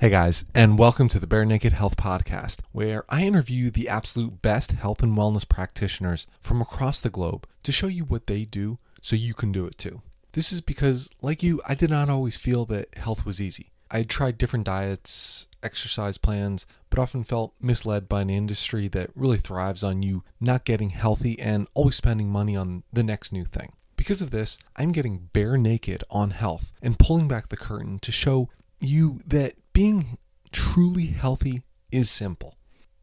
Hey 0.00 0.08
guys, 0.08 0.46
and 0.54 0.78
welcome 0.78 1.08
to 1.10 1.18
the 1.18 1.26
Bare 1.26 1.44
Naked 1.44 1.74
Health 1.74 1.98
Podcast, 1.98 2.60
where 2.72 3.04
I 3.10 3.24
interview 3.24 3.70
the 3.70 3.86
absolute 3.86 4.40
best 4.40 4.72
health 4.72 5.02
and 5.02 5.14
wellness 5.14 5.46
practitioners 5.46 6.26
from 6.40 6.62
across 6.62 7.00
the 7.00 7.10
globe 7.10 7.46
to 7.64 7.70
show 7.70 7.86
you 7.86 8.04
what 8.06 8.26
they 8.26 8.46
do 8.46 8.78
so 9.02 9.14
you 9.14 9.34
can 9.34 9.52
do 9.52 9.66
it 9.66 9.76
too. 9.76 10.00
This 10.32 10.54
is 10.54 10.62
because, 10.62 11.10
like 11.20 11.42
you, 11.42 11.60
I 11.68 11.74
did 11.74 11.90
not 11.90 12.08
always 12.08 12.38
feel 12.38 12.64
that 12.64 12.96
health 12.96 13.26
was 13.26 13.42
easy. 13.42 13.72
I 13.90 13.98
had 13.98 14.08
tried 14.08 14.38
different 14.38 14.64
diets, 14.64 15.48
exercise 15.62 16.16
plans, 16.16 16.64
but 16.88 16.98
often 16.98 17.22
felt 17.22 17.52
misled 17.60 18.08
by 18.08 18.22
an 18.22 18.30
industry 18.30 18.88
that 18.88 19.10
really 19.14 19.36
thrives 19.36 19.84
on 19.84 20.02
you 20.02 20.24
not 20.40 20.64
getting 20.64 20.88
healthy 20.88 21.38
and 21.38 21.68
always 21.74 21.96
spending 21.96 22.30
money 22.30 22.56
on 22.56 22.84
the 22.90 23.02
next 23.02 23.34
new 23.34 23.44
thing. 23.44 23.74
Because 23.96 24.22
of 24.22 24.30
this, 24.30 24.58
I'm 24.76 24.92
getting 24.92 25.28
bare 25.34 25.58
naked 25.58 26.04
on 26.08 26.30
health 26.30 26.72
and 26.80 26.98
pulling 26.98 27.28
back 27.28 27.50
the 27.50 27.58
curtain 27.58 27.98
to 27.98 28.10
show 28.10 28.48
you 28.80 29.20
that 29.26 29.56
being 29.72 30.18
truly 30.52 31.06
healthy 31.06 31.62
is 31.90 32.10
simple. 32.10 32.56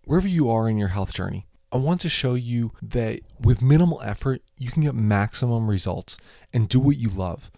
Wherever 0.04 0.28
you 0.28 0.50
are 0.50 0.70
in 0.70 0.78
your 0.78 0.90
health 0.90 1.14
journey, 1.14 1.48
I 1.72 1.78
want 1.78 2.00
to 2.02 2.10
show 2.10 2.36
you 2.36 2.72
that 2.82 3.20
with 3.40 3.62
minimal 3.62 4.02
effort, 4.02 4.42
you 4.58 4.72
can 4.72 4.84
get 4.84 4.96
maximum 4.96 5.70
results 5.70 6.18
and 6.54 6.70
do 6.70 6.80
what 6.80 6.98
you 6.98 7.10
love. 7.10 7.52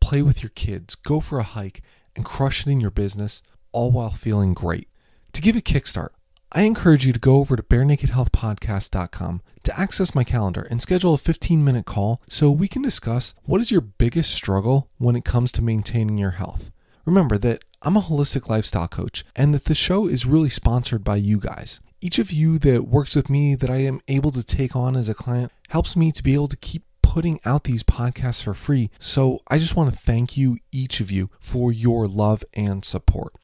Play 0.00 0.22
with 0.22 0.42
your 0.42 0.50
kids, 0.50 0.96
go 0.96 1.20
for 1.20 1.38
a 1.38 1.44
hike, 1.44 1.80
and 2.16 2.24
crush 2.24 2.66
it 2.66 2.70
in 2.70 2.80
your 2.80 2.90
business, 2.90 3.42
all 3.70 3.92
while 3.92 4.10
feeling 4.10 4.52
great. 4.52 4.88
To 5.32 5.40
give 5.40 5.54
a 5.56 5.60
kickstart, 5.60 6.10
I 6.50 6.62
encourage 6.62 7.06
you 7.06 7.12
to 7.12 7.18
go 7.18 7.36
over 7.36 7.56
to 7.56 7.62
barenakedhealthpodcast.com 7.62 9.42
to 9.62 9.80
access 9.80 10.14
my 10.14 10.24
calendar 10.24 10.66
and 10.70 10.82
schedule 10.82 11.14
a 11.14 11.18
15 11.18 11.64
minute 11.64 11.86
call 11.86 12.20
so 12.28 12.50
we 12.50 12.68
can 12.68 12.82
discuss 12.82 13.34
what 13.44 13.60
is 13.60 13.70
your 13.70 13.80
biggest 13.80 14.34
struggle 14.34 14.90
when 14.98 15.16
it 15.16 15.24
comes 15.24 15.52
to 15.52 15.62
maintaining 15.62 16.18
your 16.18 16.32
health. 16.32 16.70
Remember 17.06 17.38
that 17.38 17.64
I'm 17.84 17.96
a 17.96 18.00
holistic 18.00 18.48
lifestyle 18.48 18.86
coach 18.86 19.24
and 19.34 19.52
that 19.52 19.64
the 19.64 19.74
show 19.74 20.06
is 20.06 20.24
really 20.24 20.50
sponsored 20.50 21.02
by 21.02 21.16
you 21.16 21.40
guys. 21.40 21.80
Each 22.00 22.20
of 22.20 22.30
you 22.30 22.56
that 22.60 22.86
works 22.86 23.16
with 23.16 23.28
me 23.28 23.56
that 23.56 23.70
I 23.70 23.78
am 23.78 24.00
able 24.06 24.30
to 24.30 24.44
take 24.44 24.76
on 24.76 24.94
as 24.94 25.08
a 25.08 25.14
client 25.14 25.50
helps 25.70 25.96
me 25.96 26.12
to 26.12 26.22
be 26.22 26.34
able 26.34 26.46
to 26.46 26.56
keep 26.58 26.84
putting 27.02 27.40
out 27.44 27.64
these 27.64 27.82
podcasts 27.82 28.44
for 28.44 28.54
free. 28.54 28.88
So 29.00 29.40
I 29.50 29.58
just 29.58 29.74
want 29.74 29.92
to 29.92 29.98
thank 29.98 30.36
you, 30.36 30.58
each 30.70 31.00
of 31.00 31.10
you, 31.10 31.28
for 31.40 31.72
your 31.72 32.06
love 32.06 32.44
and 32.54 32.84
support. 32.84 33.34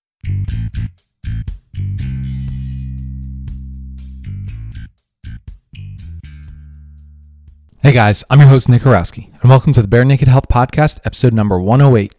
Hey 7.82 7.92
guys, 7.92 8.22
I'm 8.30 8.38
your 8.38 8.50
host 8.50 8.68
Nick 8.68 8.82
Horowski, 8.82 9.32
and 9.40 9.50
welcome 9.50 9.72
to 9.72 9.82
the 9.82 9.88
Bare 9.88 10.04
Naked 10.04 10.28
Health 10.28 10.46
Podcast, 10.48 11.00
episode 11.04 11.32
number 11.32 11.58
108. 11.58 12.14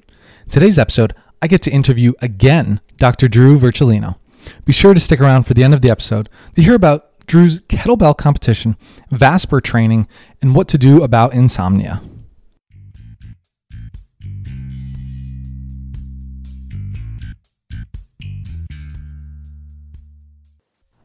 Today's 0.50 0.78
episode, 0.78 1.14
I 1.42 1.48
get 1.48 1.62
to 1.64 1.72
interview 1.72 2.14
again 2.22 2.82
Dr. 2.98 3.30
Drew 3.30 3.58
Virtullino. 3.58 4.18
Be 4.66 4.74
sure 4.74 4.94
to 4.94 5.00
stick 5.00 5.22
around 5.22 5.44
for 5.44 5.54
the 5.54 5.64
end 5.64 5.74
of 5.74 5.82
the 5.82 5.90
episode 5.90 6.28
to 6.56 6.62
hear 6.62 6.76
about 6.76 7.26
Drew's 7.28 7.62
kettlebell 7.62 8.18
competition, 8.18 8.76
VASPER 9.10 9.62
training, 9.62 10.08
and 10.42 10.54
what 10.54 10.68
to 10.68 10.78
do 10.78 11.02
about 11.02 11.34
insomnia. 11.34 12.02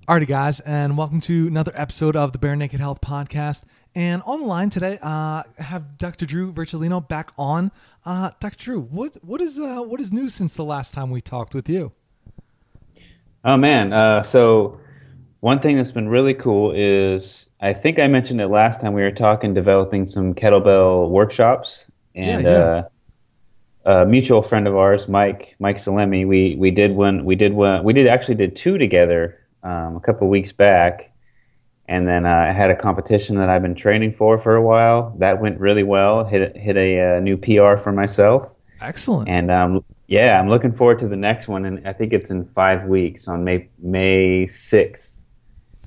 Alrighty, 0.09 0.27
guys, 0.27 0.61
and 0.61 0.99
welcome 0.99 1.21
to 1.21 1.47
another 1.47 1.73
episode 1.75 2.17
of 2.17 2.33
the 2.33 2.39
Bare 2.39 2.57
Naked 2.57 2.81
Health 2.81 3.01
Podcast. 3.01 3.63
And 3.95 4.23
on 4.27 4.41
the 4.41 4.47
line 4.47 4.71
today, 4.71 4.99
uh, 5.03 5.43
I 5.59 5.63
have 5.63 5.99
Dr. 5.99 6.27
Drew 6.27 6.53
Virtullino 6.53 7.07
back 7.07 7.31
on. 7.39 7.71
Uh, 8.05 8.33
Dr. 8.41 8.57
Drew, 8.57 8.81
what 8.81 9.17
what 9.23 9.41
is 9.41 9.59
uh, 9.59 9.83
what 9.83 10.01
is 10.01 10.13
new 10.13 10.29
since 10.29 10.53
the 10.53 10.65
last 10.65 10.95
time 10.95 11.11
we 11.11 11.21
talked 11.21 11.55
with 11.55 11.69
you? 11.69 11.93
Oh 13.45 13.57
man, 13.57 13.93
uh, 13.93 14.23
so 14.23 14.81
one 15.41 15.61
thing 15.61 15.77
that's 15.77 15.93
been 15.93 16.09
really 16.09 16.35
cool 16.35 16.73
is 16.75 17.49
I 17.61 17.73
think 17.73 17.99
I 17.99 18.09
mentioned 18.09 18.41
it 18.41 18.49
last 18.49 18.81
time 18.81 18.95
we 18.95 19.03
were 19.03 19.13
talking 19.13 19.55
developing 19.55 20.07
some 20.07 20.35
kettlebell 20.35 21.11
workshops, 21.11 21.87
and 22.15 22.45
Yeah, 22.45 22.51
yeah. 22.51 22.57
Uh, 22.57 22.89
a 23.87 24.07
mutual 24.07 24.43
friend 24.43 24.67
of 24.67 24.75
ours, 24.75 25.09
Mike 25.09 25.55
Mike 25.59 25.77
Salemi, 25.77 26.27
we 26.27 26.57
we 26.57 26.71
did 26.71 26.97
one 26.97 27.25
we 27.25 27.37
did 27.37 27.53
one 27.53 27.85
we 27.85 27.93
did 27.93 28.07
actually 28.07 28.37
did 28.37 28.57
two 28.57 28.79
together 28.79 29.39
um, 29.63 29.97
a 29.97 30.01
couple 30.01 30.27
weeks 30.29 30.53
back, 30.53 31.13
and 31.89 32.07
then 32.09 32.25
uh, 32.27 32.31
I 32.31 32.53
had 32.53 32.71
a 32.71 32.77
competition 32.77 33.37
that 33.37 33.49
I've 33.49 33.63
been 33.63 33.75
training 33.75 34.15
for 34.15 34.39
for 34.39 34.57
a 34.57 34.63
while. 34.63 35.15
That 35.19 35.41
went 35.41 35.59
really 35.61 35.83
well. 35.83 36.25
Hit 36.25 36.57
hit 36.57 36.77
a 36.77 37.17
uh, 37.17 37.21
new 37.21 37.37
PR 37.37 37.77
for 37.77 37.93
myself. 37.93 38.55
Excellent. 38.81 39.29
And 39.29 39.51
um, 39.51 39.85
yeah, 40.07 40.39
I'm 40.39 40.49
looking 40.49 40.73
forward 40.75 40.99
to 41.01 41.09
the 41.09 41.17
next 41.17 41.49
one, 41.49 41.65
and 41.65 41.87
I 41.87 41.93
think 41.93 42.13
it's 42.13 42.31
in 42.31 42.45
five 42.55 42.85
weeks 42.85 43.29
on 43.29 43.45
May 43.45 43.69
May 43.79 44.47
sixth. 44.49 45.13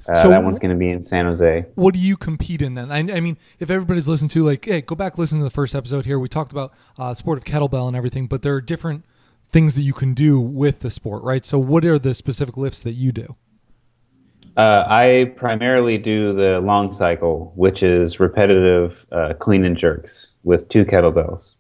Uh, 0.07 0.16
So- 0.16 0.30
that 0.30 0.44
one's 0.44 0.57
going 0.59 0.72
to 0.72 0.78
be 0.78 0.90
in 0.90 1.03
San 1.03 1.25
Jose. 1.25 1.66
what 1.75 1.94
do 1.94 2.00
you 2.00 2.16
compete 2.16 2.62
in 2.62 2.75
then? 2.75 2.91
I, 2.91 3.00
I 3.00 3.19
mean, 3.19 3.38
if 3.59 3.69
everybody's 3.69 4.07
listened 4.07 4.31
to 4.31 4.44
like, 4.46 4.63
hey, 4.66 4.80
go 4.81 4.96
back 4.96 5.18
listen 5.18 5.40
to 5.40 5.44
the 5.44 5.50
first 5.50 5.75
episode 5.75 6.06
here. 6.06 6.18
We 6.18 6.30
talked 6.30 6.52
about 6.53 6.74
uh, 6.97 7.13
sport 7.13 7.38
of 7.38 7.44
kettlebell 7.44 7.88
and 7.88 7.96
everything, 7.97 8.28
but 8.28 8.41
there 8.41 8.53
are 8.53 8.62
different 8.62 9.03
things 9.52 9.75
that 9.75 9.81
you 9.81 9.94
can 9.94 10.13
do 10.13 10.40
with 10.40 10.80
the 10.80 10.90
sport, 10.90 11.24
right? 11.24 11.46
So, 11.46 11.59
what 11.59 11.84
are 11.86 12.00
the 12.00 12.13
specific 12.13 12.56
lifts 12.56 12.81
that 12.84 12.94
you 12.94 13.12
do? 13.12 13.36
Uh, 14.57 14.84
I 14.88 15.34
primarily 15.35 15.97
do 15.97 16.34
the 16.34 16.59
long 16.59 16.91
cycle, 16.91 17.53
which 17.56 17.84
is 17.84 18.19
repetitive 18.19 19.06
uh, 19.12 19.34
clean 19.40 19.63
and 19.63 19.78
jerks 19.78 20.31
with 20.44 20.68
two 20.69 20.85
kettlebells. 20.85 21.53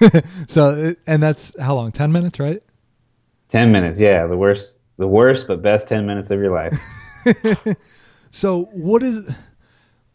So, 0.46 0.94
and 1.08 1.22
that's 1.22 1.58
how 1.60 1.74
long? 1.74 1.92
Ten 1.92 2.12
minutes, 2.12 2.38
right? 2.38 2.62
Ten 3.48 3.72
minutes, 3.72 4.00
yeah, 4.00 4.26
the 4.26 4.36
worst, 4.36 4.78
the 4.96 5.08
worst 5.08 5.48
but 5.48 5.60
best 5.60 5.88
ten 5.88 6.06
minutes 6.06 6.30
of 6.30 6.38
your 6.40 6.52
life. 6.52 6.80
So 8.30 8.64
what 8.72 9.02
is 9.02 9.34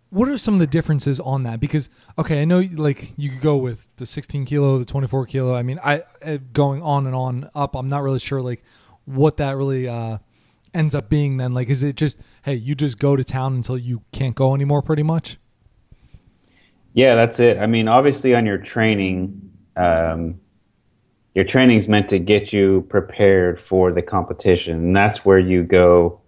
what 0.10 0.30
are 0.30 0.38
some 0.38 0.54
of 0.54 0.60
the 0.60 0.68
differences 0.68 1.20
on 1.20 1.44
that? 1.44 1.60
Because 1.60 1.90
okay, 2.18 2.42
I 2.42 2.46
know 2.46 2.64
like 2.76 3.14
you 3.18 3.30
could 3.30 3.42
go 3.42 3.58
with 3.58 3.88
the 3.98 4.06
16 4.06 4.46
kilo, 4.46 4.78
the 4.78 4.86
24 4.86 5.26
kilo. 5.26 5.56
I 5.56 5.64
mean, 5.64 5.80
I 5.84 6.04
uh, 6.24 6.38
going 6.52 6.82
on 6.82 7.08
and 7.08 7.16
on 7.16 7.50
up. 7.56 7.76
I'm 7.76 7.90
not 7.90 8.04
really 8.04 8.20
sure 8.20 8.42
like 8.42 8.64
what 9.06 9.38
that 9.38 9.58
really 9.58 9.88
uh, 9.88 10.20
ends 10.74 10.96
up 10.96 11.10
being. 11.10 11.38
Then 11.38 11.54
like, 11.54 11.70
is 11.70 11.84
it 11.84 11.96
just 11.96 12.20
hey, 12.44 12.56
you 12.56 12.76
just 12.76 13.00
go 13.00 13.16
to 13.16 13.24
town 13.24 13.56
until 13.56 13.78
you 13.78 14.02
can't 14.12 14.36
go 14.36 14.56
anymore, 14.56 14.82
pretty 14.82 15.04
much? 15.04 15.38
Yeah, 16.94 17.16
that's 17.16 17.40
it. 17.40 17.58
I 17.58 17.66
mean, 17.66 17.88
obviously, 17.88 18.36
on 18.36 18.46
your 18.46 18.60
training, 18.60 19.52
um, 19.76 20.40
your 21.34 21.46
training's 21.46 21.88
meant 21.88 22.10
to 22.10 22.20
get 22.20 22.54
you 22.54 22.86
prepared 22.90 23.60
for 23.60 23.92
the 23.92 24.02
competition, 24.02 24.78
and 24.78 24.96
that's 24.96 25.26
where 25.26 25.40
you 25.40 25.64
go 25.64 26.22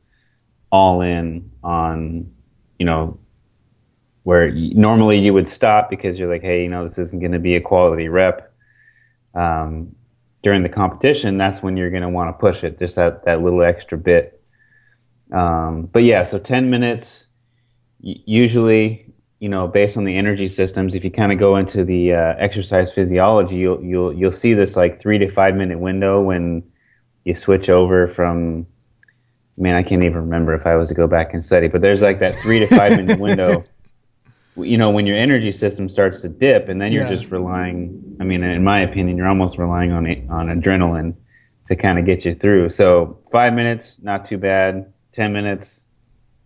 all 0.72 1.02
in 1.02 1.52
on, 1.64 2.32
you 2.80 2.86
know, 2.86 3.20
where 4.24 4.48
y 4.48 4.72
normally 4.74 5.20
you 5.20 5.34
would 5.34 5.48
stop 5.48 5.90
because 5.90 6.18
you're 6.18 6.32
like, 6.32 6.42
hey, 6.42 6.64
you 6.64 6.70
know, 6.70 6.84
this 6.84 6.98
isn't 6.98 7.20
going 7.20 7.32
to 7.32 7.40
be 7.40 7.56
a 7.56 7.62
quality 7.62 8.10
rep. 8.10 8.52
Um, 9.36 9.96
during 10.46 10.62
the 10.62 10.70
competition, 10.70 11.40
that's 11.40 11.64
when 11.64 11.76
you're 11.76 11.90
going 11.90 12.04
to 12.04 12.10
want 12.10 12.30
to 12.30 12.40
push 12.40 12.64
it, 12.64 12.78
just 12.78 12.98
that 12.98 13.26
that 13.26 13.42
little 13.42 13.64
extra 13.64 13.98
bit. 13.98 14.44
Um, 15.34 15.90
but 15.92 16.04
yeah, 16.04 16.22
so 16.22 16.38
10 16.38 16.70
minutes 16.70 17.26
usually 18.00 19.12
you 19.40 19.50
know, 19.50 19.68
based 19.68 19.98
on 19.98 20.04
the 20.04 20.16
energy 20.16 20.48
systems, 20.48 20.94
if 20.94 21.04
you 21.04 21.10
kind 21.10 21.32
of 21.32 21.40
go 21.40 21.56
into 21.58 21.84
the 21.84 22.14
uh, 22.14 22.36
exercise 22.38 22.94
physiology, 22.94 23.56
you'll 23.56 23.84
you'll 23.84 24.14
you'll 24.14 24.32
see 24.32 24.54
this 24.54 24.76
like 24.76 25.02
three 25.02 25.18
to 25.18 25.32
five 25.32 25.56
minute 25.56 25.80
window 25.80 26.22
when 26.22 26.64
you 27.24 27.34
switch 27.34 27.68
over 27.70 28.08
from. 28.08 28.68
Man, 29.58 29.74
I 29.76 29.82
can't 29.82 30.04
even 30.04 30.18
remember 30.18 30.54
if 30.54 30.68
I 30.68 30.76
was 30.76 30.90
to 30.90 30.96
go 30.96 31.08
back 31.08 31.34
and 31.34 31.44
study, 31.44 31.70
but 31.70 31.82
there's 31.82 32.04
like 32.04 32.20
that 32.20 32.36
three 32.36 32.60
to 32.60 32.68
five 32.68 32.98
minute 32.98 33.20
window. 33.20 33.64
You 34.58 34.78
know, 34.78 34.90
when 34.90 35.06
your 35.06 35.18
energy 35.18 35.52
system 35.52 35.90
starts 35.90 36.22
to 36.22 36.30
dip, 36.30 36.70
and 36.70 36.80
then 36.82 36.92
you're 36.92 37.04
Yeah. 37.04 37.10
just 37.10 37.32
relying. 37.32 38.18
I 38.20 38.24
mean, 38.24 38.44
in 38.44 38.64
my 38.64 38.80
opinion, 38.82 39.18
you're 39.18 39.28
almost 39.28 39.58
relying 39.58 39.92
on 39.92 40.06
on 40.30 40.48
adrenaline 40.48 41.16
to 41.66 41.76
kind 41.76 42.00
of 42.00 42.06
get 42.06 42.26
you 42.26 42.34
through. 42.34 42.70
So 42.70 43.20
five 43.32 43.54
minutes, 43.54 44.02
not 44.02 44.26
too 44.26 44.38
bad. 44.38 44.94
Ten 45.12 45.34
minutes, 45.34 45.86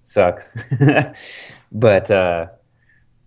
sucks. 0.04 0.56
but 1.72 2.10
uh, 2.10 2.48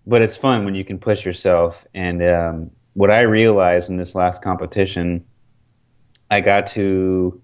but 0.07 0.23
it's 0.23 0.37
fun 0.37 0.65
when 0.65 0.75
you 0.75 0.85
can 0.85 0.99
push 0.99 1.25
yourself. 1.25 1.87
And 1.95 2.23
um, 2.23 2.71
what 2.95 3.11
I 3.11 3.21
realized 3.21 3.89
in 3.91 3.97
this 3.97 4.15
last 4.15 4.43
competition, 4.43 5.25
I 6.31 6.41
got 6.41 6.67
to 6.69 7.41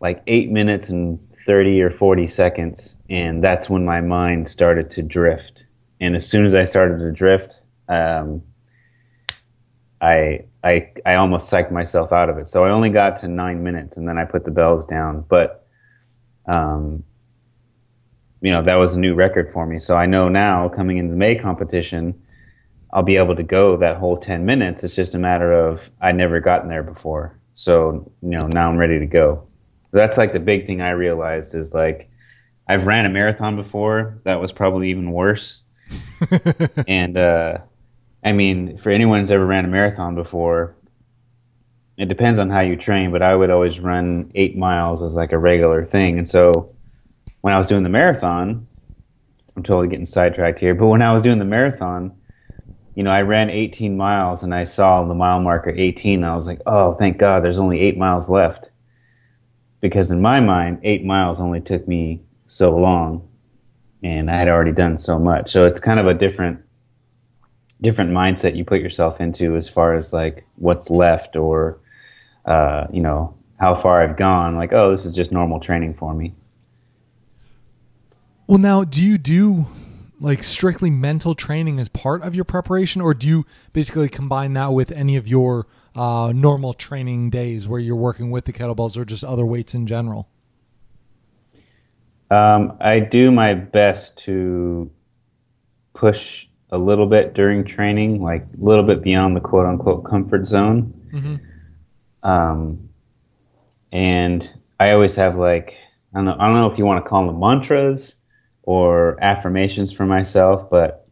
like 0.00 0.22
eight 0.26 0.50
minutes 0.50 0.88
and 0.90 1.18
30 1.46 1.80
or 1.82 1.90
40 1.90 2.26
seconds, 2.26 2.96
and 3.08 3.42
that's 3.42 3.70
when 3.70 3.84
my 3.84 4.00
mind 4.00 4.48
started 4.50 4.90
to 4.92 5.02
drift. 5.02 5.64
And 6.02 6.16
as 6.16 6.28
soon 6.28 6.44
as 6.44 6.54
I 6.54 6.64
started 6.64 6.98
to 6.98 7.12
drift, 7.12 7.62
um, 7.88 8.42
I, 10.00 10.40
I, 10.64 10.90
I 11.06 11.14
almost 11.14 11.50
psyched 11.50 11.70
myself 11.70 12.12
out 12.12 12.28
of 12.28 12.38
it. 12.38 12.48
So 12.48 12.64
I 12.64 12.70
only 12.70 12.90
got 12.90 13.18
to 13.18 13.28
nine 13.28 13.62
minutes, 13.62 13.96
and 13.96 14.08
then 14.08 14.18
I 14.18 14.24
put 14.24 14.44
the 14.44 14.50
bells 14.50 14.84
down. 14.84 15.24
But 15.28 15.64
um, 16.52 17.04
you 18.40 18.50
know 18.50 18.62
that 18.64 18.74
was 18.74 18.94
a 18.94 18.98
new 18.98 19.14
record 19.14 19.52
for 19.52 19.64
me. 19.64 19.78
So 19.78 19.96
I 19.96 20.06
know 20.06 20.28
now 20.28 20.68
coming 20.68 20.98
into 20.98 21.12
the 21.12 21.16
May 21.16 21.36
competition, 21.36 22.20
I'll 22.92 23.04
be 23.04 23.16
able 23.16 23.36
to 23.36 23.44
go 23.44 23.76
that 23.76 23.96
whole 23.96 24.16
ten 24.16 24.44
minutes. 24.44 24.82
It's 24.82 24.96
just 24.96 25.14
a 25.14 25.18
matter 25.18 25.52
of 25.52 25.88
I 26.00 26.10
never 26.12 26.40
gotten 26.40 26.68
there 26.68 26.82
before. 26.82 27.38
So, 27.54 28.10
you 28.22 28.30
know, 28.30 28.48
now 28.48 28.68
I'm 28.68 28.76
ready 28.76 28.98
to 28.98 29.06
go. 29.06 29.46
That's 29.92 30.16
like 30.18 30.32
the 30.32 30.40
big 30.40 30.66
thing 30.66 30.80
I 30.80 30.90
realized 30.90 31.54
is 31.54 31.74
like 31.74 32.10
I've 32.68 32.86
ran 32.86 33.06
a 33.06 33.08
marathon 33.08 33.54
before. 33.54 34.20
That 34.24 34.40
was 34.40 34.52
probably 34.52 34.90
even 34.90 35.12
worse. 35.12 35.62
and 36.88 37.16
uh, 37.16 37.58
I 38.24 38.32
mean, 38.32 38.78
for 38.78 38.90
anyone 38.90 39.20
who's 39.20 39.30
ever 39.30 39.46
ran 39.46 39.64
a 39.64 39.68
marathon 39.68 40.14
before, 40.14 40.74
it 41.98 42.08
depends 42.08 42.38
on 42.38 42.50
how 42.50 42.60
you 42.60 42.76
train, 42.76 43.12
but 43.12 43.22
I 43.22 43.34
would 43.34 43.50
always 43.50 43.80
run 43.80 44.30
eight 44.34 44.56
miles 44.56 45.02
as 45.02 45.16
like 45.16 45.32
a 45.32 45.38
regular 45.38 45.84
thing. 45.84 46.18
And 46.18 46.28
so 46.28 46.74
when 47.42 47.52
I 47.52 47.58
was 47.58 47.66
doing 47.66 47.82
the 47.82 47.88
marathon, 47.88 48.66
I'm 49.56 49.62
totally 49.62 49.88
getting 49.88 50.06
sidetracked 50.06 50.58
here, 50.58 50.74
but 50.74 50.86
when 50.86 51.02
I 51.02 51.12
was 51.12 51.22
doing 51.22 51.38
the 51.38 51.44
marathon, 51.44 52.16
you 52.94 53.02
know, 53.02 53.10
I 53.10 53.22
ran 53.22 53.50
18 53.50 53.96
miles 53.96 54.42
and 54.42 54.54
I 54.54 54.64
saw 54.64 55.04
the 55.04 55.14
mile 55.14 55.40
marker 55.40 55.70
18. 55.70 56.24
I 56.24 56.34
was 56.34 56.46
like, 56.46 56.60
oh, 56.66 56.94
thank 56.94 57.18
God, 57.18 57.42
there's 57.42 57.58
only 57.58 57.80
eight 57.80 57.96
miles 57.96 58.28
left. 58.28 58.70
Because 59.80 60.10
in 60.10 60.20
my 60.20 60.40
mind, 60.40 60.80
eight 60.82 61.04
miles 61.04 61.40
only 61.40 61.60
took 61.60 61.88
me 61.88 62.22
so 62.46 62.76
long, 62.76 63.28
and 64.02 64.30
I 64.30 64.38
had 64.38 64.48
already 64.48 64.72
done 64.72 64.98
so 64.98 65.18
much. 65.18 65.50
So 65.50 65.66
it's 65.66 65.80
kind 65.80 66.00
of 66.00 66.06
a 66.06 66.14
different, 66.14 66.60
different 67.80 68.10
mindset 68.10 68.56
you 68.56 68.64
put 68.64 68.80
yourself 68.80 69.20
into 69.20 69.56
as 69.56 69.68
far 69.68 69.94
as 69.94 70.12
like 70.12 70.44
what's 70.56 70.90
left 70.90 71.36
or, 71.36 71.80
uh, 72.44 72.86
you 72.92 73.00
know, 73.00 73.34
how 73.58 73.74
far 73.74 74.02
I've 74.02 74.16
gone. 74.16 74.56
Like, 74.56 74.72
oh, 74.72 74.90
this 74.90 75.04
is 75.04 75.12
just 75.12 75.30
normal 75.30 75.60
training 75.60 75.94
for 75.94 76.12
me. 76.14 76.34
Well, 78.48 78.58
now, 78.58 78.84
do 78.84 79.02
you 79.02 79.18
do 79.18 79.66
like 80.22 80.44
strictly 80.44 80.88
mental 80.88 81.34
training 81.34 81.80
as 81.80 81.88
part 81.88 82.22
of 82.22 82.34
your 82.34 82.44
preparation, 82.44 83.02
or 83.02 83.12
do 83.12 83.26
you 83.26 83.46
basically 83.72 84.08
combine 84.08 84.52
that 84.54 84.72
with 84.72 84.92
any 84.92 85.16
of 85.16 85.26
your 85.26 85.66
uh, 85.96 86.32
normal 86.34 86.72
training 86.72 87.28
days 87.28 87.66
where 87.66 87.80
you're 87.80 87.96
working 87.96 88.30
with 88.30 88.44
the 88.44 88.52
kettlebells 88.52 88.96
or 88.96 89.04
just 89.04 89.24
other 89.24 89.44
weights 89.44 89.74
in 89.74 89.86
general? 89.86 90.28
Um, 92.32 92.78
I 92.80 92.98
do 92.98 93.30
my 93.30 93.52
best 93.52 94.16
to 94.24 94.90
push 95.92 96.46
a 96.70 96.78
little 96.78 97.06
bit 97.06 97.34
during 97.34 97.62
training, 97.62 98.22
like 98.22 98.42
a 98.42 98.64
little 98.64 98.84
bit 98.84 99.02
beyond 99.02 99.36
the 99.36 99.40
quote 99.40 99.66
unquote 99.66 100.06
comfort 100.06 100.46
zone. 100.46 100.94
Mm-hmm. 101.12 102.28
Um, 102.28 102.88
and 103.92 104.50
I 104.80 104.92
always 104.92 105.14
have 105.16 105.36
like 105.36 105.76
I 106.14 106.18
don't 106.18 106.24
know 106.24 106.36
I 106.38 106.50
don't 106.50 106.54
know 106.54 106.70
if 106.70 106.78
you 106.78 106.86
want 106.86 107.04
to 107.04 107.08
call 107.08 107.26
them 107.26 107.38
mantras 107.38 108.16
or 108.62 109.22
affirmations 109.22 109.92
for 109.92 110.06
myself, 110.06 110.70
but 110.70 111.06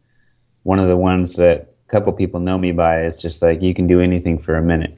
one 0.63 0.79
of 0.79 0.87
the 0.87 0.97
ones 0.97 1.35
that 1.35 1.75
a 1.87 1.91
couple 1.91 2.11
people 2.13 2.39
know 2.39 2.57
me 2.57 2.71
by 2.71 3.05
is 3.05 3.21
just 3.21 3.43
like 3.43 3.61
you 3.61 3.75
can 3.75 3.85
do 3.85 4.01
anything 4.01 4.39
for 4.39 4.55
a 4.55 4.61
minute. 4.63 4.97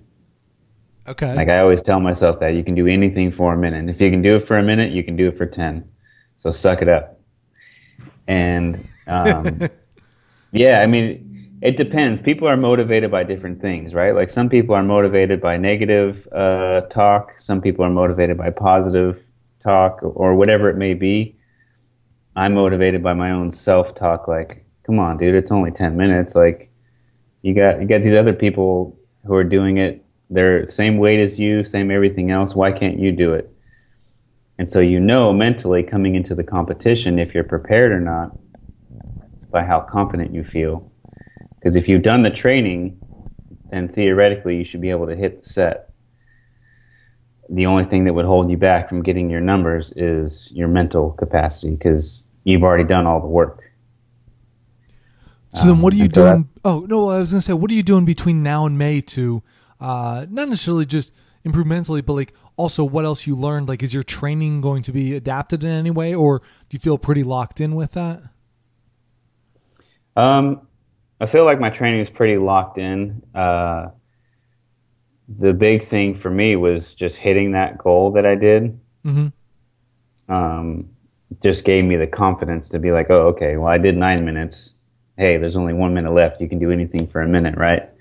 Okay. 1.05 1.35
Like 1.35 1.49
I 1.49 1.59
always 1.59 1.81
tell 1.81 1.99
myself 1.99 2.39
that 2.39 2.55
you 2.55 2.63
can 2.63 2.75
do 2.75 2.87
anything 2.87 3.29
for 3.29 3.53
a 3.53 3.57
minute. 3.57 3.79
And 3.79 3.89
if 3.89 3.99
you 3.99 4.09
can 4.09 4.21
do 4.21 4.37
it 4.37 4.47
for 4.47 4.57
a 4.57 4.63
minute, 4.63 4.93
you 4.93 5.03
can 5.03 5.17
do 5.17 5.27
it 5.27 5.37
for 5.37 5.45
10. 5.45 5.89
So 6.35 6.51
suck 6.51 6.81
it 6.81 6.89
up. 6.89 7.19
And 8.27 8.87
um, 9.07 9.61
yeah, 10.51 10.81
I 10.81 10.87
mean, 10.87 11.59
it 11.61 11.77
depends. 11.77 12.19
People 12.19 12.47
are 12.47 12.57
motivated 12.57 13.09
by 13.09 13.23
different 13.23 13.61
things, 13.61 13.93
right? 13.93 14.13
Like 14.13 14.29
some 14.29 14.49
people 14.49 14.75
are 14.75 14.83
motivated 14.83 15.39
by 15.39 15.55
negative 15.55 16.27
uh, 16.33 16.81
talk, 16.89 17.39
some 17.39 17.61
people 17.61 17.85
are 17.85 17.89
motivated 17.89 18.37
by 18.37 18.49
positive 18.49 19.23
talk, 19.61 19.99
or 20.01 20.35
whatever 20.35 20.69
it 20.69 20.75
may 20.75 20.93
be. 20.93 21.37
I'm 22.35 22.55
motivated 22.55 23.01
by 23.01 23.13
my 23.13 23.31
own 23.31 23.51
self 23.51 23.95
talk. 23.95 24.27
Like, 24.27 24.65
come 24.83 24.99
on, 24.99 25.17
dude, 25.17 25.35
it's 25.35 25.51
only 25.51 25.71
ten 25.71 25.95
minutes. 25.95 26.35
Like, 26.35 26.69
you 27.43 27.53
got 27.53 27.79
you 27.79 27.87
got 27.87 28.03
these 28.03 28.15
other 28.15 28.33
people 28.33 28.99
who 29.25 29.35
are 29.35 29.43
doing 29.43 29.77
it. 29.77 30.03
They're 30.29 30.65
same 30.65 30.97
weight 30.97 31.19
as 31.19 31.39
you, 31.39 31.63
same 31.63 31.91
everything 31.91 32.31
else. 32.31 32.55
Why 32.55 32.71
can't 32.71 32.99
you 32.99 33.11
do 33.11 33.33
it? 33.33 33.52
And 34.59 34.69
so 34.69 34.79
you 34.79 34.99
know 34.99 35.33
mentally 35.33 35.83
coming 35.83 36.15
into 36.15 36.35
the 36.35 36.43
competition 36.43 37.19
if 37.19 37.33
you're 37.33 37.43
prepared 37.43 37.91
or 37.91 37.99
not 37.99 38.37
by 39.49 39.63
how 39.63 39.81
confident 39.81 40.33
you 40.33 40.43
feel. 40.43 40.91
Because 41.55 41.75
if 41.75 41.87
you've 41.87 42.03
done 42.03 42.23
the 42.23 42.29
training, 42.29 42.99
then 43.71 43.87
theoretically 43.87 44.57
you 44.57 44.63
should 44.63 44.81
be 44.81 44.89
able 44.89 45.07
to 45.07 45.15
hit 45.15 45.41
the 45.41 45.49
set. 45.49 45.89
The 47.49 47.65
only 47.65 47.85
thing 47.85 48.05
that 48.05 48.13
would 48.13 48.25
hold 48.25 48.49
you 48.49 48.57
back 48.57 48.89
from 48.89 49.01
getting 49.01 49.29
your 49.29 49.41
numbers 49.41 49.93
is 49.95 50.51
your 50.53 50.67
mental 50.67 51.11
capacity 51.11 51.71
because 51.71 52.23
you've 52.43 52.63
already 52.63 52.83
done 52.83 53.05
all 53.05 53.19
the 53.19 53.27
work. 53.27 53.63
So 55.55 55.67
then, 55.67 55.81
what 55.81 55.93
are 55.93 55.97
you 55.97 56.05
um, 56.05 56.09
doing? 56.09 56.45
oh 56.65 56.79
no, 56.87 57.09
I 57.09 57.19
was 57.19 57.31
going 57.31 57.39
to 57.39 57.45
say, 57.45 57.53
what 57.53 57.69
are 57.69 57.75
you 57.75 57.83
doing 57.83 58.05
between 58.05 58.41
now 58.41 58.65
and 58.65 58.75
May 58.75 59.01
to 59.01 59.43
uh, 59.79 60.25
not 60.29 60.49
necessarily 60.49 60.85
just 60.85 61.13
improve 61.45 61.67
mentally, 61.67 62.01
but 62.01 62.13
like 62.13 62.33
also 62.55 62.83
what 62.83 63.05
else 63.05 63.27
you 63.27 63.35
learned? 63.35 63.67
Like, 63.67 63.83
is 63.83 63.93
your 63.93 64.03
training 64.03 64.61
going 64.61 64.83
to 64.83 64.91
be 64.91 65.15
adapted 65.15 65.63
in 65.63 65.69
any 65.69 65.91
way, 65.91 66.13
or 66.13 66.39
do 66.39 66.75
you 66.75 66.79
feel 66.79 66.97
pretty 66.97 67.23
locked 67.23 67.61
in 67.61 67.75
with 67.75 67.91
that? 67.93 68.21
Um, 70.15 70.67
I 71.19 71.25
feel 71.25 71.45
like 71.45 71.59
my 71.59 71.69
training 71.69 72.01
is 72.01 72.09
pretty 72.09 72.37
locked 72.37 72.77
in. 72.77 73.23
Uh, 73.33 73.87
the 75.29 75.53
big 75.53 75.83
thing 75.83 76.13
for 76.13 76.29
me 76.29 76.55
was 76.55 76.93
just 76.93 77.17
hitting 77.17 77.51
that 77.53 77.77
goal 77.77 78.11
that 78.11 78.25
I 78.25 78.35
did. 78.35 78.79
Mm-hmm. 79.05 80.33
Um, 80.33 80.89
just 81.41 81.65
gave 81.65 81.83
me 81.83 81.95
the 81.95 82.07
confidence 82.07 82.69
to 82.69 82.79
be 82.79 82.91
like, 82.91 83.09
oh, 83.09 83.27
okay, 83.27 83.57
well, 83.57 83.67
I 83.67 83.77
did 83.77 83.97
nine 83.97 84.23
minutes. 84.23 84.75
Hey, 85.17 85.37
there's 85.37 85.57
only 85.57 85.73
one 85.73 85.93
minute 85.93 86.11
left. 86.11 86.41
You 86.41 86.49
can 86.49 86.59
do 86.59 86.71
anything 86.71 87.07
for 87.07 87.21
a 87.21 87.27
minute, 87.27 87.57
right? 87.57 87.89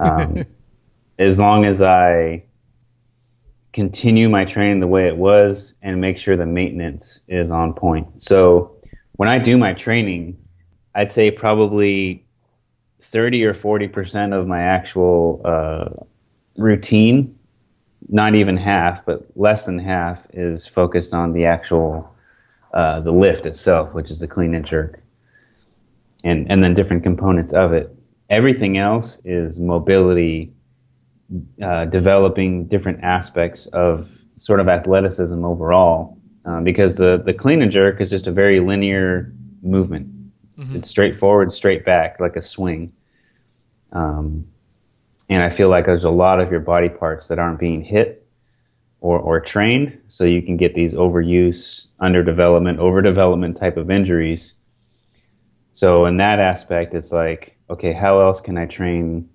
Um, 0.00 0.44
as 1.16 1.38
long 1.38 1.64
as 1.64 1.80
I 1.80 2.42
continue 3.72 4.28
my 4.28 4.44
training 4.44 4.80
the 4.80 4.86
way 4.86 5.08
it 5.08 5.16
was 5.16 5.74
and 5.82 6.00
make 6.00 6.18
sure 6.18 6.36
the 6.36 6.46
maintenance 6.46 7.22
is 7.28 7.50
on 7.50 7.72
point. 7.72 8.06
So 8.22 8.76
when 9.16 9.28
I 9.28 9.38
do 9.38 9.56
my 9.56 9.72
training, 9.72 10.36
I'd 10.94 11.10
say 11.10 11.30
probably 11.30 12.24
30 13.00 13.44
or 13.44 13.54
40% 13.54 14.38
of 14.38 14.46
my 14.46 14.60
actual 14.60 15.40
uh, 15.44 15.88
routine, 16.56 17.38
not 18.08 18.34
even 18.34 18.56
half, 18.56 19.04
but 19.04 19.26
less 19.36 19.64
than 19.64 19.78
half, 19.78 20.26
is 20.32 20.66
focused 20.66 21.14
on 21.14 21.32
the 21.32 21.46
actual 21.46 22.08
uh, 22.74 23.00
the 23.00 23.12
lift 23.12 23.44
itself, 23.44 23.92
which 23.92 24.10
is 24.10 24.18
the 24.20 24.26
clean 24.26 24.54
and 24.54 24.64
jerk, 24.64 25.00
and 26.24 26.50
and 26.50 26.64
then 26.64 26.72
different 26.72 27.02
components 27.02 27.52
of 27.52 27.72
it. 27.72 27.94
Everything 28.30 28.78
else 28.78 29.20
is 29.24 29.60
mobility, 29.60 30.50
uh, 31.62 31.84
developing 31.86 32.66
different 32.66 33.02
aspects 33.02 33.66
of 33.66 34.08
sort 34.36 34.60
of 34.60 34.68
athleticism 34.68 35.44
overall, 35.44 36.18
um, 36.44 36.64
because 36.64 36.96
the 36.96 37.22
the 37.24 37.34
clean 37.34 37.62
and 37.62 37.72
jerk 37.72 38.00
is 38.00 38.10
just 38.10 38.26
a 38.26 38.32
very 38.32 38.60
linear 38.60 39.32
movement. 39.62 40.08
Mm-hmm. 40.58 40.76
It's 40.76 40.88
straightforward, 40.88 41.52
straight 41.52 41.84
back, 41.84 42.20
like 42.20 42.36
a 42.36 42.42
swing. 42.42 42.92
Um, 43.92 44.46
and 45.28 45.42
I 45.42 45.50
feel 45.50 45.68
like 45.68 45.86
there's 45.86 46.04
a 46.04 46.10
lot 46.10 46.40
of 46.40 46.50
your 46.50 46.60
body 46.60 46.88
parts 46.88 47.28
that 47.28 47.38
aren't 47.38 47.58
being 47.58 47.82
hit 47.82 48.26
or, 49.00 49.18
or 49.18 49.40
trained, 49.40 49.98
so 50.08 50.24
you 50.24 50.42
can 50.42 50.56
get 50.56 50.74
these 50.74 50.94
overuse, 50.94 51.86
underdevelopment, 52.00 52.78
overdevelopment 52.78 53.58
type 53.58 53.76
of 53.76 53.90
injuries. 53.90 54.54
So 55.72 56.06
in 56.06 56.18
that 56.18 56.38
aspect, 56.38 56.94
it's 56.94 57.12
like, 57.12 57.56
okay, 57.70 57.92
how 57.92 58.20
else 58.20 58.40
can 58.40 58.58
I 58.58 58.66
train 58.66 59.28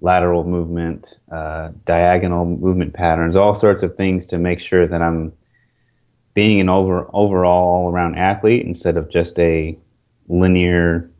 lateral 0.00 0.44
movement, 0.44 1.18
uh, 1.32 1.70
diagonal 1.84 2.44
movement 2.44 2.94
patterns, 2.94 3.36
all 3.36 3.54
sorts 3.54 3.82
of 3.82 3.96
things 3.96 4.26
to 4.28 4.38
make 4.38 4.60
sure 4.60 4.86
that 4.86 5.02
I'm 5.02 5.32
being 6.34 6.60
an 6.60 6.68
over 6.68 7.08
overall 7.12 7.86
all 7.86 7.92
around 7.92 8.16
athlete 8.16 8.64
instead 8.64 8.96
of 8.96 9.10
just 9.10 9.38
a 9.40 9.76
linear 10.28 11.10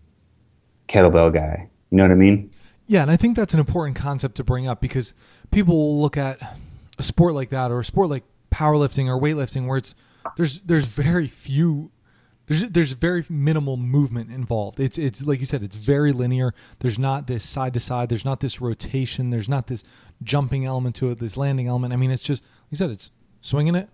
kettlebell 0.88 1.32
guy. 1.32 1.68
You 1.90 1.96
know 1.96 2.04
what 2.04 2.12
I 2.12 2.16
mean? 2.16 2.50
Yeah, 2.86 3.02
and 3.02 3.10
I 3.10 3.16
think 3.16 3.36
that's 3.36 3.52
an 3.52 3.60
important 3.60 3.96
concept 3.96 4.36
to 4.36 4.44
bring 4.44 4.68
up 4.68 4.80
because 4.80 5.14
people 5.50 5.76
will 5.76 6.00
look 6.00 6.16
at 6.16 6.40
a 6.98 7.02
sport 7.02 7.34
like 7.34 7.50
that 7.50 7.70
or 7.70 7.80
a 7.80 7.84
sport 7.84 8.10
like 8.10 8.24
powerlifting 8.50 9.06
or 9.08 9.20
weightlifting 9.20 9.66
where 9.66 9.76
it's 9.76 9.94
there's 10.36 10.60
there's 10.60 10.84
very 10.84 11.26
few 11.26 11.90
there's 12.48 12.62
there's 12.70 12.92
very 12.92 13.24
minimal 13.28 13.76
movement 13.76 14.32
involved. 14.32 14.80
It's 14.80 14.96
it's 14.96 15.26
like 15.26 15.38
you 15.38 15.46
said, 15.46 15.62
it's 15.62 15.76
very 15.76 16.12
linear. 16.12 16.54
There's 16.78 16.98
not 16.98 17.26
this 17.26 17.44
side 17.44 17.74
to 17.74 17.80
side. 17.80 18.08
There's 18.08 18.24
not 18.24 18.40
this 18.40 18.60
rotation. 18.60 19.28
There's 19.28 19.50
not 19.50 19.66
this 19.66 19.84
jumping 20.22 20.64
element 20.64 20.96
to 20.96 21.10
it. 21.10 21.18
This 21.18 21.36
landing 21.36 21.68
element. 21.68 21.92
I 21.92 21.96
mean, 21.96 22.10
it's 22.10 22.22
just 22.22 22.42
like 22.42 22.70
you 22.70 22.76
said, 22.78 22.90
it's 22.90 23.10
swinging 23.42 23.74
it 23.74 23.90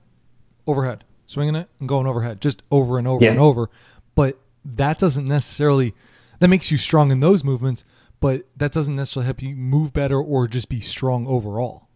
overhead, 0.68 1.02
swinging 1.26 1.56
it 1.56 1.68
and 1.80 1.88
going 1.88 2.06
overhead, 2.06 2.40
just 2.40 2.62
over 2.70 2.96
and 2.96 3.08
over 3.08 3.24
yeah. 3.24 3.32
and 3.32 3.40
over. 3.40 3.70
But 4.14 4.38
that 4.64 4.98
doesn't 4.98 5.26
necessarily 5.26 5.92
that 6.38 6.48
makes 6.48 6.70
you 6.70 6.78
strong 6.78 7.10
in 7.10 7.18
those 7.18 7.42
movements, 7.42 7.84
but 8.20 8.46
that 8.56 8.70
doesn't 8.70 8.94
necessarily 8.94 9.26
help 9.26 9.42
you 9.42 9.56
move 9.56 9.92
better 9.92 10.20
or 10.20 10.46
just 10.46 10.68
be 10.68 10.78
strong 10.78 11.26
overall. 11.26 11.88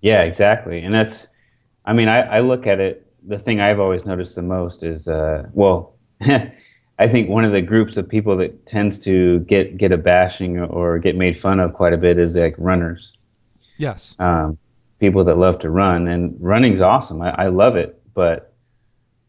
Yeah, 0.00 0.22
exactly. 0.22 0.80
And 0.80 0.94
that's 0.94 1.28
I 1.84 1.92
mean, 1.92 2.08
I, 2.08 2.20
I 2.22 2.40
look 2.40 2.66
at 2.66 2.80
it 2.80 3.07
the 3.28 3.38
thing 3.38 3.60
I've 3.60 3.78
always 3.78 4.04
noticed 4.04 4.34
the 4.34 4.42
most 4.42 4.82
is 4.82 5.08
uh, 5.08 5.44
well 5.52 5.94
I 7.00 7.06
think 7.06 7.28
one 7.28 7.44
of 7.44 7.52
the 7.52 7.62
groups 7.62 7.96
of 7.96 8.08
people 8.08 8.36
that 8.38 8.66
tends 8.66 8.98
to 9.00 9.40
get 9.40 9.76
get 9.76 9.92
a 9.92 9.96
bashing 9.96 10.58
or 10.58 10.98
get 10.98 11.14
made 11.16 11.40
fun 11.40 11.60
of 11.60 11.72
quite 11.74 11.92
a 11.92 11.96
bit 11.96 12.18
is 12.18 12.36
like 12.36 12.56
runners. 12.58 13.12
Yes. 13.76 14.16
Um, 14.18 14.58
people 14.98 15.22
that 15.24 15.38
love 15.38 15.60
to 15.60 15.70
run, 15.70 16.08
and 16.08 16.36
running's 16.40 16.80
awesome. 16.80 17.22
I, 17.22 17.30
I 17.44 17.48
love 17.48 17.76
it, 17.76 18.02
but 18.14 18.52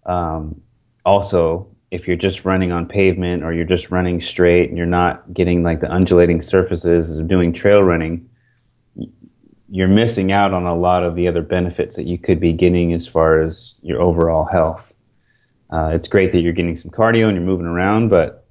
um, 0.07 0.59
also 1.05 1.67
if 1.91 2.07
you're 2.07 2.17
just 2.17 2.45
running 2.45 2.71
on 2.71 2.87
pavement 2.87 3.43
or 3.43 3.51
you're 3.51 3.65
just 3.65 3.89
running 3.89 4.21
straight 4.21 4.69
and 4.69 4.77
you're 4.77 4.85
not 4.85 5.33
getting 5.33 5.63
like 5.63 5.79
the 5.81 5.91
undulating 5.91 6.39
surfaces 6.41 7.17
of 7.17 7.27
doing 7.27 7.51
trail 7.51 7.81
running, 7.81 8.28
you're 9.71 9.87
missing 9.87 10.31
out 10.31 10.53
on 10.53 10.65
a 10.65 10.75
lot 10.75 11.03
of 11.03 11.15
the 11.15 11.27
other 11.27 11.41
benefits 11.41 11.95
that 11.95 12.05
you 12.05 12.17
could 12.17 12.39
be 12.39 12.53
getting 12.53 12.93
as 12.93 13.07
far 13.07 13.41
as 13.41 13.75
your 13.81 14.01
overall 14.01 14.45
health. 14.45 14.81
Uh, 15.71 15.91
it's 15.93 16.07
great 16.07 16.31
that 16.31 16.41
you're 16.41 16.53
getting 16.53 16.75
some 16.75 16.89
cardio 16.89 17.27
and 17.27 17.35
you're 17.35 17.45
moving 17.45 17.67
around, 17.67 18.09
but 18.09 18.47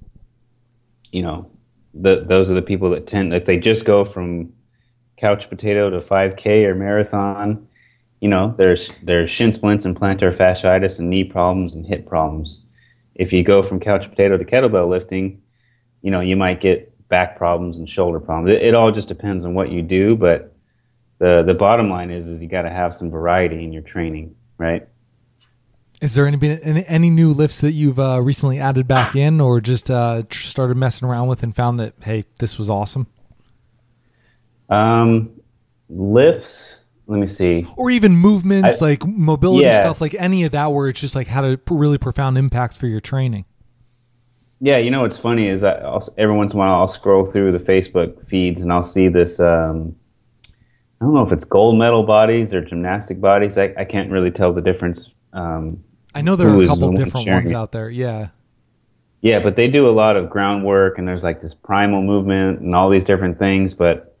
you 1.11 1.21
know, 1.21 1.49
the, 1.93 2.23
those 2.25 2.49
are 2.49 2.53
the 2.53 2.61
people 2.61 2.89
that 2.91 3.07
tend, 3.07 3.33
if 3.33 3.45
they 3.45 3.57
just 3.57 3.83
go 3.83 4.05
from 4.05 4.53
couch 5.17 5.49
potato 5.49 5.89
to 5.89 5.99
5K 5.99 6.65
or 6.65 6.75
marathon, 6.75 7.67
you 8.21 8.29
know, 8.29 8.53
there's 8.57 8.91
there's 9.03 9.31
shin 9.31 9.53
splints 9.53 9.85
and 9.85 9.99
plantar 9.99 10.35
fasciitis 10.35 10.99
and 10.99 11.09
knee 11.09 11.23
problems 11.23 11.73
and 11.73 11.85
hip 11.85 12.05
problems. 12.05 12.61
If 13.15 13.33
you 13.33 13.43
go 13.43 13.63
from 13.63 13.79
couch 13.79 14.09
potato 14.09 14.37
to 14.37 14.45
kettlebell 14.45 14.89
lifting, 14.89 15.41
you 16.01 16.11
know, 16.11 16.19
you 16.19 16.35
might 16.35 16.61
get 16.61 16.93
back 17.07 17.37
problems 17.37 17.77
and 17.77 17.89
shoulder 17.89 18.19
problems. 18.19 18.55
It, 18.55 18.61
it 18.61 18.75
all 18.75 18.91
just 18.91 19.07
depends 19.07 19.45
on 19.45 19.53
what 19.53 19.71
you 19.71 19.81
do, 19.81 20.15
but 20.15 20.53
the 21.19 21.43
the 21.43 21.53
bottom 21.53 21.89
line 21.89 22.09
is 22.09 22.27
is 22.27 22.41
you 22.41 22.49
got 22.49 22.63
to 22.63 22.69
have 22.69 22.95
some 22.95 23.11
variety 23.11 23.63
in 23.63 23.71
your 23.71 23.83
training, 23.83 24.35
right? 24.57 24.87
Is 26.01 26.15
there 26.15 26.25
any 26.25 26.61
any, 26.61 26.85
any 26.87 27.09
new 27.09 27.33
lifts 27.33 27.61
that 27.61 27.71
you've 27.71 27.99
uh, 27.99 28.21
recently 28.21 28.59
added 28.59 28.87
back 28.87 29.15
in, 29.15 29.41
or 29.41 29.59
just 29.59 29.91
uh, 29.91 30.23
started 30.31 30.77
messing 30.77 31.07
around 31.07 31.27
with 31.27 31.43
and 31.43 31.53
found 31.55 31.79
that 31.79 31.93
hey, 32.01 32.23
this 32.39 32.57
was 32.57 32.69
awesome? 32.69 33.07
Um, 34.69 35.31
lifts. 35.89 36.79
Let 37.07 37.19
me 37.19 37.27
see. 37.27 37.65
Or 37.75 37.89
even 37.89 38.15
movements 38.15 38.81
I, 38.81 38.85
like 38.85 39.05
mobility 39.05 39.65
yeah. 39.65 39.81
stuff, 39.81 39.99
like 39.99 40.13
any 40.13 40.43
of 40.43 40.51
that, 40.51 40.67
where 40.67 40.87
it's 40.89 41.01
just 41.01 41.15
like 41.15 41.25
had 41.25 41.43
a 41.43 41.59
really 41.69 41.97
profound 41.97 42.37
impact 42.37 42.75
for 42.75 42.85
your 42.85 43.01
training. 43.01 43.45
Yeah, 44.61 44.77
you 44.77 44.91
know 44.91 45.01
what's 45.01 45.17
funny 45.17 45.47
is 45.47 45.61
that 45.61 45.83
I'll, 45.83 46.07
every 46.17 46.35
once 46.35 46.53
in 46.53 46.57
a 46.57 46.59
while 46.59 46.75
I'll 46.75 46.87
scroll 46.87 47.25
through 47.25 47.51
the 47.51 47.59
Facebook 47.59 48.27
feeds 48.27 48.61
and 48.61 48.71
I'll 48.71 48.83
see 48.83 49.07
this. 49.07 49.39
Um, 49.39 49.95
I 51.01 51.05
don't 51.05 51.13
know 51.13 51.23
if 51.23 51.31
it's 51.31 51.45
gold 51.45 51.77
medal 51.77 52.03
bodies 52.03 52.53
or 52.53 52.61
gymnastic 52.61 53.21
bodies. 53.21 53.57
I, 53.57 53.73
I 53.77 53.85
can't 53.85 54.11
really 54.11 54.31
tell 54.31 54.53
the 54.53 54.61
difference. 54.61 55.11
Um, 55.31 55.81
I 56.13 56.21
know 56.21 56.35
there 56.35 56.49
are 56.49 56.61
a 56.61 56.67
couple 56.67 56.91
different 56.91 57.27
ones 57.27 57.51
out 57.51 57.71
there. 57.71 57.89
Yeah. 57.89 58.29
Yeah, 59.21 59.39
but 59.39 59.55
they 59.55 59.67
do 59.67 59.87
a 59.87 59.91
lot 59.91 60.15
of 60.15 60.29
groundwork 60.29 60.97
and 60.97 61.07
there's 61.07 61.23
like 61.23 61.41
this 61.41 61.53
primal 61.53 62.01
movement 62.01 62.59
and 62.59 62.75
all 62.75 62.89
these 62.89 63.03
different 63.03 63.37
things. 63.37 63.73
But 63.73 64.17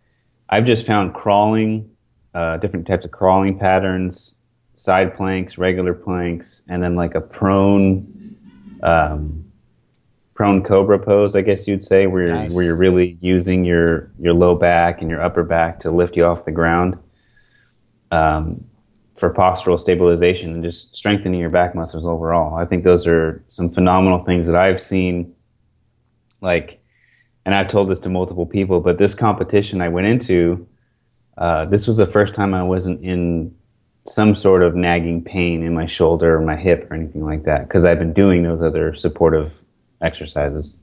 I've 0.49 0.65
just 0.65 0.85
found 0.85 1.13
crawling, 1.13 1.89
uh, 2.33 2.57
different 2.57 2.87
types 2.87 3.05
of 3.05 3.11
crawling 3.11 3.57
patterns, 3.57 4.35
side 4.75 5.15
planks, 5.15 5.57
regular 5.57 5.93
planks, 5.93 6.63
and 6.69 6.81
then 6.81 6.95
like 6.95 7.15
a 7.15 7.21
prone, 7.21 8.35
um, 8.83 9.48
prone 10.39 10.63
cobra 10.63 10.97
pose, 10.97 11.35
I 11.35 11.41
guess 11.41 11.67
you'd 11.67 11.83
say, 11.83 12.07
where 12.07 12.27
you're, 12.27 12.45
where 12.53 12.63
you're 12.63 12.77
really 12.77 13.17
using 13.19 13.65
your 13.65 14.09
your 14.21 14.33
low 14.33 14.55
back 14.55 15.01
and 15.01 15.11
your 15.11 15.21
upper 15.21 15.43
back 15.43 15.81
to 15.81 15.91
lift 15.91 16.15
you 16.15 16.23
off 16.23 16.45
the 16.45 16.51
ground. 16.51 16.97
Um, 18.09 18.63
for 19.15 19.33
postural 19.33 19.77
stabilization 19.77 20.53
and 20.53 20.63
just 20.63 20.95
strengthening 20.95 21.41
your 21.41 21.49
back 21.49 21.75
muscles 21.75 22.05
overall. 22.05 22.55
I 22.55 22.63
think 22.63 22.85
those 22.85 23.05
are 23.05 23.43
some 23.49 23.69
phenomenal 23.69 24.23
things 24.23 24.47
that 24.47 24.55
I've 24.55 24.81
seen. 24.81 25.35
Like, 26.39 26.79
and 27.45 27.53
I've 27.53 27.67
told 27.67 27.89
this 27.89 27.99
to 27.99 28.09
multiple 28.09 28.45
people, 28.45 28.79
but 28.79 28.97
this 28.97 29.13
competition 29.13 29.81
I 29.81 29.89
went 29.89 30.07
into, 30.07 30.65
uh, 31.37 31.65
this 31.65 31.85
was 31.85 31.97
the 31.97 32.07
first 32.07 32.33
time 32.33 32.53
I 32.53 32.63
wasn't 32.63 33.03
in 33.03 33.53
some 34.07 34.35
sort 34.35 34.63
of 34.63 34.73
nagging 34.73 35.21
pain 35.21 35.63
in 35.63 35.73
my 35.73 35.85
shoulder 35.85 36.37
or 36.37 36.41
my 36.41 36.55
hip 36.55 36.89
or 36.89 36.95
anything 36.95 37.25
like 37.25 37.43
that 37.43 37.67
because 37.67 37.83
I've 37.83 37.99
been 37.99 38.13
doing 38.13 38.43
those 38.43 38.61
other 38.61 38.95
supportive 38.95 39.51
exercises 40.01 40.75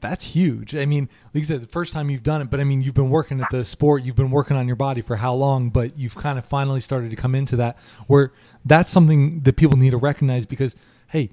that's 0.00 0.24
huge. 0.24 0.74
I 0.74 0.86
mean, 0.86 1.08
like 1.26 1.34
you 1.34 1.44
said, 1.44 1.62
the 1.62 1.68
first 1.68 1.92
time 1.92 2.10
you've 2.10 2.22
done 2.22 2.42
it, 2.42 2.50
but 2.50 2.60
I 2.60 2.64
mean, 2.64 2.82
you've 2.82 2.94
been 2.94 3.10
working 3.10 3.40
at 3.40 3.50
the 3.50 3.64
sport, 3.64 4.02
you've 4.02 4.16
been 4.16 4.30
working 4.30 4.56
on 4.56 4.66
your 4.66 4.76
body 4.76 5.00
for 5.00 5.16
how 5.16 5.34
long, 5.34 5.70
but 5.70 5.98
you've 5.98 6.14
kind 6.14 6.38
of 6.38 6.44
finally 6.44 6.80
started 6.80 7.10
to 7.10 7.16
come 7.16 7.34
into 7.34 7.56
that 7.56 7.78
where 8.06 8.32
that's 8.64 8.90
something 8.90 9.40
that 9.40 9.56
people 9.56 9.76
need 9.76 9.90
to 9.90 9.96
recognize 9.96 10.46
because, 10.46 10.76
hey, 11.08 11.30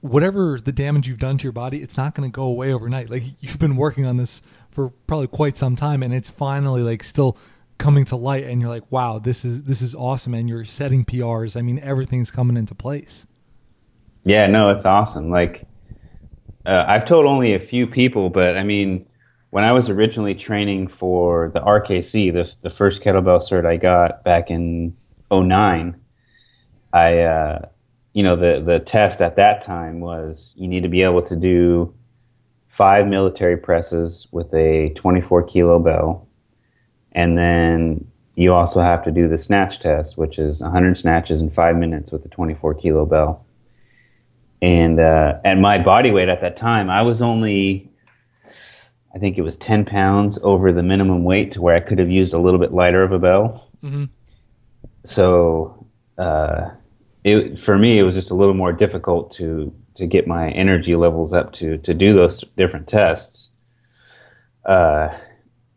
whatever 0.00 0.58
the 0.62 0.72
damage 0.72 1.08
you've 1.08 1.18
done 1.18 1.38
to 1.38 1.44
your 1.44 1.52
body, 1.52 1.82
it's 1.82 1.96
not 1.96 2.14
going 2.14 2.30
to 2.30 2.34
go 2.34 2.44
away 2.44 2.72
overnight. 2.72 3.10
Like 3.10 3.22
you've 3.40 3.58
been 3.58 3.76
working 3.76 4.06
on 4.06 4.16
this 4.16 4.42
for 4.70 4.90
probably 5.06 5.28
quite 5.28 5.56
some 5.56 5.76
time 5.76 6.02
and 6.02 6.12
it's 6.12 6.30
finally 6.30 6.82
like 6.82 7.02
still 7.02 7.38
coming 7.78 8.04
to 8.06 8.16
light 8.16 8.44
and 8.44 8.60
you're 8.60 8.70
like, 8.70 8.90
wow, 8.90 9.18
this 9.18 9.44
is, 9.44 9.62
this 9.62 9.82
is 9.82 9.94
awesome. 9.94 10.34
And 10.34 10.48
you're 10.48 10.64
setting 10.64 11.04
PRs. 11.04 11.56
I 11.56 11.62
mean, 11.62 11.78
everything's 11.80 12.30
coming 12.30 12.56
into 12.56 12.74
place. 12.74 13.26
Yeah, 14.24 14.46
no, 14.46 14.70
it's 14.70 14.86
awesome. 14.86 15.30
Like, 15.30 15.66
uh, 16.66 16.84
I've 16.86 17.04
told 17.04 17.26
only 17.26 17.54
a 17.54 17.60
few 17.60 17.86
people, 17.86 18.30
but 18.30 18.56
I 18.56 18.62
mean, 18.62 19.06
when 19.50 19.64
I 19.64 19.72
was 19.72 19.90
originally 19.90 20.34
training 20.34 20.88
for 20.88 21.50
the 21.54 21.60
RKC, 21.60 22.32
the 22.32 22.54
the 22.62 22.70
first 22.70 23.02
kettlebell 23.02 23.40
cert 23.40 23.66
I 23.66 23.76
got 23.76 24.24
back 24.24 24.50
in 24.50 24.96
09, 25.30 25.94
I 26.92 27.18
uh, 27.18 27.68
you 28.14 28.22
know 28.22 28.36
the 28.36 28.62
the 28.64 28.80
test 28.80 29.20
at 29.20 29.36
that 29.36 29.62
time 29.62 30.00
was 30.00 30.54
you 30.56 30.66
need 30.66 30.82
to 30.82 30.88
be 30.88 31.02
able 31.02 31.22
to 31.22 31.36
do 31.36 31.94
five 32.68 33.06
military 33.06 33.56
presses 33.56 34.26
with 34.32 34.52
a 34.54 34.88
24 34.96 35.44
kilo 35.44 35.78
bell, 35.78 36.26
and 37.12 37.36
then 37.36 38.10
you 38.36 38.52
also 38.52 38.80
have 38.80 39.04
to 39.04 39.12
do 39.12 39.28
the 39.28 39.38
snatch 39.38 39.78
test, 39.78 40.18
which 40.18 40.38
is 40.38 40.60
100 40.62 40.98
snatches 40.98 41.40
in 41.40 41.50
five 41.50 41.76
minutes 41.76 42.10
with 42.10 42.22
the 42.22 42.28
24 42.28 42.74
kilo 42.74 43.06
bell 43.06 43.44
and 44.62 45.00
uh, 45.00 45.38
at 45.44 45.58
my 45.58 45.78
body 45.78 46.10
weight 46.10 46.28
at 46.28 46.40
that 46.40 46.56
time, 46.56 46.88
I 46.90 47.02
was 47.02 47.20
only, 47.20 47.90
I 49.14 49.18
think 49.18 49.36
it 49.38 49.42
was 49.42 49.56
ten 49.56 49.84
pounds 49.84 50.38
over 50.42 50.72
the 50.72 50.82
minimum 50.82 51.24
weight 51.24 51.52
to 51.52 51.62
where 51.62 51.76
I 51.76 51.80
could 51.80 51.98
have 51.98 52.10
used 52.10 52.34
a 52.34 52.38
little 52.38 52.60
bit 52.60 52.72
lighter 52.72 53.02
of 53.02 53.12
a 53.12 53.18
bell. 53.18 53.68
Mm-hmm. 53.82 54.04
So, 55.04 55.86
uh, 56.16 56.70
it 57.24 57.60
for 57.60 57.76
me, 57.76 57.98
it 57.98 58.04
was 58.04 58.14
just 58.14 58.30
a 58.30 58.34
little 58.34 58.54
more 58.54 58.72
difficult 58.72 59.32
to 59.32 59.74
to 59.96 60.06
get 60.06 60.26
my 60.26 60.50
energy 60.50 60.96
levels 60.96 61.32
up 61.32 61.52
to 61.54 61.78
to 61.78 61.94
do 61.94 62.14
those 62.14 62.42
different 62.56 62.88
tests. 62.88 63.50
Uh, 64.64 65.14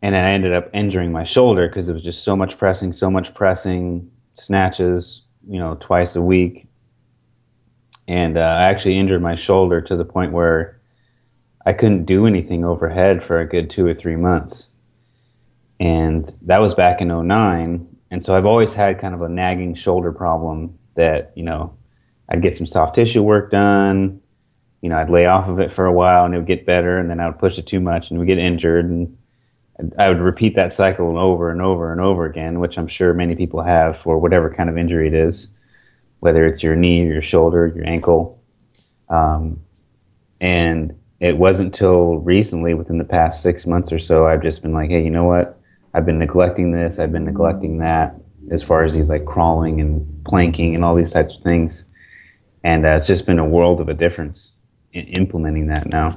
and 0.00 0.14
I 0.14 0.30
ended 0.30 0.54
up 0.54 0.70
injuring 0.72 1.12
my 1.12 1.24
shoulder 1.24 1.68
because 1.68 1.88
it 1.88 1.92
was 1.92 2.02
just 2.02 2.22
so 2.22 2.36
much 2.36 2.56
pressing, 2.56 2.92
so 2.92 3.10
much 3.10 3.34
pressing, 3.34 4.10
snatches, 4.34 5.22
you 5.46 5.58
know, 5.58 5.76
twice 5.80 6.14
a 6.14 6.22
week 6.22 6.67
and 8.08 8.38
uh, 8.38 8.40
I 8.40 8.70
actually 8.70 8.98
injured 8.98 9.22
my 9.22 9.34
shoulder 9.34 9.82
to 9.82 9.94
the 9.94 10.04
point 10.04 10.32
where 10.32 10.80
I 11.64 11.74
couldn't 11.74 12.06
do 12.06 12.26
anything 12.26 12.64
overhead 12.64 13.22
for 13.22 13.38
a 13.38 13.46
good 13.46 13.68
two 13.68 13.86
or 13.86 13.94
three 13.94 14.16
months. 14.16 14.70
And 15.78 16.34
that 16.42 16.58
was 16.58 16.74
back 16.74 17.02
in 17.02 17.08
09. 17.08 17.86
And 18.10 18.24
so 18.24 18.34
I've 18.34 18.46
always 18.46 18.72
had 18.72 18.98
kind 18.98 19.14
of 19.14 19.20
a 19.20 19.28
nagging 19.28 19.74
shoulder 19.74 20.10
problem 20.10 20.78
that, 20.94 21.32
you 21.36 21.42
know, 21.42 21.76
I'd 22.30 22.42
get 22.42 22.56
some 22.56 22.66
soft 22.66 22.94
tissue 22.94 23.22
work 23.22 23.50
done. 23.50 24.22
You 24.80 24.88
know, 24.88 24.96
I'd 24.96 25.10
lay 25.10 25.26
off 25.26 25.46
of 25.48 25.60
it 25.60 25.72
for 25.72 25.84
a 25.84 25.92
while 25.92 26.24
and 26.24 26.34
it 26.34 26.38
would 26.38 26.46
get 26.46 26.64
better. 26.64 26.98
And 26.98 27.10
then 27.10 27.20
I 27.20 27.26
would 27.26 27.38
push 27.38 27.58
it 27.58 27.66
too 27.66 27.80
much 27.80 28.10
and 28.10 28.18
we'd 28.18 28.26
get 28.26 28.38
injured. 28.38 28.86
And 28.86 29.18
I 29.98 30.08
would 30.08 30.20
repeat 30.20 30.54
that 30.56 30.72
cycle 30.72 31.18
over 31.18 31.50
and 31.50 31.60
over 31.60 31.92
and 31.92 32.00
over 32.00 32.24
again, 32.24 32.58
which 32.58 32.78
I'm 32.78 32.88
sure 32.88 33.12
many 33.12 33.36
people 33.36 33.62
have 33.62 33.98
for 33.98 34.18
whatever 34.18 34.48
kind 34.48 34.70
of 34.70 34.78
injury 34.78 35.08
it 35.08 35.14
is 35.14 35.50
whether 36.20 36.46
it's 36.46 36.62
your 36.62 36.76
knee 36.76 37.02
your 37.02 37.22
shoulder, 37.22 37.72
your 37.74 37.86
ankle. 37.86 38.42
Um, 39.08 39.60
and 40.40 40.98
it 41.20 41.36
wasn't 41.36 41.68
until 41.68 42.18
recently, 42.18 42.74
within 42.74 42.98
the 42.98 43.04
past 43.04 43.42
six 43.42 43.66
months 43.66 43.92
or 43.92 43.98
so, 43.98 44.26
I've 44.26 44.42
just 44.42 44.62
been 44.62 44.72
like, 44.72 44.90
hey, 44.90 45.02
you 45.02 45.10
know 45.10 45.24
what? 45.24 45.58
I've 45.94 46.06
been 46.06 46.18
neglecting 46.18 46.70
this. 46.70 46.98
I've 46.98 47.12
been 47.12 47.24
neglecting 47.24 47.78
that 47.78 48.14
as 48.50 48.62
far 48.62 48.84
as 48.84 48.94
these 48.94 49.10
like 49.10 49.24
crawling 49.24 49.80
and 49.80 50.24
planking 50.24 50.74
and 50.74 50.84
all 50.84 50.94
these 50.94 51.12
types 51.12 51.36
of 51.36 51.42
things. 51.42 51.84
And 52.64 52.84
uh, 52.84 52.90
it's 52.90 53.06
just 53.06 53.26
been 53.26 53.38
a 53.38 53.44
world 53.44 53.80
of 53.80 53.88
a 53.88 53.94
difference 53.94 54.52
in 54.92 55.06
implementing 55.18 55.66
that 55.68 55.86
now. 55.86 56.10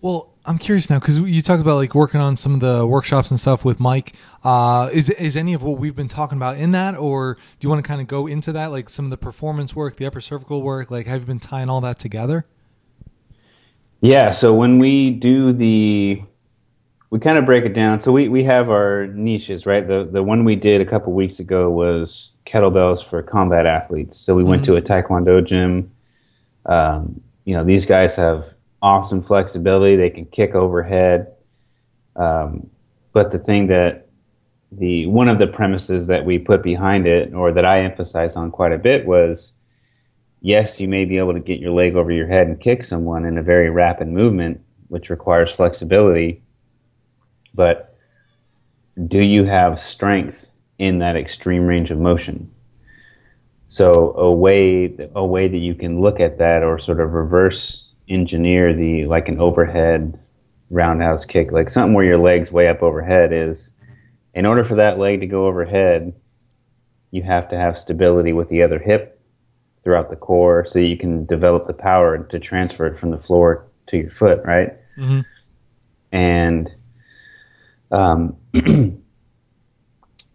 Well, 0.00 0.33
I'm 0.46 0.58
curious 0.58 0.90
now 0.90 0.98
because 0.98 1.20
you 1.20 1.40
talked 1.40 1.62
about 1.62 1.76
like 1.76 1.94
working 1.94 2.20
on 2.20 2.36
some 2.36 2.54
of 2.54 2.60
the 2.60 2.86
workshops 2.86 3.30
and 3.30 3.40
stuff 3.40 3.64
with 3.64 3.80
Mike. 3.80 4.12
Uh, 4.42 4.90
is 4.92 5.08
is 5.10 5.36
any 5.36 5.54
of 5.54 5.62
what 5.62 5.78
we've 5.78 5.96
been 5.96 6.08
talking 6.08 6.36
about 6.36 6.58
in 6.58 6.72
that, 6.72 6.96
or 6.96 7.34
do 7.34 7.40
you 7.60 7.70
want 7.70 7.82
to 7.82 7.88
kind 7.88 8.00
of 8.00 8.06
go 8.06 8.26
into 8.26 8.52
that, 8.52 8.66
like 8.66 8.90
some 8.90 9.06
of 9.06 9.10
the 9.10 9.16
performance 9.16 9.74
work, 9.74 9.96
the 9.96 10.04
upper 10.04 10.20
cervical 10.20 10.60
work? 10.60 10.90
Like, 10.90 11.06
have 11.06 11.20
you 11.20 11.26
been 11.26 11.40
tying 11.40 11.70
all 11.70 11.80
that 11.80 11.98
together? 11.98 12.44
Yeah. 14.02 14.32
So 14.32 14.52
when 14.52 14.78
we 14.78 15.12
do 15.12 15.54
the, 15.54 16.22
we 17.08 17.18
kind 17.20 17.38
of 17.38 17.46
break 17.46 17.64
it 17.64 17.72
down. 17.72 17.98
So 18.00 18.12
we 18.12 18.28
we 18.28 18.44
have 18.44 18.68
our 18.68 19.06
niches, 19.06 19.64
right? 19.64 19.86
The 19.86 20.04
the 20.04 20.22
one 20.22 20.44
we 20.44 20.56
did 20.56 20.82
a 20.82 20.86
couple 20.86 21.14
weeks 21.14 21.40
ago 21.40 21.70
was 21.70 22.34
kettlebells 22.44 23.02
for 23.02 23.22
combat 23.22 23.64
athletes. 23.64 24.18
So 24.18 24.34
we 24.34 24.42
mm-hmm. 24.42 24.50
went 24.50 24.64
to 24.66 24.76
a 24.76 24.82
taekwondo 24.82 25.42
gym. 25.42 25.90
Um, 26.66 27.22
you 27.46 27.54
know, 27.54 27.64
these 27.64 27.86
guys 27.86 28.14
have 28.16 28.53
awesome 28.84 29.22
flexibility. 29.22 29.96
They 29.96 30.10
can 30.10 30.26
kick 30.26 30.54
overhead. 30.54 31.32
Um, 32.16 32.68
but 33.14 33.32
the 33.32 33.38
thing 33.38 33.66
that 33.68 34.08
the 34.70 35.06
one 35.06 35.28
of 35.28 35.38
the 35.38 35.46
premises 35.46 36.06
that 36.08 36.24
we 36.24 36.38
put 36.38 36.62
behind 36.62 37.06
it, 37.06 37.32
or 37.32 37.50
that 37.50 37.64
I 37.64 37.80
emphasized 37.80 38.36
on 38.36 38.50
quite 38.50 38.72
a 38.72 38.78
bit, 38.78 39.06
was 39.06 39.54
yes, 40.42 40.78
you 40.78 40.86
may 40.86 41.06
be 41.06 41.16
able 41.16 41.32
to 41.32 41.40
get 41.40 41.60
your 41.60 41.72
leg 41.72 41.96
over 41.96 42.12
your 42.12 42.26
head 42.26 42.46
and 42.46 42.60
kick 42.60 42.84
someone 42.84 43.24
in 43.24 43.38
a 43.38 43.42
very 43.42 43.70
rapid 43.70 44.06
movement, 44.06 44.60
which 44.88 45.08
requires 45.08 45.50
flexibility, 45.50 46.42
but 47.54 47.96
do 49.08 49.20
you 49.20 49.44
have 49.44 49.78
strength 49.78 50.50
in 50.78 50.98
that 50.98 51.16
extreme 51.16 51.66
range 51.66 51.90
of 51.90 51.98
motion? 51.98 52.50
So 53.70 54.14
a 54.16 54.30
way 54.30 54.94
a 55.14 55.24
way 55.24 55.48
that 55.48 55.56
you 55.56 55.74
can 55.74 56.02
look 56.02 56.20
at 56.20 56.36
that 56.38 56.62
or 56.62 56.78
sort 56.78 57.00
of 57.00 57.14
reverse 57.14 57.83
engineer 58.08 58.74
the 58.74 59.06
like 59.06 59.28
an 59.28 59.40
overhead 59.40 60.18
roundhouse 60.70 61.24
kick, 61.24 61.52
like 61.52 61.70
something 61.70 61.94
where 61.94 62.04
your 62.04 62.18
legs 62.18 62.50
way 62.50 62.68
up 62.68 62.82
overhead 62.82 63.32
is 63.32 63.70
in 64.34 64.46
order 64.46 64.64
for 64.64 64.76
that 64.76 64.98
leg 64.98 65.20
to 65.20 65.26
go 65.26 65.46
overhead, 65.46 66.12
you 67.10 67.22
have 67.22 67.48
to 67.48 67.56
have 67.56 67.78
stability 67.78 68.32
with 68.32 68.48
the 68.48 68.62
other 68.62 68.78
hip 68.78 69.20
throughout 69.84 70.10
the 70.10 70.16
core 70.16 70.66
so 70.66 70.78
you 70.78 70.96
can 70.96 71.24
develop 71.26 71.66
the 71.66 71.72
power 71.72 72.18
to 72.18 72.38
transfer 72.38 72.86
it 72.86 72.98
from 72.98 73.10
the 73.10 73.18
floor 73.18 73.66
to 73.86 73.98
your 73.98 74.10
foot, 74.10 74.40
right? 74.44 74.72
Mm-hmm. 74.96 75.20
And 76.10 76.70
um, 77.92 78.36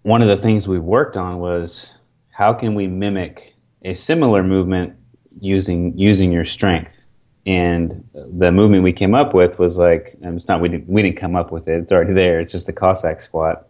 one 0.04 0.22
of 0.22 0.30
the 0.30 0.42
things 0.42 0.68
we 0.68 0.80
worked 0.80 1.18
on 1.18 1.40
was 1.40 1.94
how 2.30 2.54
can 2.54 2.76
we 2.76 2.88
mimic 2.88 3.56
a 3.84 3.94
similar 3.94 4.44
movement 4.44 4.94
using 5.40 5.98
using 5.98 6.32
your 6.32 6.46
strength? 6.46 7.06
And 7.50 8.08
the 8.13 8.51
movement 8.51 8.84
we 8.84 8.94
came 8.94 9.15
up 9.15 9.34
with 9.34 9.58
was 9.58 9.79
like, 9.79 10.15
it's 10.22 10.48
not 10.48 10.62
we 10.62 10.70
didn't 10.70 10.88
we 10.88 11.01
didn't 11.01 11.18
come 11.18 11.36
up 11.36 11.51
with 11.51 11.68
it; 11.68 11.82
it's 11.82 11.91
already 11.91 12.13
there. 12.13 12.39
It's 12.39 12.51
just 12.51 12.68
the 12.68 12.74
Cossack 12.74 13.20
squat, 13.22 13.68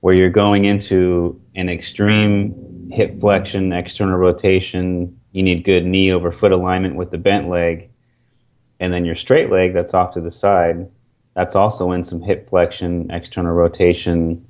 where 0.00 0.14
you're 0.14 0.30
going 0.30 0.64
into 0.64 1.40
an 1.54 1.68
extreme 1.68 2.90
hip 2.90 3.20
flexion, 3.20 3.72
external 3.72 4.16
rotation. 4.16 5.20
You 5.30 5.44
need 5.44 5.62
good 5.62 5.86
knee 5.86 6.10
over 6.10 6.32
foot 6.32 6.50
alignment 6.50 6.96
with 6.96 7.12
the 7.12 7.18
bent 7.18 7.48
leg, 7.48 7.88
and 8.80 8.92
then 8.92 9.04
your 9.04 9.14
straight 9.14 9.48
leg 9.48 9.74
that's 9.74 9.94
off 9.94 10.14
to 10.14 10.20
the 10.20 10.32
side. 10.32 10.90
That's 11.34 11.54
also 11.54 11.92
in 11.92 12.02
some 12.02 12.20
hip 12.20 12.50
flexion, 12.50 13.12
external 13.12 13.52
rotation, 13.52 14.44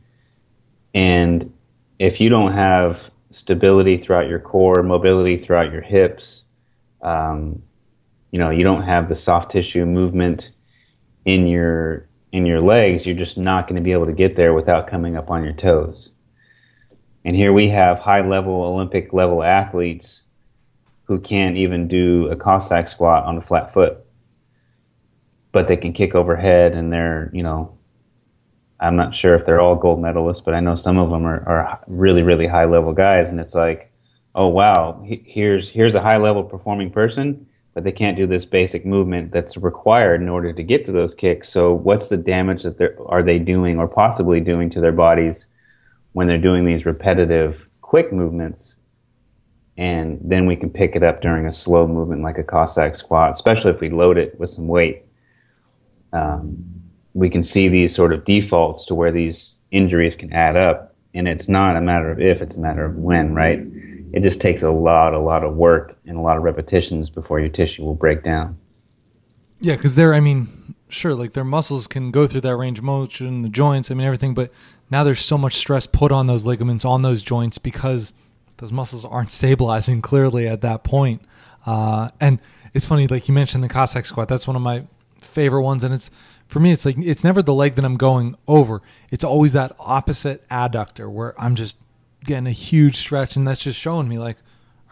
and 0.95 1.53
if 1.99 2.19
you 2.19 2.31
don't 2.31 2.53
have 2.53 3.11
stability 3.31 3.99
throughout 3.99 4.27
your 4.27 4.41
core, 4.41 4.83
mobility 4.83 5.37
throughout 5.37 5.71
your 5.71 5.83
hips. 5.83 6.45
Um, 7.03 7.61
you 8.35 8.41
know, 8.41 8.51
you 8.51 8.65
don't 8.65 8.83
have 8.83 9.09
the 9.09 9.15
soft 9.15 9.53
tissue 9.53 9.87
movement 9.87 10.51
in 11.25 11.47
your 11.47 12.09
in 12.33 12.47
your 12.47 12.61
legs. 12.61 13.07
You're 13.07 13.15
just 13.15 13.39
not 13.39 13.69
going 13.69 13.77
to 13.77 13.81
be 13.81 13.93
able 13.93 14.07
to 14.07 14.13
get 14.13 14.35
there 14.35 14.53
without 14.53 14.89
coming 14.89 15.17
up 15.17 15.31
on 15.31 15.45
your 15.45 15.53
toes. 15.53 16.11
And 17.25 17.37
here 17.37 17.53
we 17.53 17.69
have 17.69 18.01
high 18.01 18.27
level 18.27 18.65
Olympic 18.65 19.13
level 19.13 19.45
athletes 19.45 20.25
who 21.05 21.21
can't 21.21 21.57
even 21.57 21.87
do 21.87 22.27
a 22.27 22.35
Cossack 22.35 22.89
squat 22.89 23.23
on 23.23 23.39
a 23.39 23.41
flat 23.41 23.73
foot, 23.73 23.99
but 25.53 25.69
they 25.69 25.77
can 25.77 25.93
kick 25.93 26.17
overhead 26.17 26.73
and 26.73 26.93
they're 26.93 27.31
you 27.33 27.45
know 27.45 27.79
I'm 28.81 28.97
not 28.97 29.15
sure 29.15 29.37
if 29.37 29.47
they're 29.47 29.61
all 29.61 29.77
gold 29.77 30.03
medalists, 30.03 30.45
but 30.45 30.55
I 30.55 30.61
know 30.61 30.75
some 30.75 30.99
of 30.99 31.09
them 31.09 31.25
are, 31.25 31.49
are 31.49 31.85
really, 31.87 32.23
really 32.23 32.49
high 32.49 32.65
level 32.65 32.95
guys. 32.95 33.31
And 33.31 33.39
it's 33.39 33.55
like, 33.55 33.93
oh 34.35 34.49
wow, 34.49 35.05
here's 35.07 35.71
here's 35.71 35.95
a 35.95 36.01
high 36.01 36.17
level 36.17 36.43
performing 36.43 36.91
person, 36.91 37.47
but 37.75 37.83
they 37.83 37.93
can't 37.93 38.17
do 38.17 38.27
this 38.27 38.47
basic 38.47 38.87
movement 38.87 39.33
that's 39.33 39.57
required 39.57 40.23
in 40.23 40.29
order 40.29 40.53
to 40.53 40.63
get 40.63 40.85
to 40.87 40.93
those 40.93 41.15
kicks. 41.15 41.49
So 41.49 41.75
what's 41.75 42.09
the 42.09 42.17
damage 42.17 42.63
that 42.63 42.79
they 42.79 42.87
are 42.87 43.09
are 43.09 43.23
they 43.23 43.39
doing 43.39 43.79
or 43.79 43.89
possibly 43.89 44.41
doing 44.41 44.71
to 44.71 44.81
their 44.81 44.93
bodies 44.93 45.47
when 46.13 46.29
they're 46.29 46.39
doing 46.39 46.65
these 46.65 46.87
repetitive, 46.87 47.69
quick 47.81 48.13
movements? 48.13 48.77
And 49.77 50.21
then 50.23 50.47
we 50.47 50.55
can 50.55 50.71
pick 50.71 50.95
it 50.95 51.03
up 51.03 51.21
during 51.21 51.47
a 51.47 51.53
slow 51.53 51.89
movement 51.89 52.23
like 52.23 52.39
a 52.39 52.45
Cossack 52.45 52.95
squat, 52.95 53.33
especially 53.33 53.73
if 53.73 53.81
we 53.81 53.91
load 53.91 54.19
it 54.19 54.39
with 54.39 54.51
some 54.51 54.69
weight. 54.69 55.03
Um, 56.13 56.65
we 57.13 57.29
can 57.29 57.43
see 57.43 57.69
these 57.69 57.93
sort 57.93 58.13
of 58.13 58.25
defaults 58.25 58.85
to 58.87 58.95
where 58.95 59.11
these 59.11 59.57
injuries 59.73 60.15
can 60.15 60.33
add 60.33 60.57
up. 60.57 60.95
And 61.13 61.27
it's 61.27 61.49
not 61.49 61.77
a 61.77 61.81
matter 61.81 62.11
of 62.13 62.21
if, 62.21 62.41
it's 62.41 62.57
a 62.57 62.61
matter 62.61 62.85
of 62.85 62.97
when, 62.97 63.35
right? 63.35 63.61
It 64.15 64.23
just 64.23 64.41
takes 64.41 64.63
a 64.63 64.71
lot, 64.71 65.13
a 65.13 65.19
lot 65.19 65.43
of 65.43 65.57
work 65.57 65.97
and 66.07 66.17
a 66.17 66.21
lot 66.21 66.37
of 66.37 66.45
repetitions 66.45 67.11
before 67.11 67.41
your 67.41 67.49
tissue 67.49 67.85
will 67.85 67.97
break 67.97 68.23
down. 68.23 68.57
Yeah, 69.61 69.75
because 69.75 69.97
they're, 69.97 70.15
I 70.15 70.21
mean, 70.21 70.77
sure, 70.89 71.17
like 71.17 71.33
their 71.33 71.45
muscles 71.45 71.89
can 71.89 72.13
go 72.13 72.29
through 72.29 72.43
that 72.43 72.57
range 72.57 72.79
of 72.79 72.85
motion, 72.85 73.43
the 73.43 73.49
joints, 73.49 73.91
I 73.91 73.95
mean, 73.95 74.07
everything, 74.07 74.33
but 74.33 74.53
now 74.89 75.03
there's 75.03 75.19
so 75.19 75.37
much 75.37 75.57
stress 75.57 75.89
put 75.89 76.13
on 76.13 76.29
those 76.29 76.47
ligaments, 76.47 76.85
on 76.85 77.03
those 77.03 77.23
joints, 77.23 77.59
because 77.59 78.15
those 78.59 78.71
muscles 78.71 79.05
aren't 79.05 79.33
stabilizing 79.41 80.01
clearly 80.01 80.47
at 80.47 80.61
that 80.61 80.85
point. 80.85 81.21
Uh, 81.67 82.11
and 82.21 82.41
it's 82.73 82.87
funny, 82.87 83.09
like 83.09 83.27
you 83.27 83.35
mentioned 83.35 83.65
the 83.65 83.69
Cossack 83.69 84.07
squat, 84.07 84.29
that's 84.29 84.47
one 84.47 84.55
of 84.55 84.63
my 84.63 84.85
favorite 85.19 85.63
ones, 85.63 85.83
and 85.83 85.93
it's 85.93 86.09
for 86.47 86.61
me, 86.61 86.71
it's 86.71 86.85
like 86.85 86.97
it's 86.99 87.25
never 87.25 87.43
the 87.43 87.55
leg 87.55 87.75
that 87.75 87.85
I'm 87.85 87.97
going 87.97 88.37
over. 88.47 88.83
It's 89.11 89.25
always 89.25 89.55
that 89.55 89.75
opposite 89.79 90.47
adductor 90.51 91.11
where 91.11 91.35
I'm 91.41 91.55
just 91.55 91.77
getting 92.25 92.47
a 92.47 92.53
huge 92.53 92.97
stretch, 92.97 93.37
and 93.37 93.47
that's 93.47 93.61
just 93.61 93.79
showing 93.79 94.09
me 94.09 94.19
like, 94.19 94.39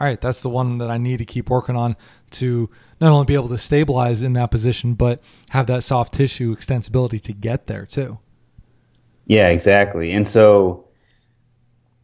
all 0.01 0.07
right, 0.07 0.21
that's 0.21 0.43
the 0.43 0.49
one 0.49 0.79
that 0.79 0.91
I 0.91 0.99
need 0.99 1.19
to 1.19 1.25
keep 1.25 1.51
working 1.51 1.77
on 1.77 1.97
to 2.33 2.69
not 3.01 3.13
only 3.13 3.25
be 3.25 3.35
able 3.35 3.49
to 3.49 3.59
stabilize 3.59 4.23
in 4.23 4.33
that 4.33 4.51
position, 4.51 4.95
but 4.95 5.23
have 5.51 5.67
that 5.67 5.85
soft 5.85 6.15
tissue 6.15 6.55
extensibility 6.57 7.21
to 7.23 7.33
get 7.33 7.67
there 7.67 7.87
too. 7.87 8.19
Yeah, 9.27 9.49
exactly. 9.49 10.13
And 10.13 10.27
so 10.27 10.87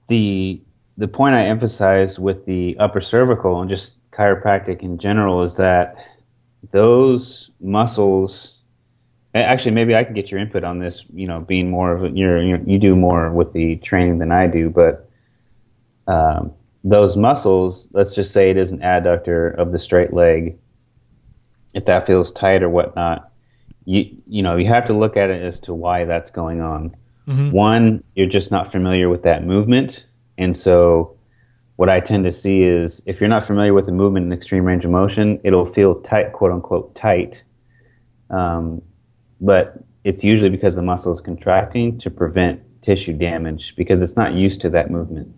the 0.07 0.61
the 0.97 1.09
point 1.09 1.35
I 1.35 1.47
emphasize 1.47 2.19
with 2.19 2.45
the 2.47 2.77
upper 2.79 3.01
cervical 3.01 3.61
and 3.61 3.71
just 3.71 3.97
chiropractic 4.11 4.83
in 4.83 4.99
general 4.99 5.43
is 5.43 5.57
that 5.57 5.97
those 6.73 7.51
muscles 7.61 8.59
actually 9.35 9.71
maybe 9.73 9.95
I 9.95 10.05
can 10.05 10.15
get 10.15 10.31
your 10.31 10.41
input 10.41 10.65
on 10.65 10.79
this. 10.79 11.05
You 11.13 11.27
know, 11.27 11.41
being 11.41 11.71
more 11.71 11.93
of 11.93 12.05
a, 12.05 12.11
you're, 12.11 12.41
you 12.41 12.79
do 12.79 12.97
more 12.97 13.31
with 13.31 13.53
the 13.53 13.77
training 13.77 14.19
than 14.19 14.33
I 14.33 14.47
do, 14.47 14.71
but 14.71 15.08
um, 16.09 16.53
those 16.83 17.17
muscles, 17.17 17.89
let's 17.93 18.15
just 18.15 18.33
say 18.33 18.51
it 18.51 18.57
is 18.57 18.73
an 18.73 18.79
adductor 18.79 19.57
of 19.57 19.71
the 19.73 19.79
straight 19.79 20.13
leg. 20.13 20.59
If 21.75 21.85
that 21.85 22.07
feels 22.07 22.33
tight 22.33 22.63
or 22.63 22.69
whatnot, 22.69 23.31
you 23.85 24.17
you 24.27 24.43
know 24.43 24.57
you 24.57 24.67
have 24.67 24.87
to 24.87 24.95
look 24.95 25.17
at 25.17 25.31
it 25.31 25.43
as 25.43 25.61
to 25.61 25.75
why 25.75 26.05
that's 26.05 26.31
going 26.31 26.61
on. 26.61 26.97
Mm-hmm. 27.29 27.51
One, 27.51 28.05
you're 28.15 28.27
just 28.27 28.51
not 28.51 28.73
familiar 28.73 29.09
with 29.09 29.23
that 29.25 29.45
movement, 29.45 30.07
and 30.39 30.57
so 30.57 31.19
what 31.77 31.89
I 31.89 32.01
tend 32.01 32.25
to 32.25 32.33
see 32.33 32.63
is 32.63 33.03
if 33.07 33.21
you're 33.21 33.29
not 33.29 33.47
familiar 33.47 33.73
with 33.73 33.87
the 33.87 33.93
movement 33.93 34.27
in 34.27 34.33
extreme 34.33 34.65
range 34.65 34.85
of 34.85 34.91
motion, 34.91 35.39
it'll 35.45 35.65
feel 35.65 36.01
tight, 36.01 36.33
quote 36.33 36.51
unquote 36.51 36.95
tight. 36.97 37.45
Um, 38.31 38.83
but 39.41 39.85
it's 40.03 40.25
usually 40.25 40.51
because 40.51 40.75
the 40.75 40.83
muscle 40.83 41.13
is 41.13 41.21
contracting 41.21 41.99
to 41.99 42.11
prevent 42.11 42.63
tissue 42.83 43.13
damage 43.13 43.77
because 43.77 44.03
it's 44.03 44.17
not 44.17 44.35
used 44.35 44.61
to 44.63 44.71
that 44.71 44.91
movement. 44.91 45.33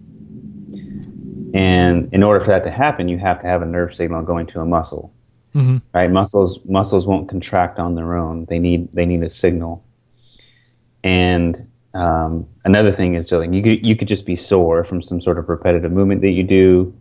And 1.54 2.12
in 2.12 2.22
order 2.22 2.40
for 2.44 2.50
that 2.50 2.64
to 2.64 2.70
happen, 2.70 3.08
you 3.08 3.18
have 3.18 3.40
to 3.42 3.46
have 3.46 3.62
a 3.62 3.66
nerve 3.66 3.94
signal 3.94 4.22
going 4.22 4.46
to 4.48 4.60
a 4.60 4.66
muscle. 4.66 5.12
Mm-hmm. 5.54 5.78
Right? 5.92 6.10
Muscles 6.10 6.60
muscles 6.64 7.06
won't 7.06 7.28
contract 7.28 7.78
on 7.78 7.94
their 7.94 8.16
own. 8.16 8.44
They 8.46 8.58
need 8.58 8.88
they 8.92 9.04
need 9.04 9.22
a 9.22 9.30
signal. 9.30 9.84
And 11.02 11.68
um, 11.94 12.46
another 12.64 12.92
thing 12.92 13.14
is 13.14 13.28
just 13.28 13.40
like 13.40 13.52
you 13.52 13.62
could, 13.62 13.84
you 13.84 13.96
could 13.96 14.08
just 14.08 14.26
be 14.26 14.36
sore 14.36 14.84
from 14.84 15.02
some 15.02 15.20
sort 15.20 15.38
of 15.38 15.48
repetitive 15.48 15.90
movement 15.90 16.20
that 16.20 16.30
you 16.30 16.44
do. 16.44 16.94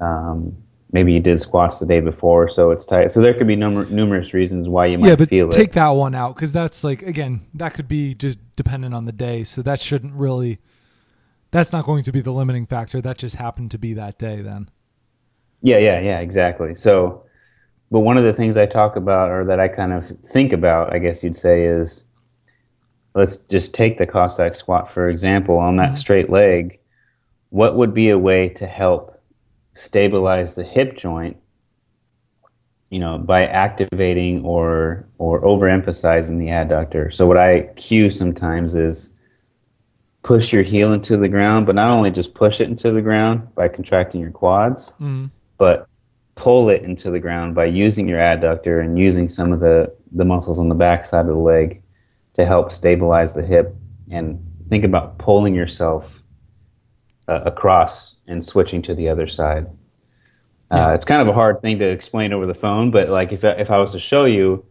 Um, 0.00 0.56
maybe 0.92 1.12
you 1.12 1.20
did 1.20 1.40
squats 1.40 1.78
the 1.80 1.86
day 1.86 2.00
before, 2.00 2.48
so 2.48 2.70
it's 2.70 2.84
tight. 2.84 3.12
So 3.12 3.20
there 3.20 3.34
could 3.34 3.46
be 3.46 3.56
num- 3.56 3.94
numerous 3.94 4.32
reasons 4.32 4.68
why 4.68 4.86
you 4.86 4.98
might 4.98 5.08
yeah, 5.08 5.16
but 5.16 5.28
feel 5.28 5.48
take 5.48 5.70
it. 5.70 5.74
that 5.74 5.90
one 5.90 6.14
out 6.14 6.34
because 6.34 6.52
that's 6.52 6.82
like 6.82 7.02
again 7.02 7.42
that 7.54 7.74
could 7.74 7.88
be 7.88 8.14
just 8.14 8.38
dependent 8.56 8.94
on 8.94 9.04
the 9.04 9.12
day. 9.12 9.44
So 9.44 9.62
that 9.62 9.80
shouldn't 9.80 10.14
really. 10.14 10.60
That's 11.52 11.70
not 11.70 11.84
going 11.84 12.02
to 12.04 12.12
be 12.12 12.20
the 12.20 12.32
limiting 12.32 12.66
factor. 12.66 13.00
That 13.00 13.18
just 13.18 13.36
happened 13.36 13.70
to 13.70 13.78
be 13.78 13.94
that 13.94 14.18
day 14.18 14.42
then. 14.42 14.68
Yeah, 15.60 15.78
yeah, 15.78 16.00
yeah, 16.00 16.18
exactly. 16.18 16.74
So, 16.74 17.24
but 17.90 18.00
one 18.00 18.16
of 18.16 18.24
the 18.24 18.32
things 18.32 18.56
I 18.56 18.66
talk 18.66 18.96
about, 18.96 19.30
or 19.30 19.44
that 19.44 19.60
I 19.60 19.68
kind 19.68 19.92
of 19.92 20.08
think 20.26 20.52
about, 20.52 20.92
I 20.92 20.98
guess 20.98 21.22
you'd 21.22 21.36
say, 21.36 21.64
is 21.66 22.04
let's 23.14 23.36
just 23.50 23.74
take 23.74 23.98
the 23.98 24.06
Cossack 24.06 24.56
squat 24.56 24.92
for 24.92 25.08
example. 25.08 25.58
On 25.58 25.76
that 25.76 25.90
mm-hmm. 25.90 25.96
straight 25.96 26.30
leg, 26.30 26.80
what 27.50 27.76
would 27.76 27.92
be 27.92 28.08
a 28.08 28.18
way 28.18 28.48
to 28.48 28.66
help 28.66 29.22
stabilize 29.74 30.54
the 30.54 30.64
hip 30.64 30.96
joint 30.98 31.36
you 32.90 32.98
know 32.98 33.16
by 33.16 33.46
activating 33.46 34.44
or 34.44 35.06
or 35.16 35.40
overemphasizing 35.40 36.38
the 36.38 36.48
adductor 36.48 37.12
so 37.12 37.26
what 37.26 37.38
i 37.38 37.62
cue 37.76 38.10
sometimes 38.10 38.74
is 38.74 39.08
push 40.22 40.52
your 40.52 40.62
heel 40.62 40.92
into 40.92 41.16
the 41.16 41.28
ground 41.28 41.66
but 41.66 41.74
not 41.74 41.90
only 41.90 42.10
just 42.10 42.34
push 42.34 42.60
it 42.60 42.68
into 42.68 42.92
the 42.92 43.02
ground 43.02 43.52
by 43.54 43.68
contracting 43.68 44.20
your 44.20 44.30
quads 44.30 44.92
mm. 45.00 45.30
but 45.58 45.88
pull 46.34 46.68
it 46.68 46.82
into 46.82 47.10
the 47.10 47.18
ground 47.18 47.54
by 47.54 47.64
using 47.64 48.08
your 48.08 48.18
adductor 48.18 48.82
and 48.84 48.98
using 48.98 49.28
some 49.28 49.52
of 49.52 49.60
the 49.60 49.92
the 50.12 50.24
muscles 50.24 50.58
on 50.58 50.68
the 50.68 50.74
back 50.74 51.06
side 51.06 51.20
of 51.20 51.26
the 51.26 51.34
leg 51.34 51.82
to 52.34 52.44
help 52.44 52.70
stabilize 52.70 53.34
the 53.34 53.42
hip 53.42 53.74
and 54.10 54.44
think 54.68 54.84
about 54.84 55.18
pulling 55.18 55.54
yourself 55.54 56.22
uh, 57.28 57.42
across 57.44 58.16
and 58.26 58.44
switching 58.44 58.82
to 58.82 58.94
the 58.94 59.08
other 59.08 59.28
side. 59.28 59.66
Uh, 60.70 60.92
it's 60.94 61.04
kind 61.04 61.20
of 61.20 61.28
a 61.28 61.32
hard 61.32 61.60
thing 61.60 61.78
to 61.78 61.84
explain 61.84 62.32
over 62.32 62.46
the 62.46 62.54
phone, 62.54 62.90
but 62.90 63.10
like 63.10 63.32
if 63.32 63.44
if 63.44 63.70
I 63.70 63.78
was 63.78 63.92
to 63.92 63.98
show 63.98 64.24
you, 64.24 64.64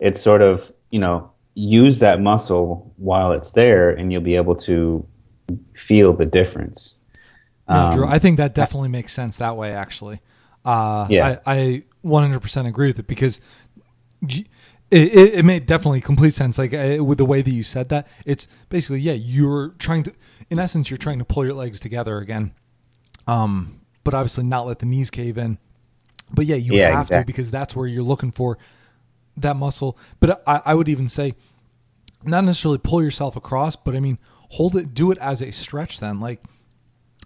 it's 0.00 0.20
sort 0.20 0.42
of 0.42 0.72
you 0.90 0.98
know 0.98 1.30
use 1.56 1.98
that 2.00 2.20
muscle 2.20 2.92
while 2.98 3.32
it's 3.32 3.52
there, 3.52 3.90
and 3.90 4.12
you'll 4.12 4.20
be 4.20 4.36
able 4.36 4.54
to 4.54 5.04
feel 5.74 6.12
the 6.12 6.26
difference. 6.26 6.96
No, 7.68 7.90
Drew, 7.92 8.04
um, 8.04 8.12
I 8.12 8.20
think 8.20 8.36
that 8.36 8.54
definitely 8.54 8.90
makes 8.90 9.12
sense 9.12 9.38
that 9.38 9.56
way. 9.56 9.72
Actually, 9.72 10.20
uh, 10.64 11.06
yeah, 11.10 11.40
I, 11.46 11.56
I 11.56 11.82
100% 12.04 12.68
agree 12.68 12.88
with 12.88 13.00
it 13.00 13.08
because 13.08 13.40
it, 14.22 14.46
it, 14.90 15.34
it, 15.34 15.44
made 15.44 15.66
definitely 15.66 16.00
complete 16.02 16.34
sense. 16.34 16.58
Like 16.58 16.74
uh, 16.74 17.02
with 17.02 17.18
the 17.18 17.24
way 17.24 17.42
that 17.42 17.52
you 17.52 17.62
said 17.62 17.88
that, 17.88 18.06
it's 18.24 18.46
basically 18.68 19.00
yeah, 19.00 19.14
you're 19.14 19.70
trying 19.78 20.04
to, 20.04 20.12
in 20.50 20.58
essence, 20.58 20.90
you're 20.90 20.98
trying 20.98 21.18
to 21.18 21.24
pull 21.24 21.44
your 21.44 21.54
legs 21.54 21.80
together 21.80 22.18
again, 22.18 22.52
um, 23.26 23.80
but 24.04 24.12
obviously 24.14 24.44
not 24.44 24.66
let 24.66 24.78
the 24.78 24.86
knees 24.86 25.10
cave 25.10 25.38
in. 25.38 25.58
But 26.30 26.44
yeah, 26.44 26.56
you 26.56 26.74
yeah, 26.74 26.90
have 26.90 27.06
exactly. 27.06 27.22
to 27.22 27.26
because 27.26 27.50
that's 27.50 27.74
where 27.74 27.86
you're 27.86 28.02
looking 28.02 28.30
for 28.30 28.58
that 29.36 29.56
muscle. 29.56 29.98
But 30.20 30.42
I, 30.46 30.62
I 30.66 30.74
would 30.74 30.88
even 30.88 31.08
say, 31.08 31.34
not 32.24 32.44
necessarily 32.44 32.78
pull 32.78 33.02
yourself 33.02 33.36
across, 33.36 33.76
but 33.76 33.94
I 33.94 34.00
mean 34.00 34.18
hold 34.50 34.76
it, 34.76 34.94
do 34.94 35.10
it 35.10 35.18
as 35.18 35.42
a 35.42 35.50
stretch. 35.50 36.00
Then 36.00 36.20
like 36.20 36.40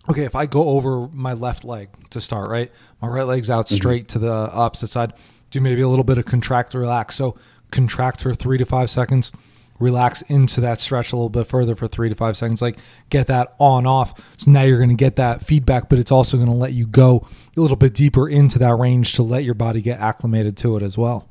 okay, 0.08 0.24
if 0.24 0.34
I 0.34 0.46
go 0.46 0.70
over 0.70 1.08
my 1.08 1.34
left 1.34 1.64
leg 1.64 1.88
to 2.10 2.20
start, 2.20 2.50
right? 2.50 2.70
My 3.00 3.08
right 3.08 3.26
leg's 3.26 3.50
out 3.50 3.66
mm-hmm. 3.66 3.76
straight 3.76 4.08
to 4.08 4.18
the 4.18 4.32
opposite 4.32 4.90
side. 4.90 5.12
Do 5.50 5.60
maybe 5.60 5.82
a 5.82 5.88
little 5.88 6.04
bit 6.04 6.18
of 6.18 6.26
contract 6.26 6.74
relax. 6.74 7.16
So 7.16 7.36
contract 7.70 8.22
for 8.22 8.34
three 8.34 8.58
to 8.58 8.64
five 8.64 8.88
seconds, 8.88 9.32
relax 9.78 10.22
into 10.22 10.60
that 10.60 10.80
stretch 10.80 11.12
a 11.12 11.16
little 11.16 11.28
bit 11.28 11.46
further 11.46 11.74
for 11.74 11.88
three 11.88 12.08
to 12.08 12.14
five 12.14 12.36
seconds. 12.36 12.62
Like 12.62 12.78
get 13.08 13.26
that 13.28 13.54
on 13.58 13.86
off. 13.86 14.14
So 14.36 14.50
now 14.50 14.62
you're 14.62 14.78
going 14.78 14.90
to 14.90 14.94
get 14.94 15.16
that 15.16 15.42
feedback, 15.42 15.88
but 15.88 15.98
it's 15.98 16.12
also 16.12 16.36
going 16.36 16.48
to 16.48 16.54
let 16.54 16.72
you 16.72 16.86
go 16.86 17.26
a 17.56 17.60
little 17.60 17.76
bit 17.76 17.94
deeper 17.94 18.28
into 18.28 18.58
that 18.60 18.74
range 18.76 19.14
to 19.14 19.22
let 19.22 19.44
your 19.44 19.54
body 19.54 19.80
get 19.82 20.00
acclimated 20.00 20.56
to 20.58 20.76
it 20.76 20.82
as 20.82 20.96
well. 20.96 21.28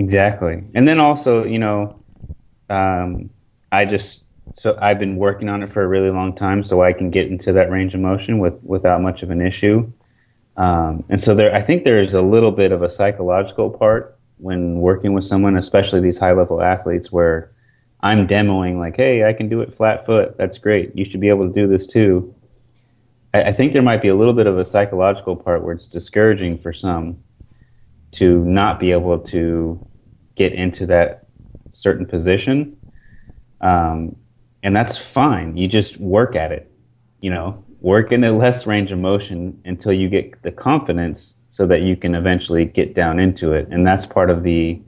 Exactly. 0.00 0.64
And 0.74 0.88
then 0.88 0.98
also, 0.98 1.44
you 1.44 1.58
know, 1.58 1.94
um, 2.70 3.28
I 3.70 3.84
just 3.84 4.24
so 4.54 4.76
I've 4.80 4.98
been 4.98 5.16
working 5.16 5.50
on 5.50 5.62
it 5.62 5.70
for 5.70 5.82
a 5.82 5.86
really 5.86 6.08
long 6.08 6.34
time, 6.34 6.64
so 6.64 6.82
I 6.82 6.94
can 6.94 7.10
get 7.10 7.26
into 7.26 7.52
that 7.52 7.70
range 7.70 7.94
of 7.94 8.00
motion 8.00 8.38
with 8.38 8.54
without 8.62 9.02
much 9.02 9.22
of 9.22 9.30
an 9.30 9.42
issue. 9.42 9.92
Um, 10.56 11.04
and 11.10 11.20
so 11.20 11.34
there, 11.34 11.54
I 11.54 11.60
think 11.60 11.84
there's 11.84 12.14
a 12.14 12.22
little 12.22 12.50
bit 12.50 12.72
of 12.72 12.82
a 12.82 12.88
psychological 12.88 13.68
part 13.68 14.18
when 14.38 14.80
working 14.80 15.12
with 15.12 15.24
someone, 15.24 15.58
especially 15.58 16.00
these 16.00 16.18
high 16.18 16.32
level 16.32 16.62
athletes, 16.62 17.12
where 17.12 17.52
I'm 18.00 18.26
demoing 18.26 18.78
like, 18.78 18.96
"Hey, 18.96 19.24
I 19.24 19.34
can 19.34 19.50
do 19.50 19.60
it 19.60 19.76
flat 19.76 20.06
foot. 20.06 20.38
That's 20.38 20.56
great. 20.56 20.96
You 20.96 21.04
should 21.04 21.20
be 21.20 21.28
able 21.28 21.46
to 21.46 21.52
do 21.52 21.68
this 21.68 21.86
too." 21.86 22.34
I, 23.34 23.42
I 23.42 23.52
think 23.52 23.74
there 23.74 23.82
might 23.82 24.00
be 24.00 24.08
a 24.08 24.16
little 24.16 24.32
bit 24.32 24.46
of 24.46 24.58
a 24.58 24.64
psychological 24.64 25.36
part 25.36 25.62
where 25.62 25.74
it's 25.74 25.86
discouraging 25.86 26.56
for 26.56 26.72
some 26.72 27.18
to 28.12 28.42
not 28.46 28.80
be 28.80 28.92
able 28.92 29.18
to 29.18 29.86
get 30.40 30.54
into 30.54 30.86
that 30.86 31.26
certain 31.72 32.06
position. 32.06 32.74
Um, 33.60 34.16
and 34.62 34.74
that's 34.74 34.96
fine. 34.96 35.58
You 35.58 35.68
just 35.68 35.98
work 35.98 36.34
at 36.34 36.50
it, 36.50 36.72
you 37.20 37.28
know, 37.28 37.62
work 37.82 38.10
in 38.10 38.24
a 38.24 38.32
less 38.32 38.66
range 38.66 38.90
of 38.90 38.98
motion 38.98 39.60
until 39.66 39.92
you 39.92 40.08
get 40.08 40.42
the 40.42 40.50
confidence 40.50 41.34
so 41.48 41.66
that 41.66 41.82
you 41.82 41.94
can 41.94 42.14
eventually 42.14 42.64
get 42.64 42.94
down 42.94 43.20
into 43.20 43.52
it. 43.52 43.68
And 43.70 43.86
that's 43.86 44.06
part 44.06 44.30
of 44.30 44.42
the, 44.42 44.80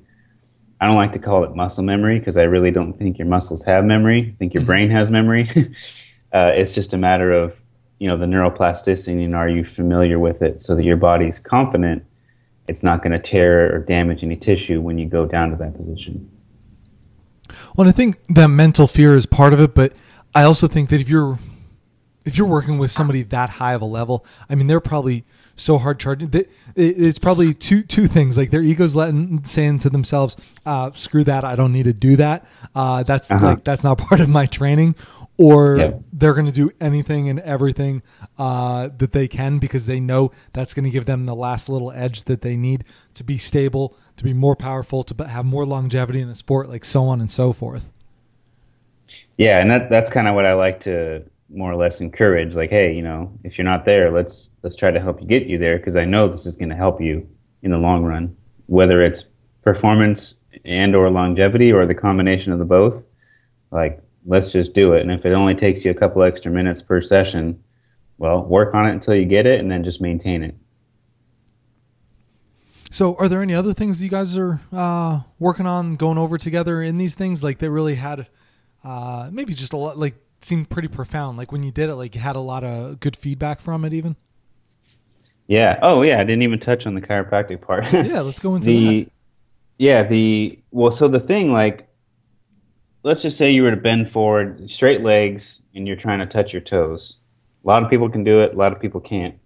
I 0.81 0.87
don't 0.87 0.97
like 0.97 1.13
to 1.13 1.19
call 1.19 1.45
it 1.45 1.55
muscle 1.55 1.85
memory 1.85 2.19
because 2.19 2.39
I 2.39 2.45
really 2.45 2.71
don't 2.71 2.95
think 2.95 3.19
your 3.19 3.29
muscles 3.29 3.63
have 3.65 3.85
memory. 3.85 4.33
I 4.35 4.37
think 4.39 4.55
your 4.55 4.63
mm-hmm. 4.63 4.69
brain 4.69 4.91
has 4.91 5.11
memory. 5.11 5.51
uh, 6.33 6.53
it's 6.55 6.73
just 6.73 6.95
a 6.95 6.99
matter 6.99 7.31
of, 7.31 7.61
you 7.99 8.09
know, 8.09 8.17
the 8.17 8.25
neuroplasticity 8.25 9.23
and 9.23 9.35
are 9.35 9.51
you 9.51 9.67
familiar 9.67 10.19
with 10.19 10.41
it 10.41 10.63
so 10.63 10.75
that 10.77 10.85
your 10.85 10.97
body's 10.97 11.39
confident 11.39 12.07
it's 12.69 12.83
not 12.83 13.03
going 13.03 13.13
to 13.13 13.19
tear 13.19 13.75
or 13.75 13.79
damage 13.79 14.23
any 14.23 14.37
tissue 14.37 14.81
when 14.81 14.99
you 14.99 15.07
go 15.07 15.27
down 15.27 15.51
to 15.51 15.57
that 15.57 15.77
position. 15.77 16.31
Well, 17.77 17.89
I 17.89 17.93
think 17.93 18.23
that 18.29 18.49
mental 18.49 18.87
fear 18.87 19.15
is 19.15 19.27
part 19.27 19.53
of 19.53 19.61
it, 19.61 19.75
but 19.75 19.93
I 20.35 20.45
also 20.45 20.69
think 20.69 20.91
that 20.91 21.01
if 21.01 21.09
you're 21.09 21.39
if 22.25 22.39
you're 22.39 22.47
working 22.47 22.79
with 22.79 22.91
somebody 22.91 23.23
that 23.25 23.51
high 23.51 23.75
of 23.75 23.83
a 23.83 23.87
level, 23.87 24.25
I 24.49 24.55
mean, 24.55 24.69
they're 24.69 24.81
probably 24.81 25.25
so 25.57 25.79
hard 25.79 25.99
charging. 25.99 26.31
It's 26.77 27.19
probably 27.19 27.53
two 27.53 27.83
two 27.83 28.07
things. 28.07 28.39
Like 28.39 28.51
their 28.51 28.63
egos 28.63 28.95
letting 28.95 29.45
saying 29.45 29.81
to 29.81 29.91
themselves, 29.91 30.37
uh, 30.65 30.93
"Screw 30.93 31.25
that! 31.25 31.45
I 31.45 31.57
don't 31.57 31.73
need 31.73 31.85
to 31.85 31.93
do 31.93 32.17
that. 32.17 32.47
Uh, 32.75 33.03
that's 33.03 33.31
uh-huh. 33.31 33.47
like 33.47 33.65
that's 33.65 33.85
not 33.85 33.99
part 34.09 34.21
of 34.21 34.29
my 34.29 34.47
training." 34.47 34.95
Or 35.43 36.03
they're 36.13 36.35
going 36.35 36.47
to 36.47 36.53
do 36.53 36.71
anything 36.81 37.29
and 37.29 37.41
everything 37.41 38.03
uh, 38.39 38.91
that 38.99 39.13
they 39.13 39.27
can 39.27 39.59
because 39.59 39.87
they 39.87 39.99
know 39.99 40.31
that's 40.53 40.75
going 40.75 40.85
to 40.85 40.91
give 40.91 41.05
them 41.05 41.27
the 41.27 41.35
last 41.35 41.69
little 41.69 41.91
edge 41.91 42.25
that 42.25 42.43
they 42.43 42.57
need 42.57 42.85
to 43.15 43.25
be 43.25 43.39
stable, 43.39 43.97
to 44.17 44.25
be 44.25 44.33
more 44.33 44.55
powerful, 44.55 45.03
to 45.03 45.25
have 45.25 45.45
more 45.45 45.67
longevity 45.67 46.21
in 46.21 46.29
the 46.29 46.35
sport, 46.35 46.69
like 46.69 46.85
so 46.85 47.05
on 47.05 47.21
and 47.21 47.31
so 47.31 47.53
forth. 47.53 47.91
Yeah, 49.37 49.59
and 49.59 49.71
that 49.71 49.91
that's 49.91 50.11
kind 50.11 50.29
of 50.29 50.35
what 50.35 50.47
I 50.47 50.55
like 50.55 50.81
to 50.83 51.25
more 51.51 51.71
or 51.71 51.77
less 51.77 52.01
encourage. 52.01 52.55
Like, 52.55 52.71
hey, 52.71 52.95
you 52.95 53.03
know, 53.03 53.33
if 53.45 53.59
you're 53.59 53.65
not 53.65 53.85
there, 53.85 54.11
let's 54.11 54.51
let's 54.63 54.77
try 54.77 54.91
to 54.91 55.01
help 55.01 55.21
you 55.21 55.27
get 55.27 55.47
you 55.47 55.59
there 55.59 55.79
because 55.79 55.97
I 55.97 56.05
know 56.05 56.29
this 56.29 56.47
is 56.47 56.57
going 56.57 56.71
to 56.71 56.77
help 56.77 57.01
you 57.01 57.29
in 57.63 57.71
the 57.71 57.79
long 57.79 58.05
run, 58.05 58.37
whether 58.67 59.03
it's 59.03 59.25
performance 59.63 60.35
and 60.65 60.95
or 60.95 61.11
longevity 61.11 61.73
or 61.73 61.87
the 61.87 61.95
combination 61.95 62.53
of 62.53 62.59
the 62.59 62.65
both. 62.65 63.03
Like, 63.71 64.03
let's 64.27 64.49
just 64.49 64.75
do 64.75 64.93
it. 64.93 65.03
And 65.03 65.11
if 65.11 65.25
it 65.27 65.33
only 65.33 65.55
takes 65.55 65.85
you 65.85 65.91
a 65.91 65.95
couple 65.95 66.23
extra 66.23 66.51
minutes 66.51 66.83
per 66.83 67.03
session, 67.03 67.63
well, 68.19 68.45
work 68.45 68.75
on 68.75 68.87
it 68.87 68.93
until 68.93 69.15
you 69.15 69.25
get 69.25 69.47
it, 69.47 69.61
and 69.61 69.71
then 69.71 69.83
just 69.83 70.01
maintain 70.01 70.43
it. 70.43 70.55
So, 72.91 73.17
are 73.17 73.29
there 73.29 73.41
any 73.41 73.55
other 73.55 73.73
things 73.73 74.03
you 74.03 74.11
guys 74.11 74.37
are 74.37 74.61
uh, 74.71 75.21
working 75.39 75.67
on, 75.67 75.97
going 75.97 76.19
over 76.19 76.37
together 76.37 76.83
in 76.83 76.99
these 76.99 77.15
things? 77.15 77.43
Like, 77.43 77.59
that 77.59 77.71
really 77.71 77.95
had 77.95 78.27
uh, 78.85 79.31
maybe 79.33 79.55
just 79.55 79.73
a 79.73 79.77
lot, 79.79 79.99
like, 79.99 80.15
seemed 80.41 80.69
pretty 80.69 80.89
profound. 80.89 81.39
Like, 81.39 81.53
when 81.53 81.63
you 81.63 81.73
did 81.73 81.89
it, 81.89 81.95
like, 81.97 82.15
you 82.15 82.21
had 82.21 82.37
a 82.37 82.41
lot 82.41 82.65
of 82.65 83.01
good 83.01 83.17
feedback 83.17 83.61
from 83.61 83.85
it, 83.87 83.95
even? 83.95 84.15
Yeah. 85.47 85.79
Oh, 85.83 86.03
yeah. 86.03 86.21
I 86.21 86.25
didn't 86.25 86.43
even 86.43 86.61
touch 86.61 86.87
on 86.87 86.95
the 86.95 87.01
chiropractic 87.01 87.63
part. 87.63 87.91
yeah, 87.93 88.21
let's 88.21 88.39
go 88.39 88.55
into 88.55 88.67
the. 88.67 89.05
That. 89.05 89.11
Yeah, 89.79 90.03
the. 90.03 90.59
Well, 90.71 90.93
so 90.93 91.09
the 91.09 91.19
thing, 91.19 91.51
like, 91.51 91.89
let's 93.03 93.23
just 93.23 93.37
say 93.37 93.51
you 93.51 93.63
were 93.63 93.71
to 93.71 93.77
bend 93.77 94.09
forward, 94.09 94.71
straight 94.71 95.03
legs, 95.03 95.61
and 95.75 95.87
you're 95.87 95.97
trying 95.97 96.21
to 96.21 96.27
touch 96.27 96.53
your 96.53 96.63
toes. 96.63 97.17
A 97.65 97.69
lot 97.69 97.83
of 97.83 97.91
people 97.91 98.09
can 98.09 98.25
do 98.25 98.41
it, 98.41 98.55
a 98.55 98.57
lot 98.57 98.73
of 98.73 98.81
people 98.81 99.01
can't. 99.01 99.37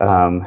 Um, 0.00 0.46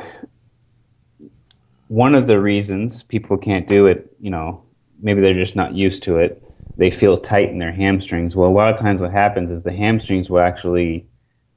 one 1.87 2.15
of 2.15 2.27
the 2.27 2.39
reasons 2.39 3.03
people 3.03 3.37
can't 3.37 3.67
do 3.67 3.87
it, 3.87 4.15
you 4.19 4.29
know, 4.29 4.63
maybe 5.01 5.21
they're 5.21 5.33
just 5.33 5.55
not 5.55 5.73
used 5.73 6.03
to 6.03 6.17
it. 6.17 6.43
They 6.77 6.91
feel 6.91 7.17
tight 7.17 7.49
in 7.49 7.57
their 7.57 7.71
hamstrings. 7.71 8.35
Well, 8.35 8.49
a 8.49 8.53
lot 8.53 8.73
of 8.73 8.79
times 8.79 9.01
what 9.01 9.11
happens 9.11 9.51
is 9.51 9.63
the 9.63 9.73
hamstrings 9.73 10.29
will 10.29 10.39
actually 10.39 11.07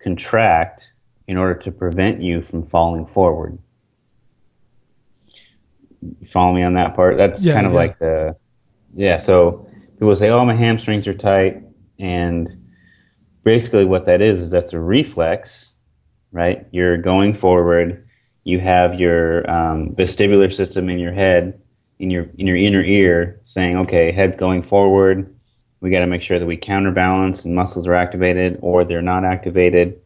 contract 0.01 0.93
in 1.29 1.37
order 1.37 1.55
to 1.55 1.71
prevent 1.71 2.21
you 2.21 2.43
from 2.43 2.67
falling 2.67 3.07
forward. 3.07 3.59
You 6.01 6.27
follow 6.27 6.53
me 6.53 6.65
on 6.65 6.75
that 6.75 6.97
part? 6.97 7.17
That's 7.17 7.45
yeah, 7.45 7.55
kind 7.55 7.67
of 7.67 7.73
yeah. 7.73 7.79
like 7.79 7.99
the, 7.99 8.37
yeah. 8.97 9.17
So 9.19 9.69
people 10.03 10.17
say, 10.17 10.31
"Oh, 10.31 10.45
my 10.45 10.57
hamstrings 10.57 11.07
are 11.07 11.15
tight," 11.15 11.63
and 11.99 12.49
basically 13.45 13.85
what 13.85 14.07
that 14.07 14.21
is 14.21 14.41
is 14.41 14.51
that's 14.51 14.73
a 14.73 14.81
reflex, 14.81 15.73
right? 16.33 16.67
You're 16.73 16.97
going 16.97 17.35
forward 17.35 18.05
you 18.45 18.59
have 18.59 18.99
your 18.99 19.49
um, 19.49 19.91
vestibular 19.91 20.53
system 20.53 20.89
in 20.89 20.99
your 20.99 21.13
head, 21.13 21.61
in 22.01 22.11
your 22.11 22.27
in 22.39 22.47
your 22.47 22.57
inner 22.57 22.83
ear, 22.83 23.39
saying, 23.45 23.77
"Okay, 23.77 24.11
head's 24.11 24.37
going 24.37 24.65
forward. 24.65 25.33
We 25.81 25.91
got 25.91 26.01
to 26.01 26.07
make 26.07 26.23
sure 26.23 26.41
that 26.41 26.47
we 26.47 26.57
counterbalance 26.57 27.45
and 27.45 27.55
muscles 27.55 27.87
are 27.87 27.95
activated 27.95 28.59
or 28.61 28.85
they're 28.85 29.03
not 29.03 29.25
activated." 29.25 30.01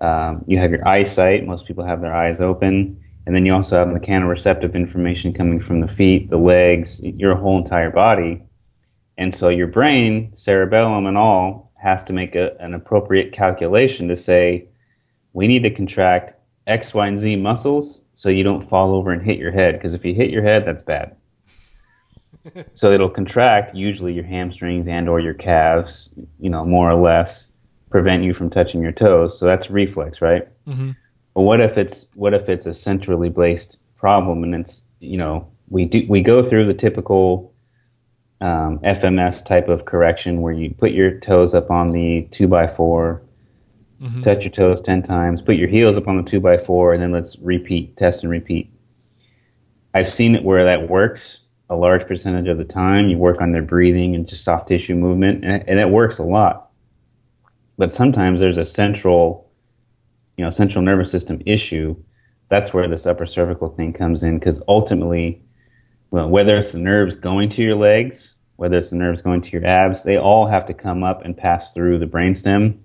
Um, 0.00 0.44
you 0.46 0.58
have 0.58 0.70
your 0.70 0.86
eyesight. 0.86 1.44
Most 1.44 1.66
people 1.66 1.84
have 1.84 2.00
their 2.00 2.14
eyes 2.14 2.40
open, 2.40 3.02
and 3.26 3.34
then 3.34 3.44
you 3.44 3.52
also 3.52 3.76
have 3.78 3.88
mechanoreceptive 3.88 4.74
information 4.74 5.32
coming 5.32 5.60
from 5.60 5.80
the 5.80 5.88
feet, 5.88 6.30
the 6.30 6.36
legs, 6.38 7.00
your 7.02 7.34
whole 7.34 7.58
entire 7.58 7.90
body. 7.90 8.44
And 9.18 9.34
so 9.34 9.48
your 9.48 9.66
brain, 9.66 10.30
cerebellum 10.34 11.06
and 11.06 11.18
all, 11.18 11.72
has 11.74 12.04
to 12.04 12.12
make 12.12 12.36
a, 12.36 12.56
an 12.60 12.72
appropriate 12.72 13.32
calculation 13.32 14.08
to 14.08 14.16
say, 14.16 14.68
we 15.32 15.48
need 15.48 15.64
to 15.64 15.70
contract 15.70 16.34
X, 16.66 16.94
Y, 16.94 17.06
and 17.06 17.18
Z 17.18 17.36
muscles 17.36 18.02
so 18.14 18.28
you 18.28 18.44
don't 18.44 18.68
fall 18.68 18.94
over 18.94 19.10
and 19.10 19.20
hit 19.20 19.38
your 19.38 19.50
head. 19.50 19.74
Because 19.74 19.92
if 19.92 20.04
you 20.04 20.14
hit 20.14 20.30
your 20.30 20.42
head, 20.42 20.64
that's 20.64 20.82
bad. 20.82 21.16
so 22.74 22.92
it'll 22.92 23.10
contract 23.10 23.74
usually 23.74 24.12
your 24.12 24.24
hamstrings 24.24 24.86
and 24.86 25.08
or 25.08 25.18
your 25.18 25.34
calves, 25.34 26.10
you 26.38 26.48
know, 26.48 26.64
more 26.64 26.88
or 26.90 27.00
less, 27.00 27.48
prevent 27.90 28.22
you 28.22 28.32
from 28.34 28.50
touching 28.50 28.82
your 28.82 28.92
toes. 28.92 29.38
So 29.38 29.46
that's 29.46 29.68
reflex, 29.68 30.22
right? 30.22 30.48
Mm-hmm. 30.66 30.92
But 31.34 31.42
what 31.42 31.60
if 31.60 31.76
it's 31.76 32.08
what 32.14 32.34
if 32.34 32.48
it's 32.48 32.66
a 32.66 32.74
centrally 32.74 33.30
placed 33.30 33.78
problem 33.96 34.44
and 34.44 34.54
it's 34.54 34.84
you 35.00 35.16
know 35.16 35.48
we 35.68 35.84
do 35.84 36.04
we 36.08 36.20
go 36.20 36.48
through 36.48 36.66
the 36.66 36.74
typical 36.74 37.47
um, 38.40 38.78
FMS 38.80 39.44
type 39.44 39.68
of 39.68 39.84
correction 39.84 40.40
where 40.40 40.52
you 40.52 40.72
put 40.74 40.92
your 40.92 41.18
toes 41.18 41.54
up 41.54 41.70
on 41.70 41.90
the 41.92 42.28
two 42.30 42.46
by 42.48 42.66
4 42.66 43.22
mm-hmm. 44.00 44.20
touch 44.20 44.44
your 44.44 44.50
toes 44.50 44.80
ten 44.80 45.02
times, 45.02 45.42
put 45.42 45.56
your 45.56 45.68
heels 45.68 45.96
up 45.96 46.08
on 46.08 46.16
the 46.16 46.22
two 46.22 46.40
by 46.40 46.58
four, 46.58 46.92
and 46.92 47.02
then 47.02 47.12
let's 47.12 47.38
repeat, 47.40 47.96
test 47.96 48.22
and 48.22 48.30
repeat. 48.30 48.70
I've 49.94 50.08
seen 50.08 50.34
it 50.34 50.44
where 50.44 50.64
that 50.64 50.88
works 50.88 51.42
a 51.70 51.76
large 51.76 52.06
percentage 52.06 52.48
of 52.48 52.58
the 52.58 52.64
time. 52.64 53.08
You 53.08 53.18
work 53.18 53.40
on 53.40 53.52
their 53.52 53.62
breathing 53.62 54.14
and 54.14 54.26
just 54.26 54.44
soft 54.44 54.68
tissue 54.68 54.94
movement, 54.94 55.44
and, 55.44 55.68
and 55.68 55.78
it 55.78 55.90
works 55.90 56.18
a 56.18 56.22
lot. 56.22 56.70
But 57.76 57.92
sometimes 57.92 58.40
there's 58.40 58.58
a 58.58 58.64
central, 58.64 59.50
you 60.36 60.44
know, 60.44 60.50
central 60.50 60.82
nervous 60.82 61.10
system 61.10 61.40
issue. 61.46 61.96
That's 62.48 62.72
where 62.72 62.88
this 62.88 63.06
upper 63.06 63.26
cervical 63.26 63.68
thing 63.68 63.92
comes 63.92 64.22
in 64.22 64.38
because 64.38 64.62
ultimately, 64.68 65.42
well, 66.10 66.28
whether 66.28 66.56
it's 66.56 66.72
the 66.72 66.78
nerves 66.78 67.16
going 67.16 67.48
to 67.50 67.62
your 67.62 67.76
legs, 67.76 68.34
whether 68.56 68.78
it's 68.78 68.90
the 68.90 68.96
nerves 68.96 69.22
going 69.22 69.40
to 69.40 69.50
your 69.50 69.66
abs, 69.66 70.02
they 70.02 70.16
all 70.16 70.46
have 70.46 70.66
to 70.66 70.74
come 70.74 71.04
up 71.04 71.24
and 71.24 71.36
pass 71.36 71.72
through 71.72 71.98
the 71.98 72.06
brainstem. 72.06 72.78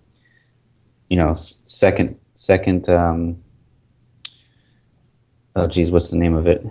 You 1.10 1.18
know, 1.18 1.36
second, 1.36 2.20
second, 2.36 2.90
um, 2.90 3.44
oh 5.56 5.68
geez, 5.68 5.92
what's 5.92 6.10
the 6.10 6.18
name 6.18 6.36
of 6.36 6.48
it? 6.48 6.66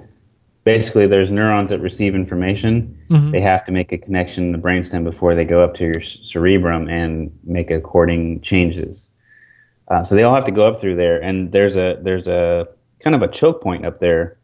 basically 0.65 1.07
there's 1.07 1.31
neurons 1.31 1.71
that 1.71 1.81
receive 1.81 2.15
information. 2.15 2.99
Mm-hmm. 3.11 3.31
They 3.31 3.41
have 3.41 3.65
to 3.67 3.73
make 3.73 3.93
a 3.93 3.99
connection 3.99 4.45
in 4.45 4.53
the 4.53 4.59
brainstem 4.59 5.05
before 5.05 5.35
they 5.35 5.45
go 5.45 5.63
up 5.63 5.75
to 5.75 5.85
your 5.85 6.03
cerebrum 6.03 6.89
and 6.89 7.37
make 7.45 7.71
according 7.71 8.41
changes. 8.41 9.09
Uh, 9.89 10.05
so 10.05 10.15
they 10.15 10.23
all 10.23 10.35
have 10.35 10.45
to 10.45 10.53
go 10.53 10.67
up 10.67 10.81
through 10.81 10.97
there, 10.97 11.23
and 11.23 11.53
there's 11.53 11.77
a 11.77 11.99
there's 12.03 12.29
a 12.29 12.69
kind 13.01 13.17
of 13.17 13.23
a 13.23 13.29
choke 13.29 13.61
point 13.63 13.85
up 13.85 13.99
there, 14.01 14.39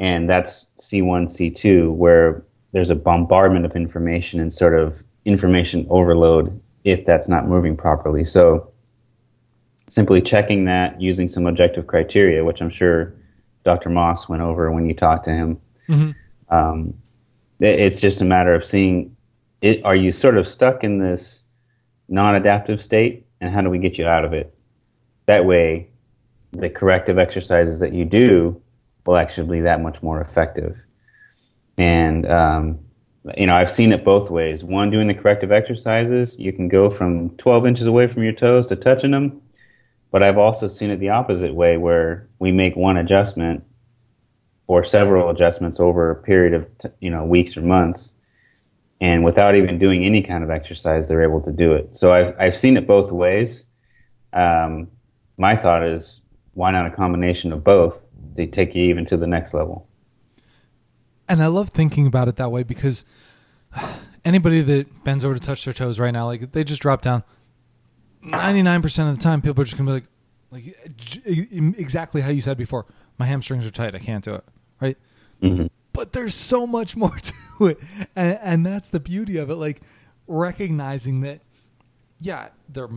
and 0.00 0.28
that's 0.28 0.68
C1, 0.78 1.26
C2, 1.26 1.92
where 1.92 2.44
there's 2.72 2.90
a 2.90 2.94
bombardment 2.94 3.64
of 3.64 3.74
information 3.74 4.40
and 4.40 4.52
sort 4.52 4.78
of 4.78 5.02
information 5.24 5.86
overload 5.90 6.60
if 6.84 7.04
that's 7.04 7.28
not 7.28 7.48
moving 7.48 7.76
properly. 7.76 8.24
So 8.24 8.70
simply 9.88 10.20
checking 10.20 10.64
that 10.66 11.00
using 11.00 11.28
some 11.28 11.46
objective 11.46 11.86
criteria, 11.86 12.44
which 12.44 12.60
I'm 12.60 12.70
sure 12.70 13.14
Dr. 13.64 13.90
Moss 13.90 14.28
went 14.28 14.42
over 14.42 14.70
when 14.70 14.86
you 14.86 14.94
talked 14.94 15.24
to 15.24 15.32
him. 15.32 15.60
Mm-hmm. 15.88 16.54
Um, 16.54 16.94
it, 17.60 17.80
it's 17.80 18.00
just 18.00 18.20
a 18.20 18.24
matter 18.24 18.54
of 18.54 18.64
seeing 18.64 19.16
it. 19.60 19.84
Are 19.84 19.96
you 19.96 20.12
sort 20.12 20.38
of 20.38 20.46
stuck 20.46 20.84
in 20.84 20.98
this 20.98 21.42
non-adaptive 22.08 22.80
state, 22.80 23.26
and 23.40 23.52
how 23.52 23.60
do 23.60 23.68
we 23.68 23.78
get 23.78 23.98
you 23.98 24.06
out 24.06 24.24
of 24.24 24.32
it? 24.32 24.54
That 25.26 25.44
way, 25.44 25.88
the 26.52 26.70
corrective 26.70 27.18
exercises 27.18 27.80
that 27.80 27.92
you 27.92 28.04
do 28.04 28.62
will 29.08 29.16
actually 29.16 29.48
be 29.48 29.62
that 29.62 29.80
much 29.80 30.02
more 30.02 30.20
effective. 30.20 30.82
And 31.78 32.30
um, 32.30 32.78
you 33.38 33.46
know, 33.46 33.56
I've 33.56 33.70
seen 33.70 33.90
it 33.92 34.04
both 34.04 34.28
ways. 34.28 34.62
One, 34.62 34.90
doing 34.90 35.08
the 35.08 35.14
corrective 35.14 35.50
exercises, 35.50 36.38
you 36.38 36.52
can 36.52 36.68
go 36.68 36.90
from 36.90 37.30
12 37.38 37.66
inches 37.66 37.86
away 37.86 38.06
from 38.06 38.22
your 38.22 38.34
toes 38.34 38.66
to 38.66 38.76
touching 38.76 39.12
them, 39.12 39.40
but 40.10 40.22
I've 40.22 40.36
also 40.36 40.68
seen 40.68 40.90
it 40.90 40.98
the 40.98 41.08
opposite 41.08 41.54
way 41.54 41.78
where 41.78 42.28
we 42.38 42.52
make 42.52 42.76
one 42.76 42.98
adjustment 42.98 43.64
or 44.66 44.84
several 44.84 45.30
adjustments 45.30 45.80
over 45.80 46.10
a 46.10 46.16
period 46.16 46.52
of 46.52 46.92
you 47.00 47.08
know 47.08 47.24
weeks 47.24 47.56
or 47.56 47.62
months. 47.62 48.12
And 49.00 49.24
without 49.24 49.54
even 49.54 49.78
doing 49.78 50.04
any 50.04 50.22
kind 50.22 50.44
of 50.44 50.50
exercise 50.50 51.08
they're 51.08 51.22
able 51.22 51.40
to 51.42 51.52
do 51.52 51.72
it. 51.72 51.96
So 51.96 52.12
i've, 52.12 52.34
I've 52.38 52.56
seen 52.58 52.76
it 52.76 52.86
both 52.86 53.10
ways. 53.10 53.64
Um, 54.34 54.88
my 55.38 55.56
thought 55.56 55.82
is 55.82 56.20
why 56.52 56.72
not 56.72 56.86
a 56.86 56.90
combination 56.90 57.52
of 57.52 57.64
both 57.64 58.00
to 58.36 58.46
take 58.46 58.74
you 58.74 58.84
even 58.84 59.04
to 59.06 59.16
the 59.16 59.26
next 59.26 59.54
level. 59.54 59.86
And 61.28 61.42
i 61.42 61.46
love 61.46 61.70
thinking 61.70 62.06
about 62.06 62.28
it 62.28 62.36
that 62.36 62.50
way 62.50 62.62
because 62.62 63.04
anybody 64.24 64.62
that 64.62 65.04
bends 65.04 65.24
over 65.24 65.34
to 65.34 65.40
touch 65.40 65.64
their 65.64 65.74
toes 65.74 65.98
right 65.98 66.10
now 66.10 66.26
like 66.26 66.52
they 66.52 66.64
just 66.64 66.82
drop 66.82 67.02
down. 67.02 67.22
99% 68.24 69.10
of 69.10 69.16
the 69.16 69.22
time 69.22 69.40
people 69.40 69.62
are 69.62 69.64
just 69.64 69.76
gonna 69.76 69.88
be 69.88 69.94
like 69.94 70.04
like 70.50 71.78
exactly 71.78 72.22
how 72.22 72.30
you 72.30 72.40
said 72.40 72.56
before. 72.56 72.86
My 73.18 73.26
hamstrings 73.26 73.66
are 73.66 73.70
tight. 73.70 73.94
I 73.94 73.98
can't 73.98 74.24
do 74.24 74.34
it. 74.34 74.44
Right? 74.80 74.96
Mm-hmm. 75.42 75.66
but 75.92 76.12
there's 76.12 76.34
so 76.34 76.66
much 76.66 76.96
more 76.96 77.16
to 77.58 77.66
it. 77.66 77.78
And, 78.16 78.38
and 78.42 78.66
that's 78.66 78.88
the 78.88 78.98
beauty 78.98 79.36
of 79.36 79.50
it. 79.50 79.54
Like 79.54 79.82
recognizing 80.28 81.22
that 81.22 81.40
yeah 82.20 82.48
there 82.68 82.88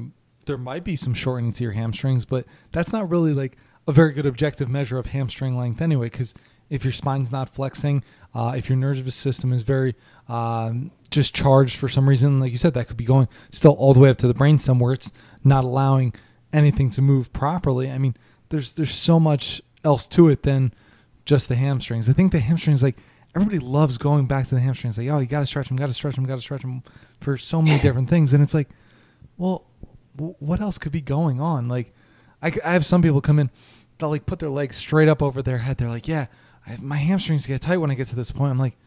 there 0.45 0.57
might 0.57 0.83
be 0.83 0.95
some 0.95 1.13
shortening 1.13 1.51
to 1.51 1.63
your 1.63 1.71
hamstrings 1.71 2.25
but 2.25 2.45
that's 2.71 2.91
not 2.91 3.09
really 3.09 3.33
like 3.33 3.57
a 3.87 3.91
very 3.91 4.13
good 4.13 4.25
objective 4.25 4.69
measure 4.69 4.97
of 4.97 5.07
hamstring 5.07 5.57
length 5.57 5.81
anyway 5.81 6.05
because 6.05 6.33
if 6.69 6.83
your 6.83 6.93
spine's 6.93 7.31
not 7.31 7.49
flexing 7.49 8.03
uh, 8.33 8.53
if 8.55 8.69
your 8.69 8.77
nervous 8.77 9.15
system 9.15 9.51
is 9.51 9.63
very 9.63 9.95
um, 10.29 10.91
just 11.09 11.35
charged 11.35 11.75
for 11.75 11.89
some 11.89 12.07
reason, 12.07 12.39
like 12.39 12.51
you 12.51 12.57
said, 12.57 12.73
that 12.73 12.87
could 12.87 12.97
be 12.97 13.03
going 13.03 13.27
still 13.51 13.73
all 13.73 13.93
the 13.93 13.99
way 13.99 14.09
up 14.09 14.17
to 14.19 14.27
the 14.27 14.33
brainstem 14.33 14.79
where 14.79 14.93
it's 14.93 15.11
not 15.43 15.63
allowing 15.63 16.13
anything 16.53 16.89
to 16.91 17.01
move 17.01 17.31
properly. 17.33 17.91
I 17.91 17.97
mean, 17.97 18.15
there's 18.49 18.73
there's 18.73 18.95
so 18.95 19.19
much 19.19 19.61
else 19.83 20.07
to 20.07 20.29
it 20.29 20.43
than 20.43 20.73
just 21.25 21.49
the 21.49 21.55
hamstrings. 21.55 22.09
I 22.09 22.13
think 22.13 22.31
the 22.31 22.39
hamstrings, 22.39 22.81
like 22.81 22.97
everybody 23.35 23.59
loves 23.59 23.97
going 23.97 24.25
back 24.25 24.47
to 24.47 24.55
the 24.55 24.61
hamstrings, 24.61 24.97
like 24.97 25.09
oh, 25.09 25.19
you 25.19 25.25
got 25.25 25.41
to 25.41 25.45
stretch 25.45 25.67
them, 25.67 25.77
got 25.77 25.87
to 25.87 25.93
stretch 25.93 26.15
them, 26.15 26.23
got 26.23 26.35
to 26.35 26.41
stretch 26.41 26.61
them 26.61 26.83
for 27.19 27.37
so 27.37 27.61
many 27.61 27.79
different 27.81 28.09
things, 28.09 28.33
and 28.33 28.41
it's 28.41 28.53
like, 28.53 28.69
well, 29.37 29.65
w- 30.15 30.35
what 30.39 30.61
else 30.61 30.77
could 30.77 30.93
be 30.93 31.01
going 31.01 31.41
on? 31.41 31.67
Like, 31.67 31.89
I, 32.41 32.51
I 32.63 32.73
have 32.73 32.85
some 32.85 33.01
people 33.01 33.21
come 33.21 33.39
in, 33.39 33.49
they'll 33.97 34.09
like 34.09 34.25
put 34.25 34.39
their 34.39 34.49
legs 34.49 34.77
straight 34.77 35.07
up 35.07 35.21
over 35.21 35.41
their 35.41 35.59
head. 35.59 35.77
They're 35.77 35.89
like, 35.89 36.07
yeah, 36.07 36.27
have, 36.63 36.81
my 36.81 36.97
hamstrings 36.97 37.45
get 37.45 37.61
tight 37.61 37.77
when 37.77 37.91
I 37.91 37.95
get 37.95 38.07
to 38.07 38.15
this 38.15 38.31
point. 38.31 38.51
I'm 38.51 38.59
like, 38.59 38.77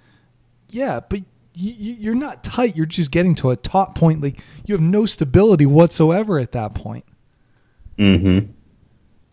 yeah, 0.70 1.00
but 1.00 1.20
you, 1.54 2.10
are 2.10 2.14
not 2.14 2.42
tight. 2.42 2.76
You're 2.76 2.86
just 2.86 3.10
getting 3.10 3.34
to 3.36 3.50
a 3.50 3.56
top 3.56 3.94
point. 3.94 4.20
Like 4.22 4.40
you 4.64 4.74
have 4.74 4.82
no 4.82 5.06
stability 5.06 5.66
whatsoever 5.66 6.38
at 6.38 6.52
that 6.52 6.74
point. 6.74 7.04
Mm-hmm. 7.98 8.50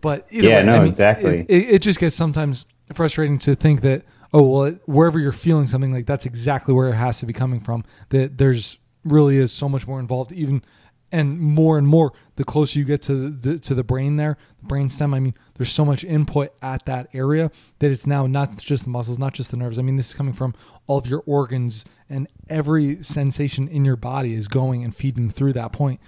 But 0.01 0.27
yeah, 0.31 0.59
way, 0.59 0.65
no, 0.65 0.73
I 0.73 0.79
mean, 0.79 0.87
exactly. 0.87 1.45
It, 1.47 1.69
it, 1.75 1.81
just 1.81 1.99
gets 1.99 2.15
sometimes 2.15 2.65
frustrating 2.93 3.37
to 3.39 3.55
think 3.55 3.81
that 3.81 4.03
oh 4.33 4.41
well, 4.43 4.63
it, 4.63 4.81
wherever 4.85 5.19
you're 5.19 5.31
feeling 5.31 5.67
something 5.67 5.91
like 5.91 6.05
that's 6.05 6.25
exactly 6.25 6.73
where 6.73 6.89
it 6.89 6.95
has 6.95 7.19
to 7.19 7.25
be 7.25 7.33
coming 7.33 7.59
from. 7.59 7.83
That 8.09 8.37
there's 8.37 8.77
really 9.03 9.37
is 9.37 9.51
so 9.51 9.69
much 9.69 9.87
more 9.87 9.99
involved. 9.99 10.31
Even 10.31 10.63
and 11.11 11.39
more 11.39 11.77
and 11.77 11.87
more 11.87 12.13
the 12.35 12.43
closer 12.43 12.79
you 12.79 12.85
get 12.85 13.01
to 13.01 13.29
the 13.29 13.59
to 13.59 13.75
the 13.75 13.83
brain 13.83 14.15
there 14.15 14.37
the 14.59 14.65
brain 14.67 14.89
stem 14.89 15.13
i 15.13 15.19
mean 15.19 15.33
there's 15.61 15.71
so 15.71 15.85
much 15.85 16.03
input 16.03 16.51
at 16.63 16.83
that 16.85 17.07
area 17.13 17.51
that 17.77 17.91
it's 17.91 18.07
now 18.07 18.25
not 18.25 18.57
just 18.57 18.85
the 18.85 18.89
muscles 18.89 19.19
not 19.19 19.31
just 19.31 19.51
the 19.51 19.57
nerves. 19.57 19.77
I 19.77 19.83
mean 19.83 19.95
this 19.95 20.09
is 20.09 20.15
coming 20.15 20.33
from 20.33 20.55
all 20.87 20.97
of 20.97 21.05
your 21.05 21.21
organs 21.27 21.85
and 22.09 22.27
every 22.49 23.03
sensation 23.03 23.67
in 23.67 23.85
your 23.85 23.95
body 23.95 24.33
is 24.33 24.47
going 24.47 24.83
and 24.83 24.95
feeding 24.95 25.29
through 25.29 25.53
that 25.53 25.71
point. 25.71 25.99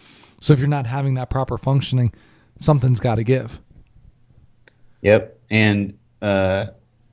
So 0.41 0.53
if 0.53 0.59
you're 0.59 0.67
not 0.67 0.87
having 0.87 1.13
that 1.13 1.29
proper 1.29 1.59
functioning 1.59 2.13
something's 2.61 2.99
got 2.99 3.15
to 3.15 3.23
give. 3.23 3.61
Yep 5.01 5.39
and 5.51 5.95
uh, 6.23 6.65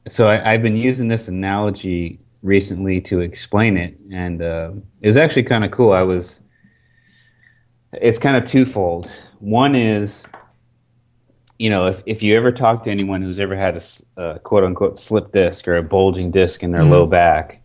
so 0.08 0.28
I, 0.28 0.52
have 0.52 0.62
been 0.62 0.76
using 0.76 1.08
this 1.08 1.28
analogy 1.28 2.20
recently 2.42 3.02
to 3.02 3.20
explain 3.20 3.76
it 3.76 3.98
and 4.10 4.40
uh, 4.40 4.70
it 5.02 5.06
was 5.06 5.18
actually 5.18 5.42
kind 5.42 5.62
of 5.62 5.72
cool. 5.72 5.92
I 5.92 6.02
was 6.02 6.40
it's 7.92 8.18
kind 8.18 8.36
of 8.36 8.48
twofold. 8.48 9.10
One 9.40 9.74
is, 9.74 10.24
you 11.58 11.70
know, 11.70 11.86
if, 11.86 12.02
if 12.06 12.22
you 12.22 12.36
ever 12.36 12.52
talk 12.52 12.84
to 12.84 12.90
anyone 12.90 13.22
who's 13.22 13.40
ever 13.40 13.56
had 13.56 13.76
a, 14.16 14.22
a 14.22 14.38
quote 14.38 14.64
unquote 14.64 14.98
slip 14.98 15.32
disc 15.32 15.66
or 15.66 15.76
a 15.76 15.82
bulging 15.82 16.30
disc 16.30 16.62
in 16.62 16.70
their 16.70 16.82
mm-hmm. 16.82 16.92
low 16.92 17.06
back, 17.06 17.60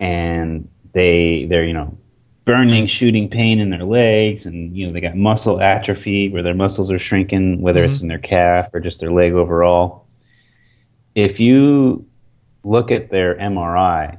and 0.00 0.68
they 0.92 1.46
they're 1.48 1.64
you 1.64 1.74
know 1.74 1.96
burning, 2.44 2.86
shooting 2.86 3.28
pain 3.28 3.60
in 3.60 3.70
their 3.70 3.84
legs, 3.84 4.46
and 4.46 4.76
you 4.76 4.86
know 4.86 4.92
they 4.92 5.00
got 5.00 5.16
muscle 5.16 5.60
atrophy 5.60 6.28
where 6.28 6.42
their 6.42 6.54
muscles 6.54 6.90
are 6.90 6.98
shrinking, 6.98 7.60
whether 7.60 7.80
mm-hmm. 7.80 7.92
it's 7.92 8.02
in 8.02 8.08
their 8.08 8.18
calf 8.18 8.68
or 8.72 8.80
just 8.80 9.00
their 9.00 9.12
leg 9.12 9.32
overall. 9.32 10.06
If 11.14 11.40
you 11.40 12.06
look 12.64 12.90
at 12.90 13.10
their 13.10 13.34
MRI 13.34 14.16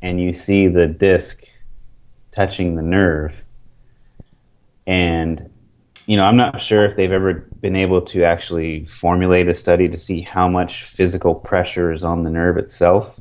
and 0.00 0.20
you 0.20 0.32
see 0.32 0.68
the 0.68 0.86
disc 0.86 1.42
touching 2.30 2.76
the 2.76 2.82
nerve, 2.82 3.34
and, 4.86 5.50
you 6.06 6.16
know, 6.16 6.24
I'm 6.24 6.36
not 6.36 6.60
sure 6.60 6.84
if 6.84 6.96
they've 6.96 7.12
ever 7.12 7.34
been 7.60 7.76
able 7.76 8.02
to 8.02 8.24
actually 8.24 8.86
formulate 8.86 9.48
a 9.48 9.54
study 9.54 9.88
to 9.88 9.98
see 9.98 10.20
how 10.20 10.48
much 10.48 10.84
physical 10.84 11.34
pressure 11.34 11.92
is 11.92 12.04
on 12.04 12.24
the 12.24 12.30
nerve 12.30 12.58
itself. 12.58 13.18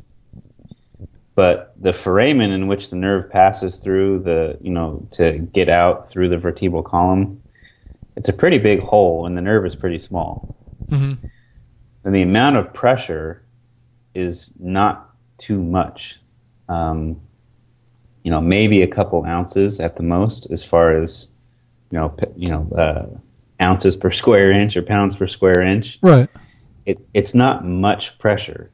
But 1.35 1.73
the 1.81 1.93
foramen 1.93 2.51
in 2.51 2.67
which 2.67 2.89
the 2.89 2.95
nerve 2.95 3.29
passes 3.29 3.79
through 3.79 4.19
the, 4.19 4.57
you 4.61 4.71
know, 4.71 5.07
to 5.11 5.39
get 5.39 5.69
out 5.69 6.09
through 6.11 6.29
the 6.29 6.37
vertebral 6.37 6.83
column, 6.83 7.41
it's 8.15 8.29
a 8.29 8.33
pretty 8.33 8.59
big 8.59 8.79
hole, 8.79 9.25
and 9.25 9.35
the 9.35 9.41
nerve 9.41 9.65
is 9.65 9.75
pretty 9.75 9.97
small. 9.97 10.55
Mm-hmm. 10.89 11.25
And 12.03 12.15
the 12.15 12.21
amount 12.21 12.57
of 12.57 12.71
pressure 12.73 13.43
is 14.13 14.51
not 14.59 15.09
too 15.39 15.59
much. 15.59 16.19
Um, 16.69 17.19
you 18.23 18.29
know, 18.29 18.39
maybe 18.39 18.81
a 18.81 18.87
couple 18.87 19.25
ounces 19.25 19.79
at 19.79 19.95
the 19.95 20.03
most, 20.03 20.47
as 20.51 20.63
far 20.63 20.95
as 20.95 21.27
you 21.93 21.99
know, 21.99 22.15
you 22.35 22.47
know, 22.47 22.67
uh, 22.75 23.05
ounces 23.61 23.95
per 23.95 24.09
square 24.09 24.51
inch 24.51 24.75
or 24.75 24.81
pounds 24.81 25.15
per 25.15 25.27
square 25.27 25.61
inch. 25.61 25.99
Right. 26.01 26.27
It, 26.87 26.97
it's 27.13 27.35
not 27.35 27.65
much 27.65 28.17
pressure. 28.17 28.71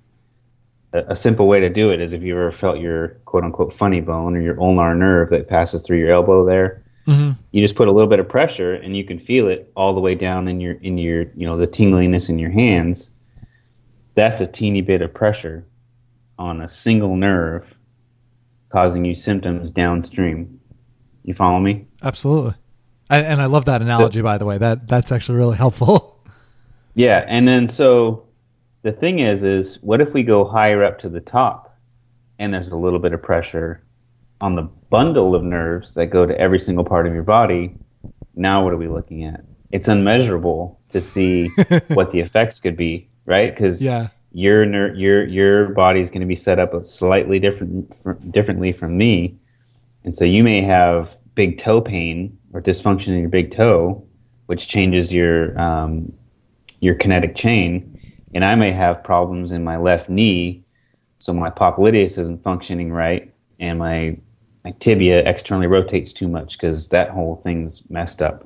a, 0.94 1.00
a 1.10 1.16
simple 1.16 1.46
way 1.46 1.60
to 1.60 1.70
do 1.70 1.92
it 1.92 2.00
is 2.00 2.14
if 2.14 2.24
you 2.24 2.34
ever 2.34 2.52
felt 2.54 2.80
your 2.80 3.10
quote 3.26 3.44
unquote 3.44 3.74
funny 3.74 4.00
bone 4.00 4.38
or 4.38 4.42
your 4.42 4.58
ulnar 4.62 4.96
nerve 4.96 5.30
that 5.32 5.50
passes 5.50 5.86
through 5.86 6.00
your 6.00 6.12
elbow 6.12 6.46
there, 6.46 6.82
mm-hmm. 7.08 7.32
you 7.52 7.62
just 7.62 7.76
put 7.76 7.90
a 7.90 7.92
little 7.92 8.10
bit 8.10 8.20
of 8.20 8.30
pressure 8.30 8.76
and 8.76 8.96
you 8.96 9.04
can 9.04 9.20
feel 9.20 9.50
it 9.50 9.70
all 9.76 9.94
the 9.94 10.00
way 10.00 10.16
down 10.16 10.48
in 10.48 10.62
your 10.62 10.76
in 10.76 10.98
your 10.98 11.24
you 11.36 11.46
know 11.46 11.58
the 11.58 11.68
tingliness 11.68 12.30
in 12.30 12.40
your 12.40 12.52
hands. 12.52 13.12
That's 14.16 14.40
a 14.40 14.48
teeny 14.48 14.82
bit 14.82 15.02
of 15.02 15.14
pressure 15.14 15.66
on 16.38 16.62
a 16.62 16.70
single 16.70 17.18
nerve 17.18 17.66
causing 18.70 19.04
you 19.04 19.14
symptoms 19.14 19.72
downstream. 19.72 20.60
You 21.24 21.34
follow 21.34 21.60
me? 21.60 21.86
Absolutely. 22.02 22.54
I, 23.10 23.20
and 23.22 23.42
I 23.42 23.46
love 23.46 23.66
that 23.66 23.82
analogy, 23.82 24.20
so, 24.20 24.24
by 24.24 24.38
the 24.38 24.46
way. 24.46 24.58
That 24.58 24.88
that's 24.88 25.12
actually 25.12 25.38
really 25.38 25.58
helpful. 25.58 26.16
Yeah, 26.96 27.24
and 27.28 27.48
then 27.48 27.70
so 27.70 28.26
the 28.82 28.92
thing 28.92 29.20
is, 29.20 29.42
is 29.42 29.78
what 29.82 30.02
if 30.02 30.14
we 30.14 30.24
go 30.24 30.44
higher 30.44 30.84
up 30.84 31.00
to 31.00 31.08
the 31.08 31.22
top, 31.22 31.78
and 32.40 32.54
there's 32.54 32.70
a 32.70 32.76
little 32.76 33.00
bit 33.00 33.14
of 33.14 33.22
pressure 33.22 33.82
on 34.42 34.56
the 34.56 34.64
bundle 34.90 35.34
of 35.34 35.44
nerves 35.44 35.94
that 35.94 36.08
go 36.08 36.26
to 36.26 36.38
every 36.38 36.60
single 36.60 36.84
part 36.84 37.08
of 37.08 37.14
your 37.14 37.24
body? 37.24 37.76
Now, 38.36 38.64
what 38.64 38.74
are 38.74 38.78
we 38.78 38.90
looking 38.90 39.24
at? 39.24 39.46
It's 39.72 39.88
unmeasurable 39.88 40.80
to 40.90 41.00
see 41.00 41.48
what 41.90 42.12
the 42.12 42.20
effects 42.20 42.60
could 42.60 42.76
be, 42.76 43.08
right? 43.26 43.54
Because 43.54 43.82
yeah. 43.82 44.10
your 44.34 44.66
ner- 44.66 44.94
your 44.94 45.26
your 45.26 45.70
body 45.70 46.02
is 46.02 46.10
going 46.10 46.22
to 46.22 46.28
be 46.28 46.36
set 46.36 46.60
up 46.60 46.74
slightly 46.84 47.40
different 47.40 48.32
differently 48.34 48.74
from 48.74 48.98
me, 48.98 49.38
and 50.04 50.14
so 50.14 50.26
you 50.26 50.44
may 50.44 50.60
have 50.62 51.16
big 51.36 51.60
toe 51.60 51.80
pain 51.80 52.38
or 52.54 52.62
dysfunction 52.62 53.10
in 53.10 53.20
your 53.20 53.30
big 53.30 53.52
toe, 53.52 54.04
which 54.48 54.68
changes 54.68 55.14
your 55.14 55.60
um, 55.60 56.12
your 56.80 56.96
kinetic 56.96 57.36
chain, 57.36 58.00
and 58.34 58.46
I 58.46 58.56
may 58.56 58.72
have 58.72 59.04
problems 59.04 59.52
in 59.52 59.64
my 59.64 59.78
left 59.78 60.10
knee, 60.10 60.64
so 61.20 61.34
my 61.34 61.50
popliteus 61.50 62.18
isn't 62.18 62.44
functioning 62.44 62.92
right, 62.92 63.34
and 63.60 63.80
my 63.80 64.18
my 64.64 64.72
tibia 64.80 65.20
externally 65.20 65.68
rotates 65.68 66.14
too 66.14 66.28
much 66.28 66.58
because 66.58 66.90
that 66.90 67.10
whole 67.10 67.38
thing's 67.38 67.84
messed 67.90 68.22
up. 68.22 68.46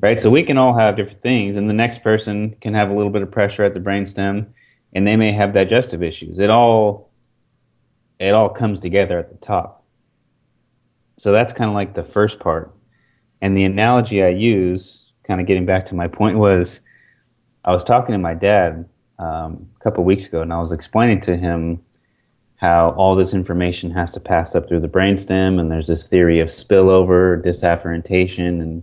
Right, 0.00 0.18
so 0.18 0.30
we 0.30 0.42
can 0.42 0.58
all 0.58 0.74
have 0.74 0.96
different 0.96 1.22
things, 1.22 1.56
and 1.56 1.68
the 1.68 1.74
next 1.74 2.02
person 2.02 2.56
can 2.60 2.74
have 2.74 2.90
a 2.90 2.94
little 2.94 3.10
bit 3.10 3.22
of 3.22 3.30
pressure 3.30 3.62
at 3.62 3.72
the 3.72 3.78
brainstem, 3.78 4.46
and 4.94 5.06
they 5.06 5.14
may 5.14 5.30
have 5.30 5.52
digestive 5.52 6.02
issues. 6.02 6.38
It 6.38 6.50
all 6.50 7.10
it 8.18 8.34
all 8.34 8.48
comes 8.48 8.80
together 8.80 9.18
at 9.18 9.30
the 9.30 9.36
top. 9.36 9.84
So 11.18 11.32
that's 11.32 11.52
kind 11.52 11.68
of 11.68 11.74
like 11.74 11.94
the 11.94 12.04
first 12.04 12.38
part. 12.38 12.72
And 13.42 13.56
the 13.56 13.64
analogy 13.64 14.22
I 14.22 14.28
use, 14.28 15.10
kind 15.24 15.40
of 15.40 15.46
getting 15.48 15.66
back 15.66 15.84
to 15.86 15.96
my 15.96 16.06
point, 16.06 16.38
was 16.38 16.80
I 17.64 17.72
was 17.72 17.82
talking 17.82 18.12
to 18.12 18.18
my 18.18 18.34
dad 18.34 18.88
um, 19.18 19.68
a 19.78 19.82
couple 19.82 20.04
weeks 20.04 20.26
ago, 20.26 20.40
and 20.42 20.52
I 20.52 20.60
was 20.60 20.70
explaining 20.70 21.20
to 21.22 21.36
him 21.36 21.82
how 22.56 22.90
all 22.90 23.16
this 23.16 23.34
information 23.34 23.90
has 23.90 24.12
to 24.12 24.20
pass 24.20 24.54
up 24.54 24.68
through 24.68 24.80
the 24.80 24.88
brainstem, 24.88 25.58
and 25.58 25.70
there's 25.70 25.88
this 25.88 26.08
theory 26.08 26.38
of 26.38 26.48
spillover, 26.48 27.44
dysafferentation, 27.44 28.60
and 28.62 28.82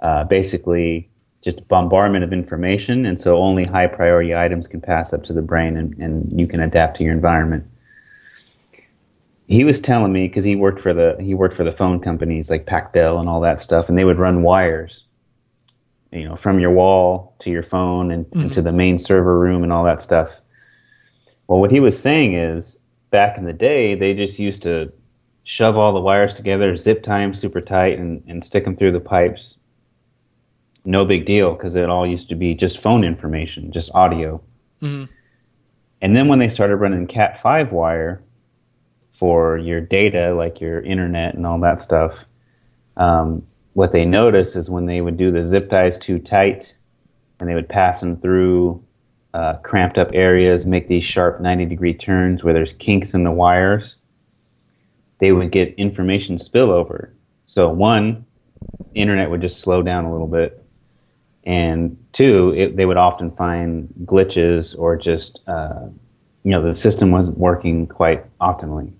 uh, 0.00 0.24
basically 0.24 1.10
just 1.42 1.68
bombardment 1.68 2.24
of 2.24 2.32
information, 2.32 3.04
and 3.04 3.20
so 3.20 3.36
only 3.36 3.64
high 3.70 3.86
priority 3.86 4.34
items 4.34 4.66
can 4.66 4.80
pass 4.80 5.12
up 5.12 5.22
to 5.24 5.34
the 5.34 5.42
brain, 5.42 5.76
and, 5.76 5.94
and 5.98 6.40
you 6.40 6.46
can 6.46 6.60
adapt 6.60 6.96
to 6.96 7.04
your 7.04 7.12
environment 7.12 7.66
he 9.46 9.64
was 9.64 9.80
telling 9.80 10.12
me 10.12 10.26
because 10.26 10.44
he 10.44 10.56
worked 10.56 10.80
for 10.80 10.94
the 10.94 11.16
he 11.20 11.34
worked 11.34 11.54
for 11.54 11.64
the 11.64 11.72
phone 11.72 12.00
companies 12.00 12.50
like 12.50 12.66
Pac-Bell 12.66 13.18
and 13.18 13.28
all 13.28 13.40
that 13.40 13.60
stuff, 13.60 13.88
and 13.88 13.98
they 13.98 14.04
would 14.04 14.18
run 14.18 14.42
wires, 14.42 15.04
you 16.12 16.26
know, 16.26 16.36
from 16.36 16.58
your 16.58 16.70
wall 16.70 17.34
to 17.40 17.50
your 17.50 17.62
phone 17.62 18.10
and, 18.10 18.24
mm-hmm. 18.26 18.40
and 18.40 18.52
to 18.52 18.62
the 18.62 18.72
main 18.72 18.98
server 18.98 19.38
room 19.38 19.62
and 19.62 19.72
all 19.72 19.84
that 19.84 20.00
stuff. 20.00 20.30
Well, 21.46 21.60
what 21.60 21.70
he 21.70 21.80
was 21.80 21.98
saying 21.98 22.34
is 22.34 22.78
back 23.10 23.36
in 23.36 23.44
the 23.44 23.52
day, 23.52 23.94
they 23.94 24.14
just 24.14 24.38
used 24.38 24.62
to 24.62 24.90
shove 25.44 25.76
all 25.76 25.92
the 25.92 26.00
wires 26.00 26.32
together, 26.32 26.74
zip 26.76 27.02
tie 27.02 27.20
them 27.20 27.34
super 27.34 27.60
tight, 27.60 27.98
and, 27.98 28.22
and 28.26 28.42
stick 28.42 28.64
them 28.64 28.76
through 28.76 28.92
the 28.92 29.00
pipes. 29.00 29.58
No 30.86 31.04
big 31.04 31.26
deal 31.26 31.54
because 31.54 31.76
it 31.76 31.90
all 31.90 32.06
used 32.06 32.30
to 32.30 32.34
be 32.34 32.54
just 32.54 32.78
phone 32.78 33.04
information, 33.04 33.72
just 33.72 33.90
audio. 33.94 34.40
Mm-hmm. 34.80 35.12
And 36.00 36.16
then 36.16 36.28
when 36.28 36.38
they 36.38 36.48
started 36.48 36.76
running 36.76 37.06
Cat 37.06 37.40
5 37.40 37.72
wire, 37.72 38.22
for 39.14 39.56
your 39.56 39.80
data, 39.80 40.34
like 40.34 40.60
your 40.60 40.80
internet 40.82 41.34
and 41.34 41.46
all 41.46 41.58
that 41.60 41.80
stuff, 41.80 42.24
um, 42.96 43.46
what 43.72 43.92
they 43.92 44.04
notice 44.04 44.56
is 44.56 44.68
when 44.68 44.86
they 44.86 45.00
would 45.00 45.16
do 45.16 45.30
the 45.30 45.46
zip 45.46 45.70
ties 45.70 45.98
too 45.98 46.18
tight 46.18 46.74
and 47.40 47.48
they 47.48 47.54
would 47.54 47.68
pass 47.68 48.00
them 48.00 48.20
through 48.20 48.84
uh, 49.34 49.54
cramped 49.58 49.98
up 49.98 50.10
areas, 50.12 50.64
make 50.64 50.86
these 50.88 51.04
sharp 51.04 51.40
90 51.40 51.66
degree 51.66 51.94
turns 51.94 52.44
where 52.44 52.54
there's 52.54 52.72
kinks 52.74 53.14
in 53.14 53.24
the 53.24 53.32
wires, 53.32 53.96
they 55.18 55.32
would 55.32 55.50
get 55.50 55.74
information 55.74 56.36
spillover. 56.36 57.10
So, 57.44 57.68
one, 57.68 58.24
internet 58.94 59.30
would 59.30 59.40
just 59.40 59.60
slow 59.60 59.82
down 59.82 60.04
a 60.04 60.12
little 60.12 60.28
bit. 60.28 60.64
And 61.44 61.98
two, 62.12 62.54
it, 62.56 62.76
they 62.76 62.86
would 62.86 62.96
often 62.96 63.30
find 63.32 63.92
glitches 64.04 64.78
or 64.78 64.96
just, 64.96 65.40
uh, 65.46 65.86
you 66.42 66.50
know, 66.50 66.62
the 66.62 66.74
system 66.74 67.10
wasn't 67.10 67.36
working 67.36 67.86
quite 67.86 68.24
optimally. 68.38 68.92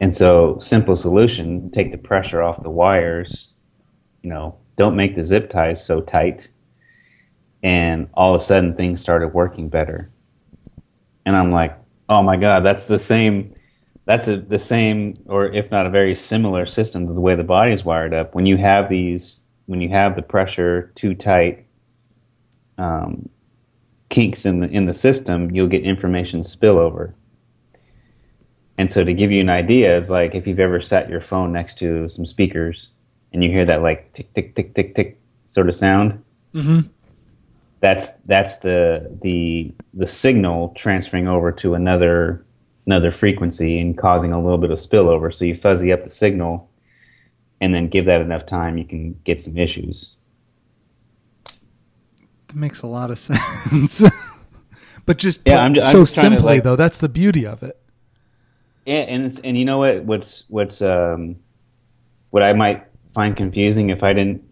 And 0.00 0.14
so, 0.14 0.58
simple 0.60 0.96
solution: 0.96 1.70
take 1.70 1.90
the 1.90 1.98
pressure 1.98 2.42
off 2.42 2.62
the 2.62 2.70
wires. 2.70 3.48
You 4.22 4.30
know, 4.30 4.58
don't 4.76 4.96
make 4.96 5.16
the 5.16 5.24
zip 5.24 5.50
ties 5.50 5.84
so 5.84 6.00
tight. 6.00 6.48
And 7.62 8.08
all 8.14 8.34
of 8.34 8.40
a 8.40 8.44
sudden, 8.44 8.76
things 8.76 9.00
started 9.00 9.28
working 9.28 9.68
better. 9.68 10.10
And 11.24 11.34
I'm 11.34 11.50
like, 11.50 11.76
oh 12.08 12.22
my 12.22 12.36
god, 12.36 12.64
that's 12.64 12.86
the 12.86 12.98
same. 12.98 13.54
That's 14.04 14.28
a, 14.28 14.36
the 14.36 14.58
same, 14.58 15.18
or 15.26 15.46
if 15.46 15.70
not 15.72 15.86
a 15.86 15.90
very 15.90 16.14
similar 16.14 16.64
system 16.66 17.08
to 17.08 17.12
the 17.12 17.20
way 17.20 17.34
the 17.34 17.42
body 17.42 17.72
is 17.72 17.84
wired 17.84 18.14
up. 18.14 18.34
When 18.34 18.46
you 18.46 18.56
have 18.56 18.88
these, 18.88 19.42
when 19.64 19.80
you 19.80 19.88
have 19.88 20.14
the 20.14 20.22
pressure 20.22 20.92
too 20.94 21.14
tight, 21.14 21.66
um, 22.78 23.28
kinks 24.08 24.46
in 24.46 24.60
the 24.60 24.68
in 24.68 24.86
the 24.86 24.94
system, 24.94 25.50
you'll 25.50 25.68
get 25.68 25.82
information 25.82 26.42
spillover 26.42 27.14
and 28.78 28.92
so 28.92 29.04
to 29.04 29.12
give 29.14 29.32
you 29.32 29.40
an 29.40 29.50
idea, 29.50 29.96
is 29.96 30.10
like 30.10 30.34
if 30.34 30.46
you've 30.46 30.60
ever 30.60 30.80
set 30.80 31.08
your 31.08 31.20
phone 31.20 31.52
next 31.52 31.78
to 31.78 32.08
some 32.08 32.26
speakers 32.26 32.90
and 33.32 33.42
you 33.42 33.50
hear 33.50 33.64
that 33.64 33.82
like 33.82 34.12
tick 34.12 34.32
tick 34.34 34.54
tick 34.54 34.74
tick 34.74 34.94
tick 34.94 35.18
sort 35.44 35.68
of 35.68 35.74
sound. 35.74 36.22
Mm-hmm. 36.54 36.88
That's 37.80 38.12
that's 38.26 38.58
the 38.58 39.16
the 39.22 39.72
the 39.94 40.06
signal 40.06 40.74
transferring 40.76 41.28
over 41.28 41.52
to 41.52 41.74
another 41.74 42.44
another 42.86 43.12
frequency 43.12 43.80
and 43.80 43.96
causing 43.96 44.32
a 44.32 44.40
little 44.40 44.58
bit 44.58 44.70
of 44.70 44.78
spillover. 44.78 45.32
So 45.32 45.44
you 45.44 45.56
fuzzy 45.56 45.92
up 45.92 46.04
the 46.04 46.10
signal, 46.10 46.70
and 47.60 47.74
then 47.74 47.88
give 47.88 48.06
that 48.06 48.20
enough 48.20 48.46
time, 48.46 48.78
you 48.78 48.84
can 48.84 49.18
get 49.24 49.40
some 49.40 49.56
issues. 49.56 50.16
That 52.48 52.56
makes 52.56 52.82
a 52.82 52.86
lot 52.86 53.10
of 53.10 53.18
sense. 53.18 54.02
but 55.04 55.18
just 55.18 55.40
yeah, 55.46 55.58
I'm, 55.58 55.74
just 55.74 55.90
so 55.90 56.00
I'm 56.00 56.06
simply 56.06 56.42
like, 56.44 56.62
though, 56.62 56.76
that's 56.76 56.98
the 56.98 57.08
beauty 57.08 57.46
of 57.46 57.62
it. 57.62 57.80
Yeah, 58.86 59.00
and 59.00 59.40
and 59.42 59.58
you 59.58 59.64
know 59.64 59.78
what? 59.78 60.04
What's 60.04 60.44
what's 60.48 60.80
um, 60.80 61.36
what 62.30 62.44
I 62.44 62.52
might 62.52 62.86
find 63.14 63.36
confusing 63.36 63.90
if 63.90 64.04
I 64.04 64.12
didn't 64.12 64.44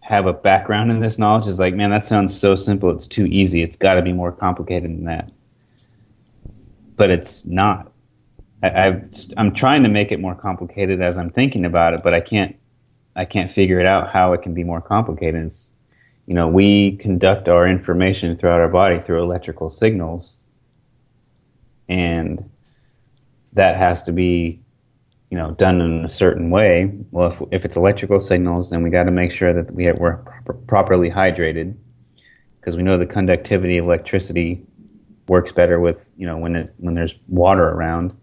have 0.00 0.26
a 0.26 0.32
background 0.32 0.92
in 0.92 1.00
this 1.00 1.18
knowledge 1.18 1.48
is 1.48 1.58
like, 1.58 1.74
man, 1.74 1.90
that 1.90 2.04
sounds 2.04 2.38
so 2.38 2.54
simple. 2.54 2.90
It's 2.90 3.08
too 3.08 3.26
easy. 3.26 3.62
It's 3.62 3.76
got 3.76 3.94
to 3.94 4.02
be 4.02 4.12
more 4.12 4.30
complicated 4.30 4.90
than 4.90 5.04
that. 5.06 5.32
But 6.96 7.10
it's 7.10 7.44
not. 7.46 7.90
I, 8.62 8.86
I've, 8.86 9.10
I'm 9.36 9.52
trying 9.52 9.82
to 9.82 9.88
make 9.88 10.12
it 10.12 10.20
more 10.20 10.34
complicated 10.36 11.02
as 11.02 11.18
I'm 11.18 11.30
thinking 11.30 11.64
about 11.64 11.94
it, 11.94 12.02
but 12.04 12.14
I 12.14 12.20
can't. 12.20 12.54
I 13.16 13.24
can't 13.24 13.50
figure 13.50 13.80
it 13.80 13.86
out 13.86 14.10
how 14.10 14.32
it 14.32 14.42
can 14.42 14.54
be 14.54 14.64
more 14.64 14.80
complicated. 14.80 15.46
It's, 15.46 15.70
you 16.26 16.34
know, 16.34 16.48
we 16.48 16.96
conduct 16.96 17.48
our 17.48 17.66
information 17.66 18.36
throughout 18.36 18.60
our 18.60 18.68
body 18.68 19.00
through 19.00 19.22
electrical 19.22 19.70
signals, 19.70 20.36
and 21.88 22.50
that 23.54 23.76
has 23.76 24.02
to 24.04 24.12
be 24.12 24.60
you 25.30 25.38
know 25.38 25.52
done 25.52 25.80
in 25.80 26.04
a 26.04 26.08
certain 26.08 26.50
way. 26.50 26.92
Well, 27.10 27.32
if, 27.32 27.42
if 27.50 27.64
it's 27.64 27.76
electrical 27.76 28.20
signals, 28.20 28.70
then 28.70 28.82
we 28.82 28.90
got 28.90 29.04
to 29.04 29.10
make 29.10 29.32
sure 29.32 29.52
that 29.52 29.72
we 29.74 29.84
have, 29.84 29.98
we're 29.98 30.18
properly 30.66 31.10
hydrated 31.10 31.74
because 32.60 32.76
we 32.76 32.82
know 32.82 32.98
the 32.98 33.06
conductivity 33.06 33.78
of 33.78 33.86
electricity 33.86 34.62
works 35.28 35.52
better 35.52 35.80
with 35.80 36.10
you 36.16 36.26
know 36.26 36.36
when 36.36 36.56
it 36.56 36.74
when 36.78 36.94
there's 36.94 37.14
water 37.28 37.68
around, 37.68 38.16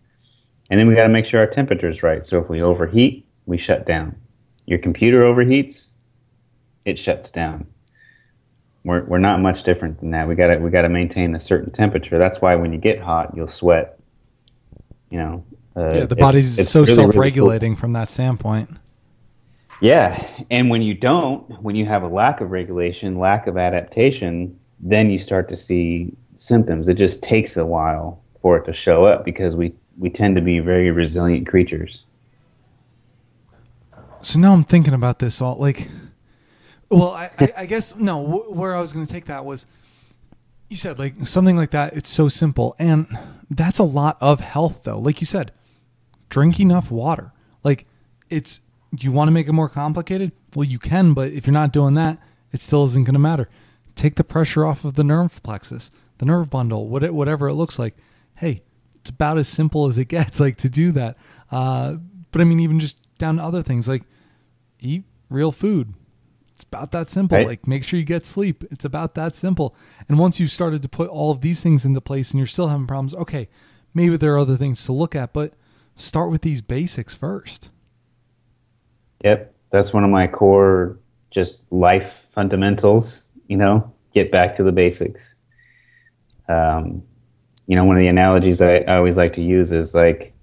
and 0.69 0.79
then 0.79 0.87
we 0.87 0.95
got 0.95 1.03
to 1.03 1.09
make 1.09 1.25
sure 1.25 1.39
our 1.39 1.47
temperature 1.47 1.89
is 1.89 2.03
right. 2.03 2.25
So 2.25 2.39
if 2.39 2.49
we 2.49 2.61
overheat, 2.61 3.25
we 3.45 3.57
shut 3.57 3.85
down. 3.85 4.15
Your 4.65 4.79
computer 4.79 5.23
overheats, 5.23 5.89
it 6.85 6.97
shuts 6.99 7.31
down. 7.31 7.67
We're 8.83 9.03
we're 9.03 9.17
not 9.17 9.41
much 9.41 9.63
different 9.63 9.99
than 9.99 10.11
that. 10.11 10.27
We 10.27 10.35
got 10.35 10.47
to 10.47 10.57
we 10.57 10.69
got 10.69 10.83
to 10.83 10.89
maintain 10.89 11.35
a 11.35 11.39
certain 11.39 11.71
temperature. 11.71 12.17
That's 12.17 12.41
why 12.41 12.55
when 12.55 12.73
you 12.73 12.79
get 12.79 12.99
hot, 12.99 13.33
you'll 13.35 13.47
sweat 13.47 14.00
you 15.11 15.19
know. 15.19 15.43
Uh, 15.75 15.91
yeah, 15.93 16.05
the 16.05 16.15
body's 16.15 16.57
it's, 16.59 16.69
so 16.69 16.81
really, 16.81 16.93
self-regulating 16.93 17.71
really 17.71 17.75
cool. 17.75 17.79
from 17.79 17.91
that 17.93 18.09
standpoint. 18.09 18.69
Yeah, 19.79 20.27
and 20.49 20.69
when 20.69 20.81
you 20.81 20.93
don't, 20.93 21.49
when 21.61 21.75
you 21.75 21.85
have 21.85 22.03
a 22.03 22.07
lack 22.07 22.41
of 22.41 22.51
regulation, 22.51 23.19
lack 23.19 23.47
of 23.47 23.57
adaptation, 23.57 24.59
then 24.79 25.09
you 25.09 25.17
start 25.17 25.47
to 25.49 25.55
see 25.55 26.13
symptoms. 26.35 26.87
It 26.87 26.95
just 26.95 27.21
takes 27.21 27.55
a 27.57 27.65
while 27.65 28.21
for 28.41 28.57
it 28.57 28.65
to 28.65 28.73
show 28.73 29.05
up 29.05 29.23
because 29.23 29.55
we 29.55 29.73
we 29.97 30.09
tend 30.09 30.35
to 30.35 30.41
be 30.41 30.59
very 30.59 30.91
resilient 30.91 31.47
creatures. 31.47 32.03
So 34.21 34.39
now 34.39 34.53
I'm 34.53 34.63
thinking 34.63 34.93
about 34.93 35.19
this 35.19 35.41
all 35.41 35.55
like, 35.55 35.89
well, 36.89 37.11
I, 37.11 37.31
I, 37.39 37.53
I 37.57 37.65
guess 37.65 37.95
no. 37.95 38.23
Wh- 38.23 38.55
where 38.55 38.75
I 38.75 38.81
was 38.81 38.93
going 38.93 39.05
to 39.05 39.11
take 39.11 39.25
that 39.25 39.45
was, 39.45 39.65
you 40.71 40.77
said 40.77 40.97
like 40.97 41.27
something 41.27 41.57
like 41.57 41.71
that. 41.71 41.93
It's 41.93 42.09
so 42.09 42.29
simple, 42.29 42.75
and 42.79 43.05
that's 43.49 43.77
a 43.77 43.83
lot 43.83 44.17
of 44.21 44.39
health 44.39 44.83
though. 44.83 44.99
Like 44.99 45.19
you 45.19 45.27
said, 45.27 45.51
drink 46.29 46.59
enough 46.59 46.89
water. 46.89 47.33
Like 47.63 47.85
it's. 48.29 48.61
Do 48.93 49.05
you 49.05 49.11
want 49.13 49.29
to 49.29 49.31
make 49.31 49.47
it 49.47 49.53
more 49.53 49.69
complicated? 49.69 50.33
Well, 50.53 50.65
you 50.65 50.77
can, 50.77 51.13
but 51.13 51.31
if 51.31 51.47
you're 51.47 51.53
not 51.53 51.71
doing 51.71 51.93
that, 51.93 52.17
it 52.51 52.61
still 52.61 52.83
isn't 52.83 53.05
going 53.05 53.13
to 53.13 53.19
matter. 53.19 53.47
Take 53.95 54.15
the 54.15 54.23
pressure 54.25 54.65
off 54.65 54.83
of 54.83 54.95
the 54.95 55.03
nerve 55.03 55.41
plexus, 55.43 55.91
the 56.17 56.25
nerve 56.25 56.49
bundle, 56.49 56.89
whatever 56.89 57.47
it 57.47 57.53
looks 57.53 57.79
like. 57.79 57.95
Hey, 58.35 58.63
it's 58.95 59.09
about 59.09 59.37
as 59.37 59.47
simple 59.47 59.87
as 59.87 59.97
it 59.97 60.05
gets. 60.09 60.41
Like 60.41 60.57
to 60.57 60.69
do 60.69 60.91
that. 60.91 61.17
Uh, 61.51 61.95
but 62.31 62.41
I 62.41 62.43
mean, 62.43 62.59
even 62.59 62.79
just 62.79 63.01
down 63.17 63.37
to 63.37 63.43
other 63.43 63.63
things 63.63 63.87
like 63.87 64.03
eat 64.79 65.03
real 65.29 65.53
food. 65.53 65.93
It's 66.61 66.67
about 66.67 66.91
that 66.91 67.09
simple. 67.09 67.39
Right. 67.39 67.47
Like 67.47 67.67
make 67.67 67.83
sure 67.83 67.97
you 67.97 68.05
get 68.05 68.23
sleep. 68.23 68.63
It's 68.69 68.85
about 68.85 69.15
that 69.15 69.35
simple. 69.35 69.75
And 70.07 70.19
once 70.19 70.39
you've 70.39 70.51
started 70.51 70.83
to 70.83 70.89
put 70.89 71.09
all 71.09 71.31
of 71.31 71.41
these 71.41 71.63
things 71.63 71.85
into 71.85 71.99
place 72.01 72.31
and 72.31 72.37
you're 72.37 72.45
still 72.45 72.67
having 72.67 72.85
problems, 72.85 73.15
okay, 73.15 73.49
maybe 73.95 74.15
there 74.15 74.35
are 74.35 74.39
other 74.39 74.57
things 74.57 74.85
to 74.85 74.91
look 74.91 75.15
at, 75.15 75.33
but 75.33 75.53
start 75.95 76.29
with 76.29 76.43
these 76.43 76.61
basics 76.61 77.15
first. 77.15 77.71
Yep. 79.23 79.55
That's 79.71 79.91
one 79.91 80.03
of 80.03 80.11
my 80.11 80.27
core 80.27 80.99
just 81.31 81.63
life 81.71 82.27
fundamentals, 82.31 83.23
you 83.47 83.57
know, 83.57 83.91
get 84.13 84.31
back 84.31 84.53
to 84.55 84.63
the 84.63 84.71
basics. 84.71 85.33
Um, 86.47 87.01
you 87.65 87.75
know, 87.75 87.85
one 87.85 87.95
of 87.95 88.01
the 88.01 88.07
analogies 88.07 88.61
I, 88.61 88.77
I 88.79 88.97
always 88.97 89.17
like 89.17 89.33
to 89.33 89.41
use 89.41 89.71
is 89.71 89.95
like, 89.95 90.33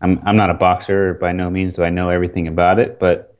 I'm 0.00 0.20
I'm 0.26 0.36
not 0.36 0.50
a 0.50 0.54
boxer 0.54 1.14
by 1.14 1.30
no 1.30 1.50
means 1.50 1.76
do 1.76 1.84
I 1.84 1.90
know 1.90 2.10
everything 2.10 2.48
about 2.48 2.80
it, 2.80 2.98
but 2.98 3.36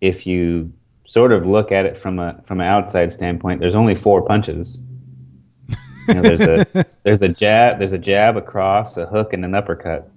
if 0.00 0.26
you 0.26 0.72
sort 1.06 1.32
of 1.32 1.46
look 1.46 1.72
at 1.72 1.86
it 1.86 1.96
from 1.96 2.18
a 2.18 2.40
from 2.46 2.60
an 2.60 2.66
outside 2.66 3.12
standpoint, 3.12 3.60
there's 3.60 3.74
only 3.74 3.94
four 3.94 4.22
punches. 4.22 4.80
You 6.08 6.14
know, 6.14 6.22
there's 6.22 6.40
a 6.40 6.86
there's 7.02 7.22
a 7.22 7.28
jab, 7.28 7.78
there's 7.78 7.92
a 7.92 7.98
jab, 7.98 8.36
across, 8.36 8.96
a 8.96 9.06
hook, 9.06 9.32
and 9.32 9.44
an 9.44 9.54
uppercut, 9.54 10.10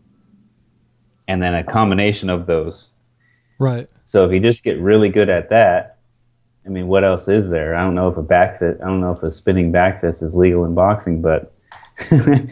and 1.27 1.41
then 1.41 1.53
a 1.53 1.63
combination 1.63 2.29
of 2.29 2.45
those. 2.45 2.89
Right. 3.59 3.89
So 4.05 4.25
if 4.25 4.31
you 4.31 4.39
just 4.39 4.63
get 4.63 4.79
really 4.79 5.09
good 5.09 5.29
at 5.29 5.49
that, 5.49 5.97
I 6.65 6.69
mean, 6.69 6.87
what 6.87 7.03
else 7.03 7.27
is 7.27 7.49
there? 7.49 7.75
I 7.75 7.83
don't 7.83 7.95
know 7.95 8.09
if 8.09 8.17
a 8.17 8.23
back 8.23 8.59
fist, 8.59 8.81
I 8.81 8.87
don't 8.87 9.01
know 9.01 9.11
if 9.11 9.23
a 9.23 9.31
spinning 9.31 9.71
back 9.71 10.01
fist 10.01 10.23
is 10.23 10.35
legal 10.35 10.65
in 10.65 10.73
boxing, 10.73 11.21
but 11.21 11.53
you 12.11 12.49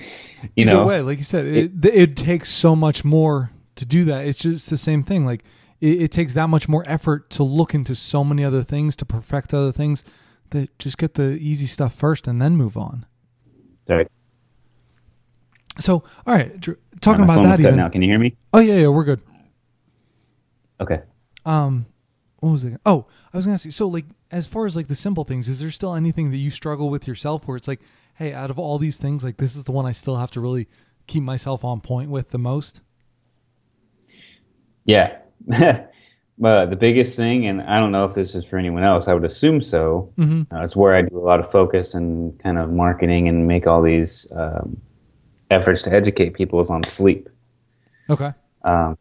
Either 0.55 0.73
know, 0.73 0.85
way, 0.85 1.01
like 1.01 1.17
you 1.17 1.23
said, 1.23 1.45
it, 1.45 1.71
it, 1.83 1.85
it 1.85 2.17
takes 2.17 2.49
so 2.49 2.75
much 2.75 3.03
more 3.03 3.51
to 3.75 3.85
do 3.85 4.05
that. 4.05 4.25
It's 4.25 4.39
just 4.39 4.69
the 4.69 4.77
same 4.77 5.03
thing. 5.03 5.25
Like 5.25 5.43
it, 5.79 6.01
it, 6.03 6.11
takes 6.11 6.33
that 6.33 6.47
much 6.47 6.67
more 6.67 6.83
effort 6.87 7.29
to 7.31 7.43
look 7.43 7.73
into 7.73 7.95
so 7.95 8.23
many 8.23 8.43
other 8.43 8.63
things 8.63 8.95
to 8.97 9.05
perfect 9.05 9.53
other 9.53 9.71
things. 9.71 10.03
That 10.51 10.77
just 10.79 10.97
get 10.97 11.15
the 11.15 11.31
easy 11.33 11.65
stuff 11.65 11.93
first 11.93 12.25
and 12.25 12.41
then 12.41 12.55
move 12.55 12.77
on. 12.77 13.05
Right. 13.89 14.07
So, 15.79 16.03
all 16.25 16.33
right, 16.33 16.61
talking 17.01 17.23
about 17.23 17.43
that. 17.43 17.59
Even, 17.59 17.75
now, 17.75 17.89
can 17.89 18.01
you 18.01 18.09
hear 18.09 18.19
me? 18.19 18.35
Oh 18.53 18.59
yeah, 18.59 18.75
yeah, 18.75 18.87
we're 18.87 19.03
good. 19.03 19.21
Okay. 20.79 21.01
Um, 21.45 21.85
what 22.39 22.51
was 22.51 22.65
it? 22.65 22.79
Oh, 22.85 23.05
I 23.33 23.37
was 23.37 23.45
gonna 23.45 23.57
say. 23.57 23.69
So, 23.69 23.87
like, 23.87 24.05
as 24.31 24.47
far 24.47 24.65
as 24.65 24.75
like 24.75 24.87
the 24.87 24.95
simple 24.95 25.23
things, 25.23 25.47
is 25.47 25.59
there 25.59 25.71
still 25.71 25.95
anything 25.95 26.31
that 26.31 26.37
you 26.37 26.49
struggle 26.49 26.89
with 26.89 27.07
yourself, 27.07 27.47
where 27.47 27.57
it's 27.57 27.67
like, 27.67 27.81
hey, 28.15 28.33
out 28.33 28.49
of 28.49 28.57
all 28.57 28.77
these 28.77 28.97
things, 28.97 29.23
like 29.23 29.37
this 29.37 29.55
is 29.55 29.65
the 29.65 29.71
one 29.71 29.85
I 29.85 29.91
still 29.91 30.17
have 30.17 30.31
to 30.31 30.41
really 30.41 30.67
keep 31.05 31.23
myself 31.23 31.63
on 31.63 31.81
point 31.81 32.09
with 32.09 32.31
the 32.31 32.39
most? 32.39 32.81
Yeah, 34.85 35.17
but 36.37 36.69
the 36.69 36.75
biggest 36.75 37.15
thing, 37.15 37.47
and 37.47 37.61
I 37.61 37.79
don't 37.79 37.91
know 37.91 38.05
if 38.05 38.13
this 38.13 38.35
is 38.35 38.45
for 38.45 38.57
anyone 38.57 38.83
else, 38.83 39.07
I 39.07 39.13
would 39.13 39.25
assume 39.25 39.61
so. 39.61 40.11
Mm-hmm. 40.17 40.53
Uh, 40.55 40.63
it's 40.63 40.75
where 40.75 40.95
I 40.95 41.01
do 41.01 41.17
a 41.17 41.19
lot 41.19 41.39
of 41.39 41.51
focus 41.51 41.93
and 41.93 42.37
kind 42.39 42.57
of 42.57 42.71
marketing 42.71 43.27
and 43.27 43.47
make 43.47 43.67
all 43.67 43.81
these 43.81 44.27
um, 44.35 44.79
efforts 45.49 45.81
to 45.83 45.93
educate 45.93 46.33
people 46.33 46.59
is 46.59 46.69
on 46.69 46.83
sleep. 46.83 47.29
Okay. 48.09 48.33
Um, 48.63 48.97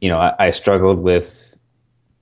you 0.00 0.08
know, 0.08 0.18
I, 0.18 0.34
I, 0.38 0.50
struggled 0.50 0.98
with 0.98 1.56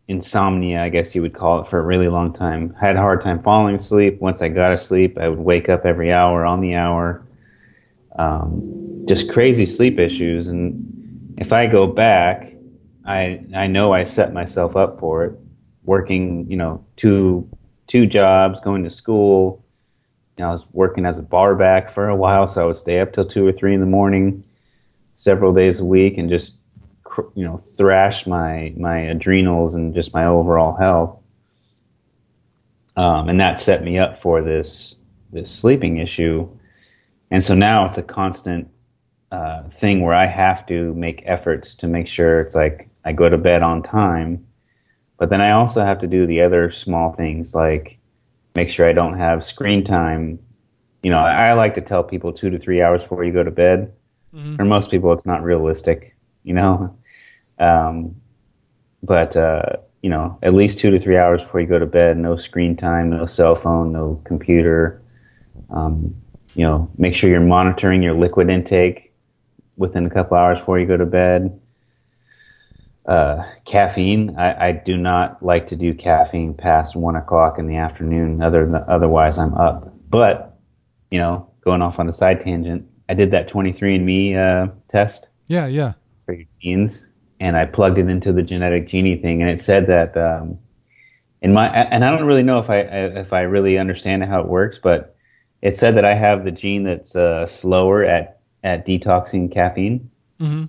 insomnia, 0.09 0.83
I 0.83 0.89
guess 0.89 1.15
you 1.15 1.23
would 1.23 1.35
call 1.35 1.61
it, 1.61 1.69
for 1.69 1.79
a 1.79 1.83
really 1.83 2.09
long 2.09 2.33
time. 2.33 2.77
I 2.81 2.87
had 2.87 2.97
a 2.97 3.01
hard 3.01 3.23
time 3.23 3.43
falling 3.43 3.75
asleep. 3.75 4.21
Once 4.21 4.43
I 4.43 4.49
got 4.49 4.73
asleep, 4.73 5.19
I 5.19 5.29
would 5.29 5.39
wake 5.39 5.69
up 5.69 5.85
every 5.85 6.13
hour 6.13 6.45
on 6.45 6.61
the 6.61 6.75
hour. 6.75 7.27
Um, 8.17 9.05
just 9.07 9.31
crazy 9.31 9.67
sleep 9.67 9.99
issues. 9.99 10.49
And 10.49 11.35
if 11.39 11.53
I 11.53 11.67
go 11.67 11.87
back, 11.87 12.55
I 13.07 13.45
I 13.55 13.67
know 13.67 13.93
I 13.93 14.05
set 14.05 14.33
myself 14.33 14.77
up 14.77 15.01
for 15.01 15.25
it, 15.25 15.39
working 15.85 16.51
you 16.51 16.57
know 16.57 16.85
two 16.97 17.49
two 17.87 18.07
jobs, 18.07 18.61
going 18.61 18.85
to 18.85 18.91
school. 18.91 19.65
You 20.37 20.45
know, 20.45 20.49
I 20.49 20.53
was 20.53 20.65
working 20.73 21.05
as 21.05 21.19
a 21.19 21.23
bar 21.23 21.55
back 21.55 21.91
for 21.91 22.09
a 22.09 22.17
while, 22.17 22.47
so 22.47 22.63
I 22.63 22.67
would 22.67 22.77
stay 22.77 23.01
up 23.01 23.13
till 23.13 23.27
two 23.27 23.47
or 23.47 23.53
three 23.53 23.75
in 23.75 23.81
the 23.81 23.87
morning, 23.87 24.45
several 25.17 25.53
days 25.53 25.81
a 25.81 25.85
week, 25.85 26.17
and 26.17 26.31
just 26.31 26.57
you 27.35 27.45
know 27.45 27.63
thrash 27.77 28.27
my 28.27 28.73
my 28.77 28.99
adrenals 28.99 29.75
and 29.75 29.95
just 29.95 30.15
my 30.15 30.27
overall 30.27 30.75
health. 30.77 31.19
Um, 32.97 33.29
and 33.29 33.41
that 33.41 33.59
set 33.59 33.83
me 33.83 33.99
up 33.99 34.23
for 34.23 34.43
this 34.43 34.97
this 35.33 35.51
sleeping 35.51 35.99
issue. 35.99 36.49
And 37.31 37.43
so 37.43 37.55
now 37.55 37.87
it's 37.87 37.97
a 37.97 38.03
constant 38.03 38.69
uh, 39.31 39.63
thing 39.71 40.03
where 40.03 40.15
I 40.15 40.27
have 40.27 40.67
to 40.67 40.93
make 40.95 41.23
efforts 41.25 41.75
to 41.77 41.89
make 41.89 42.07
sure 42.07 42.41
it's 42.41 42.55
like 42.55 42.91
I 43.05 43.13
go 43.13 43.29
to 43.29 43.39
bed 43.39 43.63
on 43.63 43.83
time. 43.83 44.47
But 45.19 45.31
then 45.31 45.41
I 45.41 45.53
also 45.53 45.85
have 45.85 45.99
to 46.01 46.07
do 46.07 46.27
the 46.27 46.43
other 46.43 46.71
small 46.71 47.13
things 47.13 47.55
like 47.55 47.99
make 48.55 48.71
sure 48.71 48.89
I 48.89 48.93
don't 48.93 49.19
have 49.19 49.45
screen 49.45 49.85
time. 49.85 50.39
You 51.03 51.11
know, 51.11 51.19
I, 51.19 51.53
like 51.55 51.75
to 51.75 51.81
tell 51.81 52.05
people 52.05 52.33
two 52.33 52.51
to 52.51 52.59
three 52.59 52.81
hours 52.81 53.03
before 53.03 53.25
you 53.25 53.33
go 53.33 53.43
to 53.43 53.51
bed. 53.51 53.93
Mm-hmm. 54.35 54.57
For 54.57 54.65
most 54.65 54.91
people, 54.91 55.13
it's 55.13 55.27
not 55.27 55.43
realistic, 55.43 56.17
you 56.43 56.55
know. 56.55 56.97
Um, 57.59 58.17
but 59.05 59.37
uh, 59.37 59.77
you 60.03 60.11
know, 60.11 60.37
at 60.43 60.53
least 60.53 60.79
two 60.81 60.91
to 60.91 60.99
three 60.99 61.17
hours 61.17 61.45
before 61.45 61.61
you 61.61 61.67
go 61.67 61.79
to 61.79 61.87
bed. 61.87 62.17
No 62.17 62.37
screen 62.37 62.77
time, 62.77 63.11
no 63.11 63.27
cell 63.27 63.55
phone, 63.55 63.93
no 63.93 64.21
computer. 64.25 65.01
Um, 65.71 66.17
you 66.55 66.65
know, 66.65 66.91
make 66.99 67.15
sure 67.15 67.31
you're 67.31 67.41
monitoring 67.41 68.03
your 68.03 68.15
liquid 68.15 68.51
intake 68.51 69.13
within 69.77 70.07
a 70.07 70.11
couple 70.11 70.37
hours 70.37 70.59
before 70.59 70.81
you 70.81 70.87
go 70.87 70.97
to 70.97 71.07
bed. 71.07 71.61
Uh, 73.05 73.43
caffeine. 73.65 74.37
I, 74.39 74.69
I, 74.69 74.73
do 74.73 74.97
not 74.97 75.43
like 75.43 75.67
to 75.69 75.77
do 75.77 75.93
caffeine 75.93 76.55
past 76.55 76.95
one 76.95 77.17
o'clock 77.17 77.59
in 77.59 77.67
the 77.67 77.75
afternoon. 77.75 78.41
Other 78.41 78.65
than, 78.65 78.77
otherwise, 78.87 79.39
I'm 79.39 79.55
up. 79.55 79.93
But 80.09 80.57
you 81.11 81.19
know, 81.19 81.51
going 81.65 81.83
off 81.83 81.99
on 81.99 82.09
a 82.09 82.13
side 82.13 82.41
tangent, 82.41 82.89
I 83.09 83.15
did 83.15 83.33
that 83.33 83.49
23andMe 83.49 84.37
uh, 84.37 84.73
test. 84.87 85.29
Yeah, 85.49 85.67
yeah. 85.67 85.95
For 86.27 86.35
your 86.35 86.47
genes, 86.61 87.09
and 87.41 87.57
I 87.57 87.65
plugged 87.65 87.99
it 87.99 88.09
into 88.09 88.33
the 88.33 88.43
genetic 88.43 88.87
genie 88.87 89.17
thing, 89.17 89.43
and 89.43 89.51
it 89.51 89.61
said 89.61 89.89
that 89.89 90.17
um, 90.17 90.59
in 91.41 91.53
my 91.53 91.69
and 91.69 92.05
I 92.05 92.11
don't 92.11 92.27
really 92.27 92.45
know 92.45 92.61
if 92.61 92.71
I 92.71 92.79
if 92.79 93.33
I 93.33 93.41
really 93.41 93.79
understand 93.79 94.25
how 94.25 94.41
it 94.41 94.47
works, 94.47 94.79
but 94.79 95.17
it 95.61 95.77
said 95.77 95.97
that 95.97 96.05
I 96.05 96.15
have 96.15 96.45
the 96.45 96.53
gene 96.53 96.85
that's 96.85 97.17
uh, 97.17 97.47
slower 97.47 98.05
at 98.05 98.41
at 98.63 98.87
detoxing 98.87 99.53
caffeine. 99.53 100.11
Mm-hmm. 100.41 100.65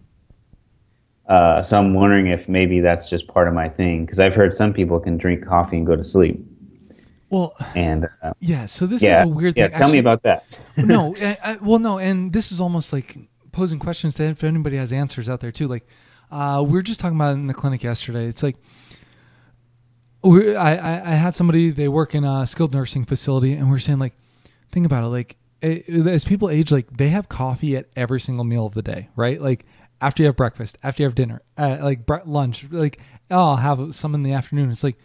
Uh, 1.27 1.61
so 1.61 1.79
I'm 1.79 1.93
wondering 1.93 2.27
if 2.27 2.49
maybe 2.49 2.79
that's 2.81 3.09
just 3.09 3.27
part 3.27 3.47
of 3.47 3.53
my 3.53 3.69
thing 3.69 4.05
because 4.05 4.19
I've 4.19 4.35
heard 4.35 4.53
some 4.53 4.73
people 4.73 4.99
can 4.99 5.17
drink 5.17 5.45
coffee 5.45 5.77
and 5.77 5.87
go 5.87 5.95
to 5.95 6.03
sleep. 6.03 6.45
Well, 7.29 7.55
and 7.75 8.07
uh, 8.21 8.33
yeah, 8.39 8.67
so 8.67 8.85
this 8.85 9.01
yeah, 9.01 9.17
is 9.17 9.23
a 9.23 9.27
weird 9.27 9.57
yeah, 9.57 9.63
thing. 9.63 9.71
Tell 9.71 9.81
Actually, 9.83 9.93
me 9.93 9.99
about 9.99 10.23
that. 10.23 10.45
no, 10.77 11.15
I, 11.21 11.37
I, 11.43 11.57
well, 11.61 11.79
no, 11.79 11.97
and 11.97 12.31
this 12.31 12.51
is 12.51 12.59
almost 12.59 12.93
like 12.93 13.17
posing 13.51 13.79
questions 13.79 14.15
to 14.15 14.23
if 14.23 14.43
anybody 14.43 14.77
has 14.77 14.93
answers 14.93 15.29
out 15.29 15.39
there 15.39 15.51
too. 15.51 15.67
Like, 15.67 15.87
uh, 16.29 16.63
we 16.65 16.73
were 16.73 16.83
just 16.83 16.99
talking 16.99 17.17
about 17.17 17.31
it 17.31 17.39
in 17.39 17.47
the 17.47 17.53
clinic 17.53 17.83
yesterday. 17.83 18.25
It's 18.25 18.43
like 18.43 18.57
we, 20.23 20.55
I, 20.55 21.11
I 21.11 21.15
had 21.15 21.35
somebody 21.35 21.71
they 21.71 21.87
work 21.87 22.13
in 22.13 22.23
a 22.23 22.45
skilled 22.45 22.73
nursing 22.73 23.05
facility, 23.05 23.53
and 23.53 23.69
we 23.69 23.75
are 23.75 23.79
saying 23.79 23.99
like, 23.99 24.13
think 24.71 24.85
about 24.85 25.03
it, 25.03 25.07
like 25.07 25.37
as 25.63 26.25
people 26.25 26.49
age, 26.49 26.71
like 26.71 26.95
they 26.95 27.09
have 27.09 27.29
coffee 27.29 27.77
at 27.77 27.87
every 27.95 28.19
single 28.19 28.43
meal 28.43 28.65
of 28.65 28.73
the 28.73 28.81
day, 28.81 29.09
right? 29.15 29.41
Like 29.41 29.65
after 30.03 30.23
you 30.23 30.27
have 30.27 30.35
breakfast, 30.35 30.77
after 30.83 31.03
you 31.03 31.07
have 31.07 31.15
dinner, 31.15 31.41
uh, 31.57 31.77
like 31.81 32.05
bre- 32.05 32.17
lunch, 32.25 32.67
like 32.71 32.99
oh, 33.31 33.51
I'll 33.51 33.55
have 33.55 33.95
some 33.95 34.15
in 34.15 34.23
the 34.23 34.33
afternoon. 34.33 34.69
It's 34.71 34.83
like 34.83 34.97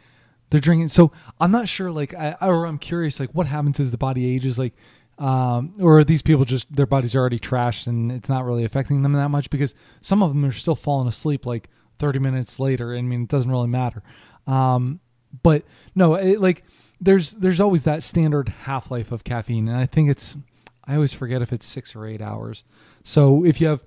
they're 0.50 0.60
drinking. 0.60 0.88
So 0.88 1.12
I'm 1.40 1.50
not 1.50 1.68
sure, 1.68 1.90
like, 1.90 2.14
I, 2.14 2.36
or 2.40 2.66
I'm 2.66 2.78
curious, 2.78 3.20
like, 3.20 3.30
what 3.30 3.46
happens 3.46 3.80
as 3.80 3.90
the 3.90 3.98
body 3.98 4.34
ages, 4.34 4.58
like, 4.58 4.74
um, 5.18 5.74
or 5.80 6.04
these 6.04 6.22
people 6.22 6.44
just 6.44 6.74
their 6.74 6.86
bodies 6.86 7.16
are 7.16 7.18
already 7.18 7.40
trashed 7.40 7.88
and 7.88 8.12
it's 8.12 8.28
not 8.28 8.44
really 8.44 8.64
affecting 8.64 9.02
them 9.02 9.14
that 9.14 9.30
much 9.30 9.50
because 9.50 9.74
some 10.00 10.22
of 10.22 10.28
them 10.28 10.44
are 10.44 10.52
still 10.52 10.76
falling 10.76 11.08
asleep 11.08 11.44
like 11.44 11.68
30 11.98 12.20
minutes 12.20 12.60
later. 12.60 12.94
I 12.94 13.02
mean, 13.02 13.22
it 13.22 13.28
doesn't 13.28 13.50
really 13.50 13.66
matter. 13.66 14.04
Um, 14.46 15.00
but 15.42 15.64
no, 15.96 16.14
it, 16.14 16.40
like 16.40 16.62
there's 17.00 17.32
there's 17.32 17.60
always 17.60 17.82
that 17.82 18.04
standard 18.04 18.48
half 18.48 18.92
life 18.92 19.10
of 19.10 19.24
caffeine, 19.24 19.66
and 19.66 19.76
I 19.76 19.86
think 19.86 20.08
it's 20.08 20.36
I 20.84 20.94
always 20.94 21.12
forget 21.12 21.42
if 21.42 21.52
it's 21.52 21.66
six 21.66 21.96
or 21.96 22.06
eight 22.06 22.22
hours. 22.22 22.62
So 23.02 23.44
if 23.44 23.60
you 23.60 23.66
have 23.66 23.84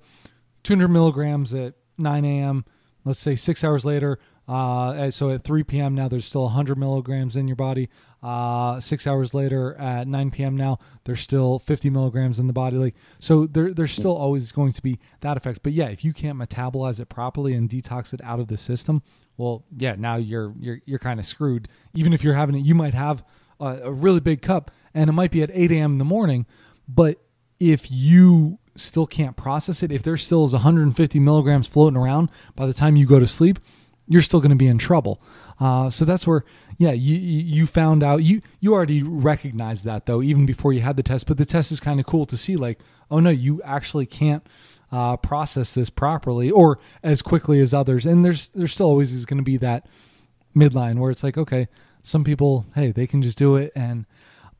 200 0.62 0.88
milligrams 0.88 1.54
at 1.54 1.74
9 1.98 2.24
a.m., 2.24 2.64
let's 3.04 3.18
say 3.18 3.36
six 3.36 3.64
hours 3.64 3.84
later, 3.84 4.18
uh, 4.48 5.10
so 5.10 5.30
at 5.30 5.44
3 5.44 5.62
p.m. 5.62 5.94
now, 5.94 6.08
there's 6.08 6.24
still 6.24 6.44
100 6.44 6.76
milligrams 6.76 7.36
in 7.36 7.46
your 7.46 7.56
body. 7.56 7.88
Uh, 8.22 8.80
six 8.80 9.06
hours 9.06 9.34
later 9.34 9.74
at 9.76 10.08
9 10.08 10.30
p.m. 10.30 10.56
now, 10.56 10.78
there's 11.04 11.20
still 11.20 11.58
50 11.58 11.90
milligrams 11.90 12.38
in 12.38 12.48
the 12.48 12.52
body. 12.52 12.76
Like 12.76 12.94
so, 13.18 13.46
there, 13.46 13.72
there's 13.72 13.92
still 13.92 14.16
always 14.16 14.50
going 14.52 14.72
to 14.72 14.82
be 14.82 14.98
that 15.20 15.36
effect. 15.36 15.60
But 15.62 15.72
yeah, 15.72 15.86
if 15.86 16.04
you 16.04 16.12
can't 16.12 16.38
metabolize 16.38 17.00
it 17.00 17.08
properly 17.08 17.54
and 17.54 17.68
detox 17.68 18.12
it 18.12 18.20
out 18.22 18.40
of 18.40 18.48
the 18.48 18.56
system, 18.56 19.02
well, 19.36 19.64
yeah, 19.76 19.94
now 19.96 20.16
you're 20.16 20.54
you're 20.58 20.80
you're 20.84 20.98
kind 20.98 21.20
of 21.20 21.26
screwed. 21.26 21.68
Even 21.94 22.12
if 22.12 22.22
you're 22.22 22.34
having 22.34 22.56
it, 22.56 22.64
you 22.64 22.74
might 22.74 22.94
have 22.94 23.24
a, 23.60 23.78
a 23.84 23.92
really 23.92 24.20
big 24.20 24.42
cup, 24.42 24.70
and 24.92 25.08
it 25.08 25.12
might 25.12 25.30
be 25.30 25.42
at 25.42 25.50
8 25.52 25.72
a.m. 25.72 25.92
in 25.92 25.98
the 25.98 26.04
morning. 26.04 26.46
But 26.88 27.18
if 27.58 27.90
you 27.90 28.58
still 28.76 29.06
can't 29.06 29.36
process 29.36 29.82
it, 29.82 29.92
if 29.92 30.02
there 30.02 30.16
still 30.16 30.44
is 30.44 30.52
150 30.52 31.20
milligrams 31.20 31.66
floating 31.66 31.96
around 31.96 32.30
by 32.56 32.66
the 32.66 32.72
time 32.72 32.96
you 32.96 33.06
go 33.06 33.18
to 33.18 33.26
sleep, 33.26 33.58
you're 34.08 34.22
still 34.22 34.40
going 34.40 34.50
to 34.50 34.56
be 34.56 34.66
in 34.66 34.78
trouble. 34.78 35.20
Uh, 35.60 35.88
so 35.88 36.04
that's 36.04 36.26
where, 36.26 36.44
yeah, 36.78 36.90
you 36.92 37.16
you 37.16 37.66
found 37.66 38.02
out 38.02 38.22
you 38.22 38.42
you 38.60 38.74
already 38.74 39.02
recognized 39.02 39.84
that 39.84 40.06
though 40.06 40.22
even 40.22 40.44
before 40.44 40.72
you 40.72 40.80
had 40.80 40.96
the 40.96 41.02
test. 41.02 41.26
But 41.26 41.38
the 41.38 41.44
test 41.44 41.70
is 41.70 41.80
kind 41.80 42.00
of 42.00 42.06
cool 42.06 42.24
to 42.26 42.36
see, 42.36 42.56
like, 42.56 42.80
oh 43.10 43.20
no, 43.20 43.30
you 43.30 43.62
actually 43.62 44.06
can't 44.06 44.44
uh, 44.90 45.16
process 45.16 45.72
this 45.72 45.88
properly 45.88 46.50
or 46.50 46.78
as 47.02 47.22
quickly 47.22 47.60
as 47.60 47.72
others. 47.72 48.06
And 48.06 48.24
there's 48.24 48.48
there's 48.50 48.74
still 48.74 48.86
always 48.86 49.12
is 49.12 49.24
going 49.26 49.38
to 49.38 49.44
be 49.44 49.56
that 49.58 49.86
midline 50.56 50.98
where 50.98 51.10
it's 51.10 51.22
like, 51.22 51.38
okay, 51.38 51.68
some 52.02 52.24
people, 52.24 52.66
hey, 52.74 52.90
they 52.92 53.06
can 53.06 53.22
just 53.22 53.38
do 53.38 53.56
it. 53.56 53.72
And 53.74 54.04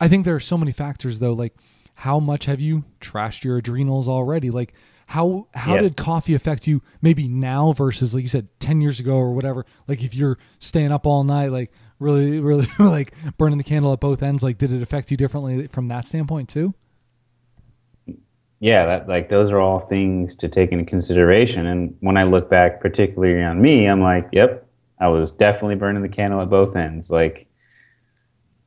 I 0.00 0.08
think 0.08 0.24
there 0.24 0.36
are 0.36 0.40
so 0.40 0.56
many 0.56 0.72
factors 0.72 1.18
though, 1.18 1.32
like 1.32 1.54
how 1.94 2.18
much 2.18 2.46
have 2.46 2.60
you 2.60 2.84
trashed 3.00 3.44
your 3.44 3.58
adrenals 3.58 4.08
already? 4.08 4.50
Like 4.50 4.74
how 5.06 5.48
how 5.54 5.74
yeah. 5.74 5.82
did 5.82 5.96
coffee 5.96 6.34
affect 6.34 6.66
you 6.66 6.82
maybe 7.00 7.28
now 7.28 7.72
versus 7.72 8.14
like 8.14 8.22
you 8.22 8.28
said 8.28 8.48
10 8.60 8.80
years 8.80 9.00
ago 9.00 9.14
or 9.16 9.32
whatever? 9.32 9.66
Like 9.86 10.02
if 10.02 10.14
you're 10.14 10.38
staying 10.58 10.92
up 10.92 11.06
all 11.06 11.24
night 11.24 11.50
like 11.50 11.72
really 11.98 12.40
really 12.40 12.66
like 12.78 13.14
burning 13.38 13.58
the 13.58 13.64
candle 13.64 13.92
at 13.92 14.00
both 14.00 14.22
ends 14.22 14.42
like 14.42 14.58
did 14.58 14.72
it 14.72 14.82
affect 14.82 15.10
you 15.10 15.16
differently 15.16 15.66
from 15.66 15.88
that 15.88 16.06
standpoint 16.06 16.48
too? 16.48 16.74
Yeah, 18.60 18.86
that 18.86 19.08
like 19.08 19.28
those 19.28 19.50
are 19.50 19.60
all 19.60 19.80
things 19.80 20.36
to 20.36 20.48
take 20.48 20.70
into 20.72 20.84
consideration 20.84 21.66
and 21.66 21.96
when 22.00 22.16
I 22.16 22.24
look 22.24 22.48
back 22.48 22.80
particularly 22.80 23.42
on 23.42 23.60
me, 23.60 23.86
I'm 23.86 24.00
like, 24.00 24.28
yep, 24.32 24.66
I 25.00 25.08
was 25.08 25.32
definitely 25.32 25.74
burning 25.74 26.02
the 26.02 26.08
candle 26.08 26.40
at 26.40 26.48
both 26.48 26.76
ends. 26.76 27.10
Like 27.10 27.48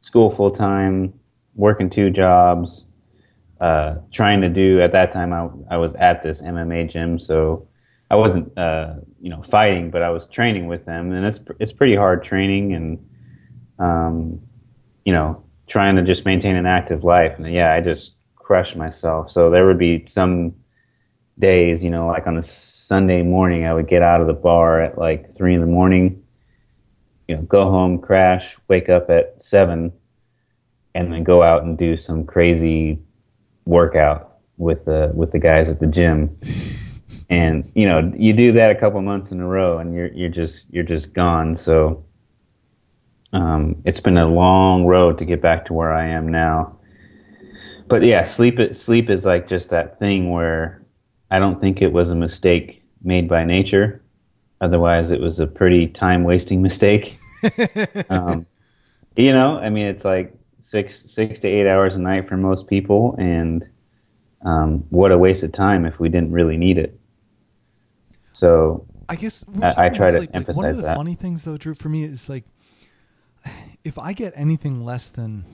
school 0.01 0.29
full 0.29 0.51
time, 0.51 1.13
working 1.55 1.89
two 1.89 2.09
jobs, 2.09 2.85
uh, 3.61 3.95
trying 4.11 4.41
to 4.41 4.49
do. 4.49 4.81
At 4.81 4.91
that 4.91 5.11
time 5.11 5.33
I, 5.33 5.49
I 5.73 5.77
was 5.77 5.95
at 5.95 6.23
this 6.23 6.41
MMA 6.41 6.89
gym 6.89 7.19
so 7.19 7.67
I 8.09 8.15
wasn't 8.15 8.55
uh, 8.57 8.95
you 9.19 9.29
know 9.29 9.41
fighting 9.43 9.91
but 9.91 10.01
I 10.01 10.09
was 10.09 10.25
training 10.25 10.67
with 10.67 10.85
them 10.85 11.11
and 11.11 11.25
it's 11.25 11.39
it's 11.59 11.73
pretty 11.73 11.95
hard 11.95 12.23
training 12.23 12.73
and 12.73 13.09
um, 13.79 14.41
you 15.05 15.13
know 15.13 15.43
trying 15.67 15.95
to 15.95 16.03
just 16.03 16.25
maintain 16.25 16.55
an 16.55 16.65
active 16.65 17.03
life. 17.03 17.37
And 17.37 17.51
yeah 17.51 17.73
I 17.73 17.81
just 17.81 18.13
crushed 18.35 18.75
myself. 18.75 19.31
So 19.31 19.49
there 19.49 19.65
would 19.65 19.79
be 19.79 20.05
some 20.05 20.53
days 21.37 21.83
you 21.83 21.89
know 21.89 22.07
like 22.07 22.27
on 22.27 22.37
a 22.37 22.41
Sunday 22.41 23.21
morning 23.21 23.65
I 23.65 23.73
would 23.73 23.87
get 23.87 24.01
out 24.01 24.21
of 24.21 24.27
the 24.27 24.33
bar 24.33 24.81
at 24.81 24.97
like 24.97 25.35
three 25.35 25.53
in 25.53 25.59
the 25.59 25.67
morning 25.67 26.23
you 27.27 27.35
know 27.35 27.41
go 27.43 27.69
home 27.69 27.99
crash 27.99 28.57
wake 28.67 28.89
up 28.89 29.09
at 29.09 29.41
seven 29.41 29.91
and 30.93 31.11
then 31.11 31.23
go 31.23 31.43
out 31.43 31.63
and 31.63 31.77
do 31.77 31.97
some 31.97 32.25
crazy 32.25 32.99
workout 33.65 34.37
with 34.57 34.85
the 34.85 35.11
with 35.13 35.31
the 35.31 35.39
guys 35.39 35.69
at 35.69 35.79
the 35.79 35.87
gym. 35.87 36.37
And 37.29 37.71
you 37.75 37.87
know, 37.87 38.11
you 38.15 38.33
do 38.33 38.51
that 38.53 38.71
a 38.71 38.75
couple 38.75 39.01
months 39.01 39.31
in 39.31 39.39
a 39.39 39.47
row, 39.47 39.79
and 39.79 39.93
you're 39.93 40.11
you're 40.13 40.29
just 40.29 40.71
you're 40.73 40.83
just 40.83 41.13
gone. 41.13 41.55
So 41.55 42.05
um, 43.33 43.81
it's 43.85 43.99
been 43.99 44.17
a 44.17 44.27
long 44.27 44.85
road 44.85 45.17
to 45.17 45.25
get 45.25 45.41
back 45.41 45.65
to 45.65 45.73
where 45.73 45.91
I 45.91 46.07
am 46.07 46.29
now. 46.29 46.77
But 47.87 48.03
yeah, 48.03 48.23
sleep 48.23 48.59
sleep 48.73 49.09
is 49.09 49.25
like 49.25 49.47
just 49.47 49.69
that 49.71 49.99
thing 49.99 50.31
where 50.31 50.83
I 51.31 51.39
don't 51.39 51.59
think 51.59 51.81
it 51.81 51.91
was 51.91 52.11
a 52.11 52.15
mistake 52.15 52.83
made 53.03 53.27
by 53.27 53.43
nature. 53.43 54.01
Otherwise, 54.61 55.11
it 55.11 55.19
was 55.19 55.39
a 55.39 55.47
pretty 55.47 55.87
time 55.87 56.23
wasting 56.23 56.61
mistake. 56.61 57.17
um, 58.09 58.45
you 59.15 59.33
know, 59.33 59.57
I 59.57 59.69
mean, 59.69 59.87
it's 59.87 60.05
like 60.05 60.33
six 60.59 61.11
six 61.11 61.39
to 61.41 61.47
eight 61.47 61.67
hours 61.67 61.95
a 61.95 61.99
night 61.99 62.27
for 62.27 62.37
most 62.37 62.67
people, 62.67 63.15
and 63.17 63.67
um, 64.41 64.85
what 64.89 65.11
a 65.11 65.17
waste 65.17 65.43
of 65.43 65.51
time 65.51 65.85
if 65.85 65.99
we 65.99 66.09
didn't 66.09 66.31
really 66.31 66.57
need 66.57 66.77
it. 66.77 66.99
So 68.31 68.85
I 69.07 69.15
guess 69.15 69.45
I, 69.61 69.85
I 69.85 69.89
try 69.89 70.11
to 70.11 70.19
like, 70.19 70.29
emphasize 70.33 70.57
One 70.57 70.65
of 70.65 70.77
the 70.77 70.81
that. 70.83 70.97
funny 70.97 71.15
things, 71.15 71.43
though, 71.43 71.57
Drew, 71.57 71.73
for 71.73 71.89
me 71.89 72.03
is 72.03 72.29
like 72.29 72.43
if 73.83 73.99
I 73.99 74.13
get 74.13 74.33
anything 74.35 74.83
less 74.83 75.09
than 75.09 75.45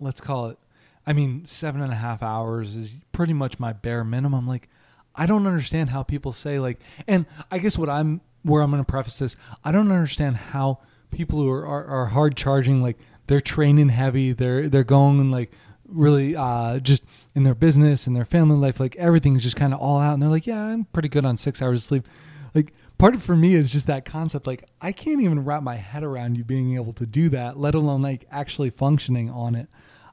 let's 0.00 0.20
call 0.20 0.46
it, 0.46 0.58
I 1.06 1.12
mean, 1.12 1.44
seven 1.44 1.82
and 1.82 1.92
a 1.92 1.96
half 1.96 2.22
hours 2.22 2.74
is 2.74 2.98
pretty 3.12 3.32
much 3.32 3.58
my 3.58 3.72
bare 3.72 4.04
minimum. 4.04 4.46
Like, 4.46 4.68
I 5.14 5.26
don't 5.26 5.46
understand 5.46 5.90
how 5.90 6.02
people 6.02 6.32
say 6.32 6.58
like, 6.58 6.78
and 7.06 7.26
I 7.50 7.58
guess 7.58 7.76
what 7.76 7.88
I'm 7.88 8.20
where 8.42 8.62
I'm 8.62 8.70
going 8.70 8.84
to 8.84 8.90
preface 8.90 9.18
this, 9.18 9.36
I 9.64 9.72
don't 9.72 9.90
understand 9.90 10.36
how 10.36 10.80
people 11.10 11.40
who 11.40 11.50
are, 11.50 11.66
are, 11.66 11.84
are 11.84 12.06
hard 12.06 12.36
charging 12.36 12.82
like 12.82 12.98
they're 13.28 13.40
training 13.40 13.90
heavy. 13.90 14.32
They're 14.32 14.68
they're 14.68 14.84
going 14.84 15.30
like 15.30 15.52
really 15.86 16.34
uh, 16.36 16.80
just 16.80 17.04
in 17.34 17.44
their 17.44 17.54
business 17.54 18.06
and 18.06 18.16
their 18.16 18.24
family 18.24 18.56
life. 18.56 18.80
Like 18.80 18.96
everything's 18.96 19.42
just 19.42 19.56
kind 19.56 19.72
of 19.72 19.80
all 19.80 20.00
out, 20.00 20.14
and 20.14 20.22
they're 20.22 20.28
like, 20.28 20.46
yeah, 20.46 20.64
I'm 20.64 20.84
pretty 20.86 21.08
good 21.08 21.24
on 21.24 21.36
six 21.36 21.62
hours 21.62 21.80
of 21.80 21.84
sleep. 21.84 22.08
Like 22.54 22.72
part 22.96 23.14
of 23.14 23.22
for 23.22 23.36
me 23.36 23.54
is 23.54 23.70
just 23.70 23.86
that 23.86 24.04
concept. 24.04 24.46
Like 24.46 24.64
I 24.80 24.92
can't 24.92 25.20
even 25.20 25.44
wrap 25.44 25.62
my 25.62 25.76
head 25.76 26.02
around 26.02 26.36
you 26.36 26.44
being 26.44 26.74
able 26.74 26.92
to 26.94 27.06
do 27.06 27.28
that, 27.30 27.58
let 27.58 27.74
alone 27.74 28.02
like 28.02 28.26
actually 28.30 28.70
functioning 28.70 29.30
on 29.30 29.54
it. 29.54 29.68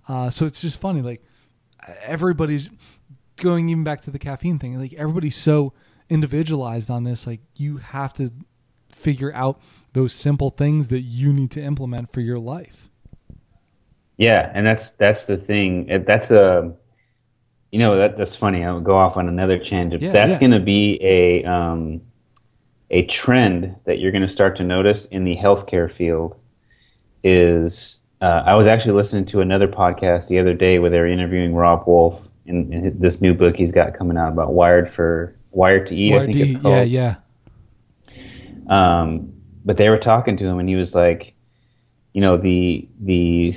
Uh, 0.08 0.30
so 0.30 0.46
it's 0.46 0.62
just 0.62 0.80
funny. 0.80 1.02
Like 1.02 1.24
everybody's 2.04 2.70
going 3.38 3.70
even 3.70 3.84
back 3.84 4.02
to 4.02 4.12
the 4.12 4.20
caffeine 4.20 4.60
thing. 4.60 4.78
Like 4.78 4.94
everybody's 4.94 5.36
so 5.36 5.74
individualized 6.10 6.90
on 6.90 7.04
this. 7.04 7.26
Like 7.26 7.42
you 7.56 7.78
have 7.78 8.14
to 8.14 8.32
figure 8.90 9.34
out 9.34 9.60
those 9.94 10.14
simple 10.14 10.50
things 10.50 10.90
that 10.90 11.02
you 11.02 11.34
need 11.34 11.52
to 11.52 11.62
implement 11.62 12.12
for 12.12 12.22
your 12.22 12.40
life. 12.40 12.90
Yeah, 14.18 14.52
and 14.54 14.66
that's 14.66 14.92
that's 14.92 15.26
the 15.26 15.38
thing. 15.38 16.04
That's 16.06 16.32
a 16.32 16.74
you 17.72 17.80
know 17.80 17.98
that 17.98 18.18
that's 18.18 18.36
funny. 18.36 18.64
I'll 18.64 18.80
go 18.80 18.98
off 18.98 19.18
on 19.18 19.28
another 19.28 19.60
tangent. 19.60 20.02
Yeah, 20.02 20.12
that's 20.12 20.34
yeah. 20.34 20.40
going 20.40 20.52
to 20.52 20.60
be 20.60 21.00
a 21.02 21.44
um, 21.44 22.02
a 22.90 23.06
trend 23.08 23.76
that 23.86 24.00
you're 24.00 24.12
going 24.12 24.22
to 24.22 24.30
start 24.30 24.56
to 24.58 24.64
notice 24.64 25.06
in 25.06 25.26
the 25.26 25.36
healthcare 25.36 25.92
field. 25.92 26.40
Is 27.24 28.00
uh, 28.22 28.44
I 28.46 28.56
was 28.56 28.68
actually 28.68 28.94
listening 28.94 29.26
to 29.26 29.42
another 29.42 29.68
podcast 29.68 30.28
the 30.28 30.40
other 30.40 30.54
day 30.54 30.80
where 30.80 30.90
they 30.90 31.00
were 31.00 31.08
interviewing 31.08 31.54
Robb 31.54 31.86
Wolf 31.88 32.26
in, 32.46 32.72
in 32.72 33.00
this 33.00 33.20
new 33.20 33.34
book 33.34 33.58
he's 33.58 33.72
got 33.72 33.94
coming 33.94 34.18
out 34.18 34.32
about 34.32 34.54
Wired 34.54 34.90
for 34.90 35.36
Wired 35.52 35.88
to 35.88 35.96
Eat. 35.96 36.14
Wired 36.14 36.30
I 36.30 36.34
think 36.34 36.46
it's 36.46 36.62
called. 36.62 36.88
Yeah, 36.88 37.16
yeah. 38.68 39.02
Um, 39.08 39.34
but 39.66 39.78
they 39.78 39.90
were 39.90 39.98
talking 39.98 40.38
to 40.38 40.46
him, 40.46 40.60
and 40.60 40.70
he 40.70 40.76
was 40.76 40.96
like, 40.96 41.35
you 42.16 42.22
know, 42.22 42.38
the 42.38 42.88
the 43.02 43.54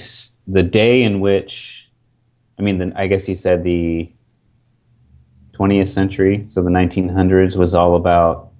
the 0.48 0.64
day 0.64 1.04
in 1.04 1.20
which, 1.20 1.88
I 2.58 2.62
mean, 2.62 2.78
the, 2.78 2.92
I 2.96 3.06
guess 3.06 3.24
he 3.24 3.36
said 3.36 3.62
the 3.62 4.10
20th 5.52 5.88
century, 5.88 6.44
so 6.48 6.60
the 6.62 6.70
1900s 6.70 7.54
was 7.54 7.72
all 7.72 7.94
about 7.94 8.50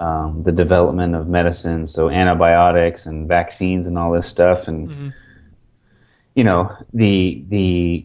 um, 0.00 0.42
the 0.42 0.50
development 0.50 1.14
of 1.14 1.28
medicine, 1.28 1.86
so 1.86 2.10
antibiotics 2.10 3.06
and 3.06 3.28
vaccines 3.28 3.86
and 3.86 3.96
all 3.96 4.10
this 4.10 4.26
stuff, 4.26 4.66
and 4.66 4.88
mm-hmm. 4.88 5.08
you 6.34 6.42
know, 6.42 6.76
the 6.92 7.44
the 7.48 8.04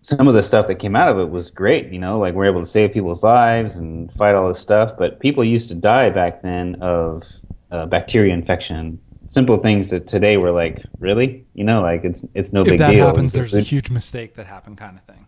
some 0.00 0.26
of 0.26 0.32
the 0.32 0.42
stuff 0.42 0.68
that 0.68 0.76
came 0.76 0.96
out 0.96 1.10
of 1.10 1.18
it 1.18 1.30
was 1.30 1.50
great, 1.50 1.92
you 1.92 1.98
know, 1.98 2.18
like 2.18 2.32
we're 2.32 2.46
able 2.46 2.60
to 2.60 2.66
save 2.66 2.94
people's 2.94 3.22
lives 3.22 3.76
and 3.76 4.10
fight 4.14 4.34
all 4.34 4.48
this 4.48 4.58
stuff, 4.58 4.92
but 4.96 5.20
people 5.20 5.44
used 5.44 5.68
to 5.68 5.74
die 5.74 6.08
back 6.08 6.40
then 6.40 6.76
of 6.76 7.24
uh, 7.70 7.84
bacteria 7.84 8.32
infection 8.32 8.98
simple 9.32 9.56
things 9.56 9.88
that 9.88 10.06
today 10.06 10.36
we're 10.36 10.52
like, 10.52 10.84
really? 10.98 11.44
You 11.54 11.64
know, 11.64 11.80
like 11.80 12.04
it's 12.04 12.22
it's 12.34 12.52
no 12.52 12.60
if 12.60 12.66
big 12.66 12.78
deal. 12.78 12.90
If 12.90 12.96
that 12.96 13.06
happens, 13.06 13.32
there's 13.32 13.52
food. 13.52 13.60
a 13.60 13.62
huge 13.62 13.90
mistake 13.90 14.34
that 14.34 14.46
happened, 14.46 14.76
kind 14.76 14.98
of 14.98 15.04
thing. 15.04 15.26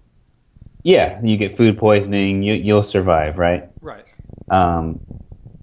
Yeah, 0.83 1.19
you 1.23 1.39
get 1.39 1.57
food 1.57 1.79
poisoning, 1.79 2.43
you 2.43 2.55
you'll 2.55 2.83
survive, 2.83 3.39
right? 3.39 3.69
Right. 3.81 4.05
Um, 4.51 5.01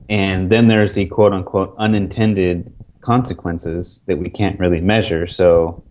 and 0.09 0.49
then 0.49 0.67
there's 0.67 0.95
the 0.95 1.05
quote 1.05 1.33
unquote 1.33 1.75
unintended 1.77 2.73
consequences 3.01 4.01
that 4.07 4.17
we 4.17 4.29
can't 4.29 4.59
really 4.59 4.81
measure. 4.81 5.27
So 5.27 5.83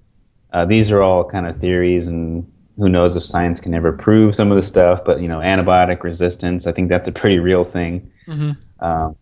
uh, 0.52 0.66
these 0.66 0.90
are 0.90 1.02
all 1.02 1.24
kind 1.24 1.46
of 1.46 1.60
theories, 1.60 2.08
and 2.08 2.50
who 2.76 2.88
knows 2.88 3.14
if 3.14 3.22
science 3.22 3.60
can 3.60 3.74
ever 3.74 3.92
prove 3.92 4.34
some 4.34 4.50
of 4.50 4.56
the 4.56 4.62
stuff. 4.62 5.04
But 5.04 5.22
you 5.22 5.28
know, 5.28 5.38
antibiotic 5.38 6.02
resistance, 6.02 6.66
I 6.66 6.72
think 6.72 6.88
that's 6.88 7.06
a 7.06 7.12
pretty 7.12 7.38
real 7.38 7.64
thing. 7.64 8.10
Mm-hmm. 8.26 8.84
Um, 8.84 9.16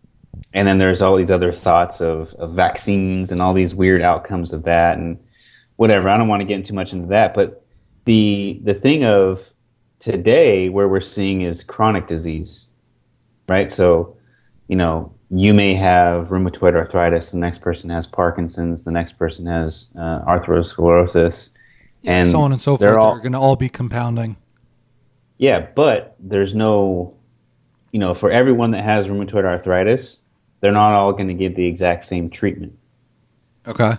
and 0.53 0.67
then 0.67 0.77
there's 0.77 1.01
all 1.01 1.17
these 1.17 1.31
other 1.31 1.51
thoughts 1.51 2.01
of, 2.01 2.33
of 2.35 2.53
vaccines 2.53 3.31
and 3.31 3.41
all 3.41 3.53
these 3.53 3.75
weird 3.75 4.01
outcomes 4.01 4.53
of 4.53 4.63
that 4.63 4.97
and 4.97 5.19
whatever. 5.75 6.09
I 6.09 6.17
don't 6.17 6.27
want 6.27 6.41
to 6.41 6.45
get 6.45 6.65
too 6.65 6.73
much 6.73 6.93
into 6.93 7.07
that, 7.07 7.33
but 7.33 7.63
the 8.05 8.59
the 8.63 8.73
thing 8.73 9.05
of 9.05 9.43
today 9.99 10.69
where 10.69 10.87
we're 10.87 11.01
seeing 11.01 11.41
is 11.41 11.63
chronic 11.63 12.07
disease, 12.07 12.67
right? 13.47 13.71
So, 13.71 14.17
you 14.67 14.75
know, 14.75 15.13
you 15.29 15.53
may 15.53 15.75
have 15.75 16.29
rheumatoid 16.29 16.75
arthritis, 16.75 17.31
the 17.31 17.37
next 17.37 17.61
person 17.61 17.89
has 17.89 18.07
Parkinson's, 18.07 18.83
the 18.83 18.91
next 18.91 19.17
person 19.19 19.45
has 19.45 19.89
uh, 19.95 20.21
arthrosclerosis, 20.25 21.49
and 22.03 22.27
so 22.27 22.41
on 22.41 22.51
and 22.51 22.61
so 22.61 22.71
forth. 22.71 22.79
They're, 22.79 22.99
all, 22.99 23.13
they're 23.13 23.21
going 23.21 23.33
to 23.33 23.39
all 23.39 23.55
be 23.55 23.69
compounding. 23.69 24.37
Yeah, 25.37 25.67
but 25.75 26.15
there's 26.19 26.53
no, 26.53 27.15
you 27.91 27.99
know, 27.99 28.13
for 28.13 28.31
everyone 28.31 28.71
that 28.71 28.83
has 28.83 29.07
rheumatoid 29.07 29.45
arthritis, 29.45 30.19
they're 30.61 30.71
not 30.71 30.93
all 30.93 31.13
going 31.13 31.27
to 31.27 31.33
get 31.33 31.55
the 31.55 31.65
exact 31.65 32.03
same 32.03 32.29
treatment. 32.29 32.77
Okay. 33.67 33.93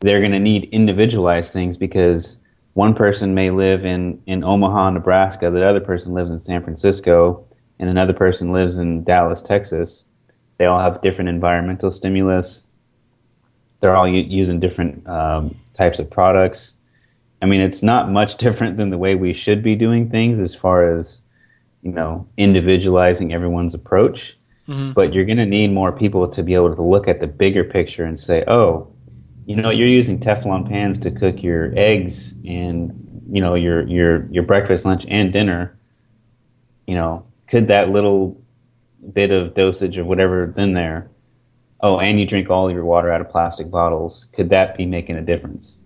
They're 0.00 0.20
going 0.20 0.32
to 0.32 0.38
need 0.38 0.68
individualized 0.72 1.52
things 1.52 1.76
because 1.76 2.38
one 2.74 2.94
person 2.94 3.34
may 3.34 3.50
live 3.50 3.84
in, 3.84 4.22
in 4.26 4.44
Omaha, 4.44 4.90
Nebraska, 4.90 5.50
the 5.50 5.66
other 5.66 5.80
person 5.80 6.14
lives 6.14 6.30
in 6.30 6.38
San 6.38 6.62
Francisco, 6.62 7.44
and 7.78 7.90
another 7.90 8.12
person 8.12 8.52
lives 8.52 8.78
in 8.78 9.04
Dallas, 9.04 9.42
Texas. 9.42 10.04
They 10.58 10.66
all 10.66 10.80
have 10.80 11.02
different 11.02 11.30
environmental 11.30 11.90
stimulus. 11.90 12.64
They're 13.80 13.96
all 13.96 14.08
u- 14.08 14.20
using 14.20 14.60
different 14.60 15.06
um, 15.08 15.56
types 15.72 15.98
of 15.98 16.10
products. 16.10 16.74
I 17.42 17.46
mean, 17.46 17.60
it's 17.60 17.82
not 17.82 18.10
much 18.10 18.36
different 18.44 18.76
than 18.76 18.90
the 18.90 18.98
way 18.98 19.14
we 19.14 19.32
should 19.32 19.62
be 19.62 19.74
doing 19.74 20.10
things 20.10 20.38
as 20.38 20.54
far 20.54 20.98
as, 20.98 21.22
you 21.82 21.92
know, 21.92 22.28
individualizing 22.36 23.32
everyone's 23.32 23.74
approach. 23.74 24.36
Mm-hmm. 24.68 24.92
But 24.92 25.12
you're 25.12 25.24
going 25.24 25.38
to 25.38 25.46
need 25.46 25.72
more 25.72 25.90
people 25.90 26.28
to 26.28 26.42
be 26.42 26.54
able 26.54 26.74
to 26.74 26.82
look 26.82 27.08
at 27.08 27.20
the 27.20 27.26
bigger 27.26 27.64
picture 27.64 28.04
and 28.04 28.18
say, 28.18 28.44
oh, 28.46 28.92
you 29.46 29.56
know, 29.56 29.70
you're 29.70 29.88
using 29.88 30.20
Teflon 30.20 30.68
pans 30.68 30.98
to 31.00 31.10
cook 31.10 31.42
your 31.42 31.72
eggs 31.76 32.34
and, 32.46 33.22
you 33.32 33.40
know, 33.40 33.54
your, 33.54 33.86
your, 33.88 34.26
your 34.30 34.44
breakfast, 34.44 34.84
lunch, 34.84 35.04
and 35.08 35.32
dinner. 35.32 35.76
You 36.86 36.94
know, 36.94 37.26
could 37.48 37.66
that 37.68 37.88
little 37.88 38.40
bit 39.12 39.32
of 39.32 39.54
dosage 39.54 39.96
of 39.96 40.06
whatever's 40.06 40.58
in 40.58 40.74
there, 40.74 41.10
oh, 41.80 41.98
and 41.98 42.20
you 42.20 42.26
drink 42.26 42.50
all 42.50 42.70
your 42.70 42.84
water 42.84 43.10
out 43.10 43.20
of 43.20 43.28
plastic 43.28 43.70
bottles, 43.70 44.28
could 44.32 44.50
that 44.50 44.76
be 44.76 44.86
making 44.86 45.16
a 45.16 45.22
difference? 45.22 45.78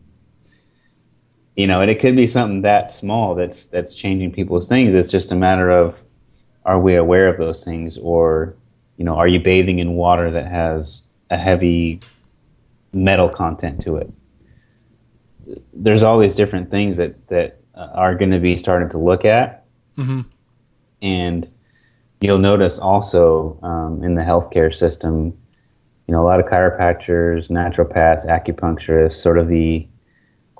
You 1.57 1.69
know, 1.69 1.81
and 1.81 1.91
it 1.91 2.01
could 2.01 2.17
be 2.17 2.27
something 2.27 2.63
that 2.63 2.91
small 2.91 3.35
that's 3.35 3.67
that's 3.67 3.95
changing 3.95 4.33
people's 4.33 4.69
things. 4.69 4.95
It's 4.95 5.11
just 5.11 5.31
a 5.31 5.37
matter 5.37 5.71
of 5.71 5.95
are 6.65 6.81
we 6.81 6.97
aware 6.97 7.29
of 7.29 7.39
those 7.39 7.63
things 7.65 7.99
or 7.99 8.57
you 8.97 9.05
know, 9.05 9.17
are 9.17 9.29
you 9.29 9.41
bathing 9.41 9.79
in 9.79 9.95
water 9.95 10.31
that 10.31 10.47
has 10.47 11.03
a 11.31 11.37
heavy 11.37 12.01
metal 12.93 13.29
content 13.29 13.81
to 13.83 13.97
it? 13.97 14.13
There's 15.73 16.03
all 16.03 16.19
these 16.19 16.35
different 16.35 16.71
things 16.71 16.97
that 16.97 17.27
that 17.29 17.61
are 17.75 18.15
going 18.15 18.31
to 18.31 18.39
be 18.39 18.57
starting 18.57 18.89
to 18.91 18.99
look 18.99 19.25
at, 19.25 19.65
mm-hmm. 19.99 20.23
and 21.03 21.49
you'll 22.21 22.39
notice 22.39 22.79
also 22.79 23.59
um, 23.63 24.03
in 24.03 24.15
the 24.15 24.23
healthcare 24.23 24.75
system, 24.75 25.37
you 26.07 26.13
know, 26.13 26.23
a 26.23 26.27
lot 26.27 26.41
of 26.41 26.47
chiropractors, 26.47 27.49
naturopaths, 27.49 28.25
acupuncturists, 28.27 29.15
sort 29.15 29.39
of 29.39 29.49
the 29.49 29.87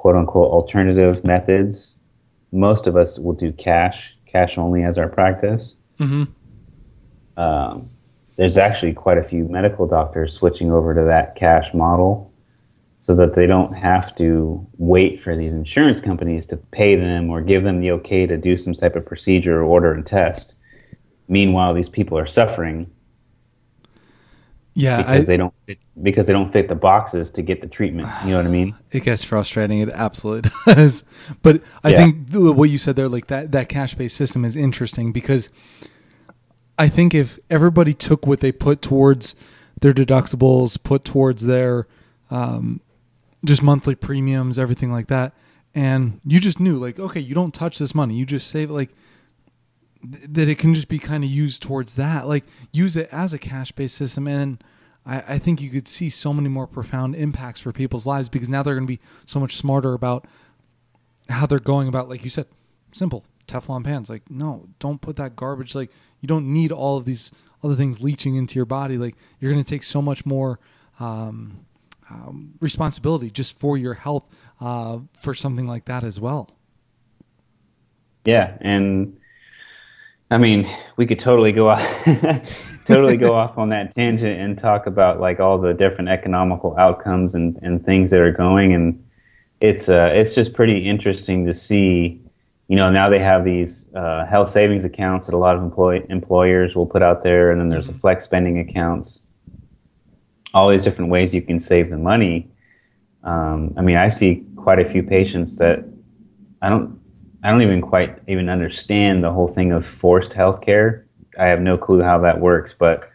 quote 0.05 0.17
unquote 0.17 0.51
alternative 0.51 1.25
methods. 1.25 1.99
Most 2.53 2.87
of 2.87 2.95
us 2.95 3.19
will 3.19 3.33
do 3.33 3.51
cash, 3.53 4.15
cash 4.27 4.59
only 4.59 4.85
as 4.85 4.99
our 4.99 5.09
practice. 5.09 5.77
Mm-hmm. 5.99 6.25
Um, 7.41 7.89
there's 8.37 8.59
actually 8.59 8.93
quite 8.93 9.17
a 9.17 9.25
few 9.25 9.45
medical 9.45 9.87
doctors 9.87 10.35
switching 10.35 10.71
over 10.71 10.95
to 10.95 11.05
that 11.05 11.37
cash 11.37 11.73
model 11.73 12.31
so 13.01 13.15
that 13.15 13.35
they 13.35 13.47
don't 13.47 13.73
have 13.73 14.15
to 14.17 14.67
wait 14.77 15.23
for 15.23 15.35
these 15.35 15.55
insurance 15.55 16.03
companies 16.03 16.45
to 16.49 16.59
pay 16.59 16.97
them 16.97 17.31
or 17.31 17.41
give 17.41 17.65
them 17.65 17.81
the 17.81 17.91
okay 17.93 18.27
to 18.27 18.37
do 18.37 18.59
some 18.59 18.75
type 18.75 18.97
of 18.97 19.07
procedure 19.07 19.63
or 19.63 19.65
order 19.65 19.95
and 19.95 20.07
test. 20.07 20.53
Meanwhile, 21.29 21.73
these 21.73 21.89
people 21.89 22.19
are 22.19 22.27
suffering. 22.27 22.91
Yeah, 24.75 24.99
because 24.99 25.25
I, 25.25 25.27
they 25.27 25.37
don't 25.37 25.55
fit, 25.67 25.79
because 26.03 26.27
they 26.27 26.33
don't 26.33 26.53
fit 26.53 26.69
the 26.69 26.75
boxes 26.75 27.31
to 27.31 27.43
get 27.43 27.61
the 27.61 27.69
treatment. 27.69 28.09
You 28.25 28.31
know 28.31 28.39
what 28.39 28.47
I 28.47 28.51
mean? 28.51 28.75
It 28.91 29.05
gets 29.05 29.25
frustrating. 29.25 29.81
It 29.81 29.89
absolutely 29.91 30.51
does. 30.75 31.05
But 31.43 31.63
I 31.83 31.91
yeah. 31.91 31.97
think 32.05 32.29
what 32.33 32.71
you 32.71 32.79
said 32.79 32.97
there, 32.97 33.09
like 33.09 33.29
that 33.29 33.53
that 33.53 33.69
cash 33.69 33.95
based 33.95 34.17
system, 34.17 34.45
is 34.45 34.57
interesting 34.57 35.13
because 35.13 35.51
I 36.79 36.89
think 36.89 37.15
if 37.15 37.39
everybody 37.51 37.93
took 37.93 38.27
what 38.27 38.41
they 38.41 38.53
put 38.53 38.83
towards 38.83 39.37
their 39.81 39.93
deductibles, 39.93 40.83
put 40.83 41.05
towards 41.05 41.47
their 41.47 41.87
um, 42.31 42.81
just 43.45 43.63
monthly 43.63 43.95
premiums, 43.95 44.59
everything 44.59 44.91
like 44.91 45.07
that, 45.07 45.35
and 45.75 46.21
you 46.25 46.41
just 46.41 46.59
knew, 46.59 46.79
like, 46.79 46.99
okay, 46.99 47.21
you 47.21 47.35
don't 47.35 47.55
touch 47.55 47.79
this 47.79 47.95
money, 47.95 48.15
you 48.15 48.27
just 48.27 48.49
save 48.49 48.71
it, 48.71 48.73
like 48.73 48.91
th- 50.13 50.25
that 50.29 50.49
it 50.49 50.59
can 50.59 50.75
just 50.75 50.89
be 50.89 50.99
kind 50.99 51.25
of 51.25 51.31
used 51.31 51.63
towards 51.63 51.95
that, 51.97 52.27
like 52.29 52.45
use 52.73 52.97
it 52.97 53.09
as 53.13 53.33
a 53.33 53.39
cash 53.39 53.73
based 53.73 53.97
system, 53.97 54.27
and 54.27 54.63
I, 55.07 55.25
I 55.29 55.39
think 55.39 55.61
you 55.61 55.71
could 55.71 55.89
see 55.89 56.11
so 56.11 56.33
many 56.33 56.49
more 56.49 56.67
profound 56.67 57.15
impacts 57.15 57.61
for 57.61 57.73
people's 57.73 58.07
lives 58.07 58.29
because 58.29 58.49
now 58.49 58.63
they're 58.63 58.75
going 58.75 58.87
to 58.87 58.93
be 58.93 59.01
so 59.27 59.41
much 59.41 59.57
smarter 59.57 59.93
about 59.93 60.27
how 61.29 61.47
they're 61.47 61.59
going 61.59 61.89
about, 61.89 62.09
like 62.09 62.25
you 62.25 62.31
said, 62.31 62.47
simple 62.93 63.25
Teflon 63.47 63.85
pans. 63.85 64.11
Like, 64.11 64.31
no, 64.31 64.69
don't 64.79 65.01
put 65.01 65.17
that 65.17 65.37
garbage. 65.37 65.75
Like, 65.75 65.91
you 66.21 66.27
don't 66.27 66.53
need 66.53 66.73
all 66.73 66.97
of 66.97 67.05
these 67.05 67.33
other 67.63 67.75
things 67.75 68.03
leaching 68.03 68.37
into 68.37 68.57
your 68.57 68.67
body. 68.67 68.97
Like, 68.99 69.17
you're 69.41 69.53
going 69.53 69.63
to 69.63 69.69
take 69.69 69.83
so 69.83 70.01
much 70.01 70.25
more 70.27 70.59
um, 71.01 71.67
um, 72.11 72.55
responsibility 72.61 73.31
just 73.31 73.59
for 73.59 73.77
your 73.77 73.95
health 73.95 74.29
uh, 74.61 74.99
for 75.15 75.35
something 75.35 75.67
like 75.67 75.87
that 75.87 76.05
as 76.05 76.21
well. 76.21 76.51
Yeah, 78.25 78.57
and 78.61 79.19
I 80.35 80.39
mean, 80.39 80.71
we 80.97 81.07
could 81.07 81.19
totally 81.19 81.53
go 81.53 81.71
off, 81.71 82.05
totally 82.87 83.17
go 83.17 83.35
off 83.35 83.57
on 83.57 83.69
that 83.71 83.93
tangent 83.93 84.41
and 84.41 84.59
talk 84.59 84.87
about 84.87 85.21
like 85.21 85.41
all 85.41 85.59
the 85.59 85.73
different 85.73 86.09
economical 86.11 86.77
outcomes 86.77 87.35
and, 87.35 87.59
and 87.63 87.85
things 87.85 88.11
that 88.11 88.21
are 88.21 88.33
going, 88.33 88.75
and 88.75 89.05
it's 89.61 89.89
uh, 89.89 90.11
it's 90.13 90.35
just 90.35 90.53
pretty 90.53 90.89
interesting 90.89 91.47
to 91.47 91.55
see 91.55 92.21
you 92.69 92.77
know, 92.77 92.91
now 92.91 93.11
they 93.11 93.19
have 93.19 93.45
these 93.45 93.89
uh, 93.95 94.25
health 94.25 94.49
savings 94.49 94.85
accounts 94.85 95.27
that 95.27 95.35
a 95.35 95.39
lot 95.39 95.55
of 95.55 95.63
employ- 95.63 96.05
employers 96.09 96.75
will 96.75 96.87
put 96.87 97.03
out 97.03 97.23
there, 97.23 97.51
and 97.51 97.61
then 97.61 97.69
there's 97.69 97.89
mm-hmm. 97.89 97.97
a 97.97 98.01
flex 98.01 98.25
spending 98.25 98.59
accounts. 98.59 99.21
All 100.55 100.71
these 100.71 100.85
different 100.85 101.11
ways 101.11 101.35
you 101.35 101.43
can 101.43 101.61
save 101.61 101.91
the 101.91 101.99
money. 101.99 102.49
Um, 103.23 103.75
I 103.77 103.83
mean, 103.83 103.97
I 103.97 104.09
see 104.09 104.45
quite 104.57 104.79
a 104.79 104.89
few 104.89 105.03
patients 105.03 105.59
that 105.59 105.85
I 106.63 106.71
don't, 106.71 106.99
I 107.45 107.51
don't 107.51 107.61
even 107.61 107.83
quite 107.83 108.19
even 108.27 108.49
understand 108.49 109.23
the 109.23 109.31
whole 109.31 109.49
thing 109.49 109.71
of 109.71 109.87
forced 109.87 110.33
healthcare. 110.33 111.05
I 111.39 111.45
have 111.47 111.61
no 111.61 111.77
clue 111.77 112.03
how 112.03 112.19
that 112.21 112.41
works, 112.41 112.75
but 112.77 113.11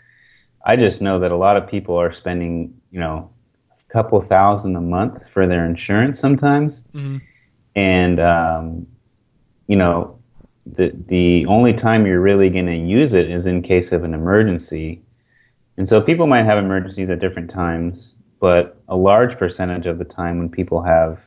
I 0.66 0.76
just 0.76 1.02
know 1.02 1.20
that 1.20 1.32
a 1.32 1.36
lot 1.36 1.58
of 1.58 1.68
people 1.68 1.96
are 1.96 2.12
spending, 2.12 2.80
you 2.92 3.00
know, 3.00 3.32
a 3.72 3.92
couple 3.92 4.22
thousand 4.22 4.76
a 4.76 4.82
month 4.82 5.28
for 5.34 5.48
their 5.48 5.66
insurance 5.66 6.20
sometimes, 6.20 6.84
mm-hmm. 6.94 7.18
and 7.76 8.20
um, 8.20 8.88
you 9.68 9.76
know, 9.76 10.20
the 10.68 10.92
the 11.08 11.48
only 11.48 11.74
time 11.74 12.06
you're 12.06 12.22
really 12.22 12.52
going 12.52 12.68
to 12.68 12.76
use 12.76 13.14
it 13.16 13.32
is 13.32 13.48
in 13.48 13.64
case 13.64 13.92
of 13.92 14.04
an 14.04 14.14
emergency. 14.14 15.02
And 15.78 15.90
so 15.90 16.02
people 16.02 16.28
might 16.28 16.44
have 16.44 16.60
emergencies 16.60 17.10
at 17.10 17.20
different 17.20 17.50
times, 17.50 18.14
but 18.40 18.78
a 18.90 18.96
large 18.96 19.40
percentage 19.40 19.88
of 19.88 19.98
the 19.98 20.06
time 20.06 20.38
when 20.38 20.50
people 20.50 20.84
have 20.84 21.20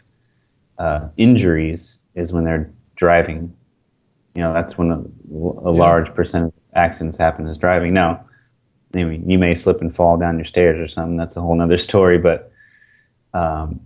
uh, 0.78 1.08
injuries 1.16 2.00
is 2.14 2.32
when 2.32 2.44
they're 2.44 2.70
driving. 3.02 3.52
You 4.36 4.42
know, 4.42 4.52
that's 4.54 4.78
when 4.78 4.92
a, 4.92 4.98
a 4.98 5.72
yeah. 5.74 5.80
large 5.80 6.14
percent 6.14 6.44
of 6.44 6.52
accidents 6.74 7.18
happen 7.18 7.48
is 7.48 7.58
driving. 7.58 7.92
Now, 7.92 8.24
I 8.94 9.02
mean, 9.02 9.28
you 9.28 9.40
may 9.40 9.56
slip 9.56 9.80
and 9.80 9.92
fall 9.92 10.16
down 10.16 10.38
your 10.38 10.44
stairs 10.44 10.78
or 10.78 10.86
something. 10.86 11.16
That's 11.16 11.36
a 11.36 11.40
whole 11.40 11.60
other 11.60 11.78
story. 11.90 12.18
But 12.18 12.52
um, 13.34 13.80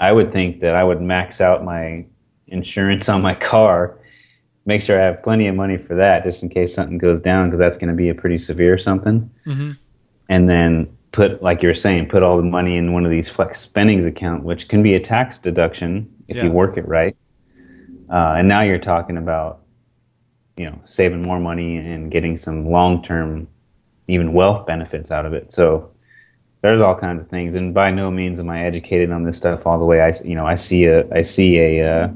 I 0.00 0.12
would 0.12 0.32
think 0.32 0.60
that 0.60 0.74
I 0.74 0.82
would 0.82 1.02
max 1.02 1.42
out 1.42 1.62
my 1.62 2.06
insurance 2.46 3.10
on 3.10 3.20
my 3.20 3.34
car. 3.34 3.98
Make 4.64 4.80
sure 4.80 4.98
I 4.98 5.04
have 5.04 5.22
plenty 5.22 5.46
of 5.46 5.54
money 5.54 5.76
for 5.76 5.94
that, 5.96 6.24
just 6.24 6.42
in 6.42 6.48
case 6.48 6.72
something 6.72 6.96
goes 6.96 7.20
down, 7.20 7.50
because 7.50 7.58
that's 7.58 7.76
going 7.76 7.90
to 7.90 7.96
be 7.96 8.08
a 8.08 8.14
pretty 8.14 8.38
severe 8.38 8.78
something. 8.78 9.30
Mm-hmm. 9.46 9.72
And 10.30 10.48
then 10.48 10.96
put, 11.12 11.42
like 11.42 11.62
you 11.62 11.68
were 11.68 11.74
saying, 11.74 12.08
put 12.08 12.22
all 12.22 12.38
the 12.38 12.42
money 12.42 12.78
in 12.78 12.94
one 12.94 13.04
of 13.04 13.10
these 13.10 13.28
flex 13.28 13.60
spendings 13.60 14.06
account, 14.06 14.42
which 14.42 14.68
can 14.68 14.82
be 14.82 14.94
a 14.94 15.00
tax 15.00 15.36
deduction 15.36 16.10
if 16.28 16.38
yeah. 16.38 16.44
you 16.44 16.50
work 16.50 16.78
it 16.78 16.88
right. 16.88 17.14
Uh, 18.10 18.34
and 18.38 18.48
now 18.48 18.62
you're 18.62 18.78
talking 18.78 19.16
about, 19.16 19.60
you 20.56 20.64
know, 20.64 20.78
saving 20.84 21.22
more 21.22 21.38
money 21.38 21.76
and 21.76 22.10
getting 22.10 22.36
some 22.36 22.70
long-term, 22.70 23.46
even 24.08 24.32
wealth 24.32 24.66
benefits 24.66 25.10
out 25.10 25.26
of 25.26 25.32
it. 25.32 25.52
So 25.52 25.90
there's 26.62 26.80
all 26.80 26.94
kinds 26.94 27.22
of 27.22 27.28
things. 27.28 27.54
And 27.54 27.74
by 27.74 27.90
no 27.90 28.10
means 28.10 28.40
am 28.40 28.50
I 28.50 28.64
educated 28.64 29.12
on 29.12 29.24
this 29.24 29.36
stuff 29.36 29.66
all 29.66 29.78
the 29.78 29.84
way. 29.84 30.00
I, 30.00 30.12
you 30.24 30.34
know, 30.34 30.46
I 30.46 30.54
see 30.54 30.86
a, 30.86 31.08
I 31.14 31.22
see 31.22 31.58
a, 31.58 32.04
uh, 32.04 32.08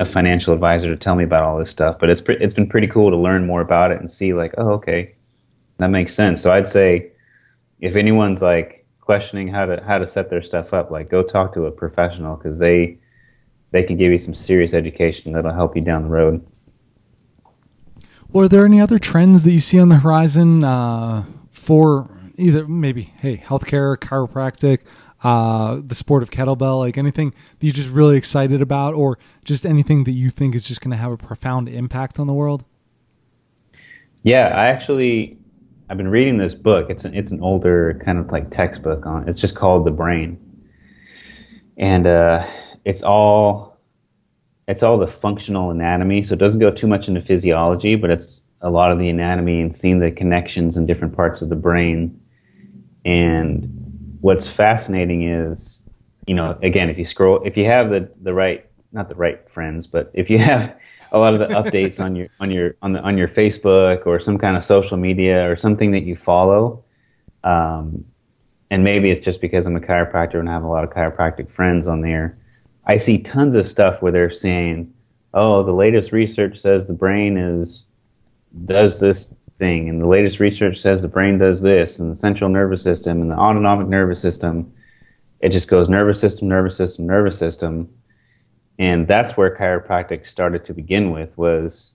a 0.00 0.06
financial 0.06 0.54
advisor 0.54 0.88
to 0.88 0.96
tell 0.96 1.14
me 1.14 1.24
about 1.24 1.44
all 1.44 1.58
this 1.58 1.70
stuff. 1.70 1.98
But 2.00 2.08
it's 2.10 2.20
pre- 2.22 2.38
it's 2.38 2.54
been 2.54 2.68
pretty 2.68 2.86
cool 2.86 3.10
to 3.10 3.16
learn 3.16 3.46
more 3.46 3.60
about 3.60 3.92
it 3.92 4.00
and 4.00 4.10
see 4.10 4.32
like, 4.32 4.54
oh, 4.56 4.70
okay, 4.72 5.14
that 5.76 5.88
makes 5.88 6.14
sense. 6.14 6.40
So 6.42 6.52
I'd 6.52 6.68
say 6.68 7.12
if 7.80 7.96
anyone's 7.96 8.40
like 8.40 8.86
questioning 9.00 9.48
how 9.48 9.66
to 9.66 9.82
how 9.86 9.98
to 9.98 10.08
set 10.08 10.30
their 10.30 10.42
stuff 10.42 10.72
up, 10.72 10.90
like 10.90 11.10
go 11.10 11.22
talk 11.22 11.52
to 11.54 11.66
a 11.66 11.70
professional 11.70 12.36
because 12.36 12.58
they 12.58 12.98
they 13.70 13.82
can 13.82 13.96
give 13.96 14.10
you 14.10 14.18
some 14.18 14.34
serious 14.34 14.74
education 14.74 15.32
that'll 15.32 15.52
help 15.52 15.76
you 15.76 15.82
down 15.82 16.02
the 16.02 16.08
road. 16.08 16.44
Well, 18.32 18.44
are 18.44 18.48
there 18.48 18.64
any 18.64 18.80
other 18.80 18.98
trends 18.98 19.42
that 19.42 19.50
you 19.50 19.60
see 19.60 19.80
on 19.80 19.88
the 19.88 19.96
horizon 19.96 20.62
uh, 20.62 21.24
for 21.50 22.08
either 22.36 22.66
maybe 22.66 23.02
hey 23.02 23.38
healthcare, 23.38 23.96
chiropractic, 23.96 24.80
uh, 25.22 25.80
the 25.84 25.94
sport 25.94 26.22
of 26.22 26.30
kettlebell, 26.30 26.78
like 26.78 26.96
anything 26.96 27.30
that 27.30 27.66
you're 27.66 27.72
just 27.72 27.90
really 27.90 28.16
excited 28.16 28.62
about, 28.62 28.94
or 28.94 29.18
just 29.44 29.66
anything 29.66 30.04
that 30.04 30.12
you 30.12 30.30
think 30.30 30.54
is 30.54 30.64
just 30.64 30.80
going 30.80 30.92
to 30.92 30.96
have 30.96 31.12
a 31.12 31.16
profound 31.16 31.68
impact 31.68 32.18
on 32.18 32.26
the 32.26 32.32
world? 32.32 32.64
Yeah, 34.22 34.48
I 34.48 34.66
actually 34.66 35.36
I've 35.88 35.96
been 35.96 36.08
reading 36.08 36.38
this 36.38 36.54
book. 36.54 36.88
It's 36.88 37.04
an 37.04 37.14
it's 37.14 37.32
an 37.32 37.40
older 37.40 38.00
kind 38.04 38.18
of 38.18 38.30
like 38.30 38.50
textbook 38.50 39.06
on. 39.06 39.28
It's 39.28 39.40
just 39.40 39.56
called 39.56 39.84
The 39.84 39.90
Brain, 39.90 40.38
and 41.78 42.06
uh, 42.06 42.46
it's 42.84 43.02
all 43.02 43.78
it's 44.68 44.82
all 44.82 44.98
the 44.98 45.08
functional 45.08 45.70
anatomy. 45.70 46.22
So 46.22 46.34
it 46.34 46.38
doesn't 46.38 46.60
go 46.60 46.70
too 46.70 46.86
much 46.86 47.08
into 47.08 47.20
physiology, 47.20 47.96
but 47.96 48.10
it's 48.10 48.42
a 48.60 48.70
lot 48.70 48.92
of 48.92 48.98
the 48.98 49.08
anatomy 49.08 49.60
and 49.60 49.74
seeing 49.74 49.98
the 49.98 50.12
connections 50.12 50.76
in 50.76 50.86
different 50.86 51.16
parts 51.16 51.42
of 51.42 51.48
the 51.48 51.56
brain. 51.56 52.20
And 53.04 54.18
what's 54.20 54.50
fascinating 54.50 55.28
is, 55.28 55.82
you 56.26 56.34
know, 56.34 56.56
again, 56.62 56.88
if 56.88 56.98
you 56.98 57.04
scroll, 57.04 57.42
if 57.44 57.56
you 57.56 57.64
have 57.64 57.90
the 57.90 58.08
the 58.22 58.32
right, 58.32 58.66
not 58.92 59.08
the 59.08 59.14
right 59.16 59.48
friends, 59.50 59.86
but 59.86 60.10
if 60.14 60.30
you 60.30 60.38
have 60.38 60.76
a 61.12 61.18
lot 61.18 61.34
of 61.34 61.40
the 61.40 61.46
updates 61.48 62.02
on 62.02 62.14
your 62.14 62.28
on 62.38 62.50
your 62.50 62.76
on 62.82 62.92
the 62.92 63.00
on 63.00 63.18
your 63.18 63.28
Facebook 63.28 64.06
or 64.06 64.20
some 64.20 64.38
kind 64.38 64.56
of 64.56 64.62
social 64.62 64.96
media 64.96 65.50
or 65.50 65.56
something 65.56 65.90
that 65.90 66.02
you 66.02 66.14
follow, 66.16 66.84
um, 67.44 68.04
and 68.70 68.84
maybe 68.84 69.10
it's 69.10 69.24
just 69.24 69.40
because 69.40 69.66
I'm 69.66 69.76
a 69.76 69.80
chiropractor 69.80 70.38
and 70.38 70.48
I 70.48 70.52
have 70.52 70.64
a 70.64 70.68
lot 70.68 70.84
of 70.84 70.90
chiropractic 70.90 71.50
friends 71.50 71.88
on 71.88 72.02
there. 72.02 72.36
I 72.86 72.96
see 72.96 73.18
tons 73.18 73.56
of 73.56 73.66
stuff 73.66 74.02
where 74.02 74.12
they're 74.12 74.30
saying, 74.30 74.92
"Oh, 75.34 75.62
the 75.62 75.72
latest 75.72 76.12
research 76.12 76.58
says 76.58 76.86
the 76.86 76.94
brain 76.94 77.36
is 77.36 77.86
does 78.64 79.00
this 79.00 79.30
thing, 79.58 79.88
and 79.88 80.00
the 80.00 80.06
latest 80.06 80.40
research 80.40 80.78
says 80.78 81.02
the 81.02 81.08
brain 81.08 81.38
does 81.38 81.60
this, 81.60 81.98
and 81.98 82.10
the 82.10 82.16
central 82.16 82.50
nervous 82.50 82.82
system 82.82 83.20
and 83.20 83.30
the 83.30 83.36
autonomic 83.36 83.88
nervous 83.88 84.20
system." 84.20 84.72
It 85.40 85.50
just 85.50 85.68
goes 85.68 85.88
nervous 85.88 86.20
system, 86.20 86.48
nervous 86.48 86.76
system, 86.76 87.06
nervous 87.06 87.38
system, 87.38 87.88
and 88.78 89.06
that's 89.06 89.36
where 89.36 89.54
chiropractic 89.54 90.26
started 90.26 90.64
to 90.64 90.74
begin 90.74 91.10
with. 91.10 91.36
Was 91.38 91.94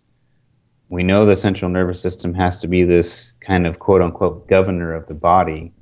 we 0.89 1.03
know 1.03 1.25
the 1.25 1.35
central 1.35 1.69
nervous 1.69 1.99
system 1.99 2.33
has 2.35 2.59
to 2.59 2.67
be 2.67 2.83
this 2.83 3.33
kind 3.41 3.65
of 3.67 3.79
quote 3.79 4.01
unquote 4.01 4.47
governor 4.47 4.93
of 4.93 5.07
the 5.07 5.13
body 5.13 5.73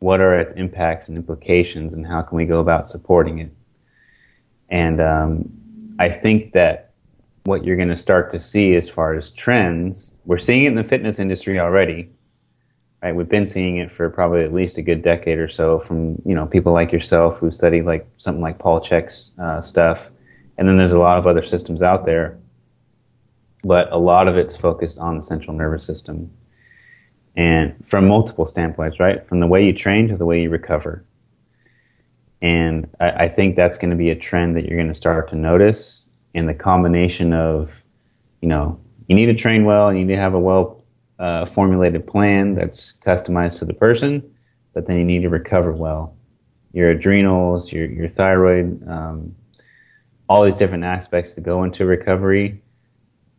what 0.00 0.20
are 0.20 0.38
its 0.38 0.52
impacts 0.54 1.08
and 1.08 1.16
implications, 1.16 1.94
and 1.94 2.04
how 2.04 2.22
can 2.22 2.36
we 2.36 2.44
go 2.44 2.58
about 2.58 2.88
supporting 2.88 3.38
it? 3.38 3.52
And 4.72 5.00
um, 5.00 5.94
I 5.98 6.08
think 6.08 6.52
that 6.54 6.90
what 7.44 7.64
you're 7.64 7.76
going 7.76 7.90
to 7.90 7.96
start 7.96 8.30
to 8.32 8.40
see 8.40 8.74
as 8.74 8.88
far 8.88 9.14
as 9.14 9.30
trends, 9.30 10.16
we're 10.24 10.38
seeing 10.38 10.64
it 10.64 10.68
in 10.68 10.74
the 10.74 10.82
fitness 10.82 11.18
industry 11.18 11.60
already. 11.60 12.10
Right, 13.02 13.14
we've 13.14 13.28
been 13.28 13.48
seeing 13.48 13.78
it 13.78 13.90
for 13.90 14.08
probably 14.08 14.44
at 14.44 14.54
least 14.54 14.78
a 14.78 14.82
good 14.82 15.02
decade 15.02 15.38
or 15.38 15.48
so 15.48 15.80
from 15.80 16.22
you 16.24 16.36
know 16.36 16.46
people 16.46 16.72
like 16.72 16.92
yourself 16.92 17.38
who 17.38 17.50
study 17.50 17.82
like 17.82 18.06
something 18.18 18.40
like 18.40 18.60
Paul 18.60 18.80
Chek's 18.80 19.32
uh, 19.42 19.60
stuff, 19.60 20.08
and 20.56 20.68
then 20.68 20.76
there's 20.76 20.92
a 20.92 21.00
lot 21.00 21.18
of 21.18 21.26
other 21.26 21.44
systems 21.44 21.82
out 21.82 22.06
there, 22.06 22.38
but 23.64 23.90
a 23.90 23.98
lot 23.98 24.28
of 24.28 24.36
it's 24.36 24.56
focused 24.56 24.98
on 24.98 25.16
the 25.16 25.22
central 25.22 25.56
nervous 25.56 25.84
system 25.84 26.30
and 27.36 27.74
from 27.84 28.06
multiple 28.06 28.46
standpoints, 28.46 29.00
right? 29.00 29.26
From 29.26 29.40
the 29.40 29.48
way 29.48 29.64
you 29.64 29.72
train 29.72 30.06
to 30.08 30.16
the 30.16 30.26
way 30.26 30.42
you 30.42 30.50
recover. 30.50 31.04
And 32.42 32.90
I, 33.00 33.10
I 33.10 33.28
think 33.28 33.56
that's 33.56 33.78
going 33.78 33.90
to 33.90 33.96
be 33.96 34.10
a 34.10 34.16
trend 34.16 34.56
that 34.56 34.66
you're 34.66 34.76
going 34.76 34.90
to 34.90 34.94
start 34.94 35.30
to 35.30 35.36
notice. 35.36 36.04
And 36.34 36.48
the 36.48 36.54
combination 36.54 37.32
of, 37.32 37.70
you 38.40 38.48
know, 38.48 38.78
you 39.06 39.14
need 39.14 39.26
to 39.26 39.34
train 39.34 39.64
well, 39.64 39.88
and 39.88 39.98
you 39.98 40.04
need 40.04 40.14
to 40.14 40.20
have 40.20 40.34
a 40.34 40.38
well 40.38 40.82
uh, 41.18 41.46
formulated 41.46 42.06
plan 42.06 42.54
that's 42.54 42.94
customized 43.06 43.60
to 43.60 43.64
the 43.64 43.74
person, 43.74 44.34
but 44.74 44.86
then 44.86 44.96
you 44.96 45.04
need 45.04 45.22
to 45.22 45.28
recover 45.28 45.72
well. 45.72 46.16
Your 46.72 46.90
adrenals, 46.90 47.72
your 47.72 47.86
your 47.86 48.08
thyroid, 48.08 48.86
um, 48.88 49.36
all 50.28 50.42
these 50.44 50.56
different 50.56 50.84
aspects 50.84 51.34
that 51.34 51.42
go 51.42 51.62
into 51.64 51.84
recovery 51.84 52.62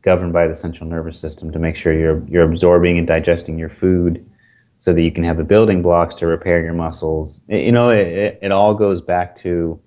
governed 0.03 0.33
by 0.33 0.47
the 0.47 0.53
central 0.53 0.87
nervous 0.87 1.17
system 1.17 1.51
to 1.51 1.57
make 1.57 1.75
sure 1.75 1.97
you're 1.97 2.23
you're 2.27 2.43
absorbing 2.43 2.97
and 2.99 3.07
digesting 3.07 3.57
your 3.57 3.69
food 3.69 4.23
so 4.83 4.91
that 4.91 5.01
you 5.01 5.13
can 5.13 5.23
have 5.23 5.37
the 5.37 5.45
building 5.45 5.81
blocks 5.81 6.13
to 6.13 6.27
repair 6.27 6.61
your 6.61 6.73
muscles. 6.73 7.39
It, 7.47 7.61
you 7.61 7.71
know, 7.71 7.89
it, 7.89 8.37
it, 8.41 8.51
all 8.51 8.73
goes 8.73 9.01
back 9.01 9.33
to 9.37 9.79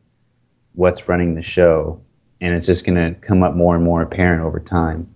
what's 0.72 1.06
running 1.06 1.34
the 1.34 1.42
show, 1.42 2.00
and 2.40 2.54
it's 2.54 2.66
just 2.66 2.86
going 2.86 2.96
to 2.96 3.20
come 3.20 3.42
up 3.42 3.54
more 3.54 3.74
and 3.74 3.84
more 3.84 4.00
apparent 4.00 4.42
over 4.42 4.58
time 4.58 5.14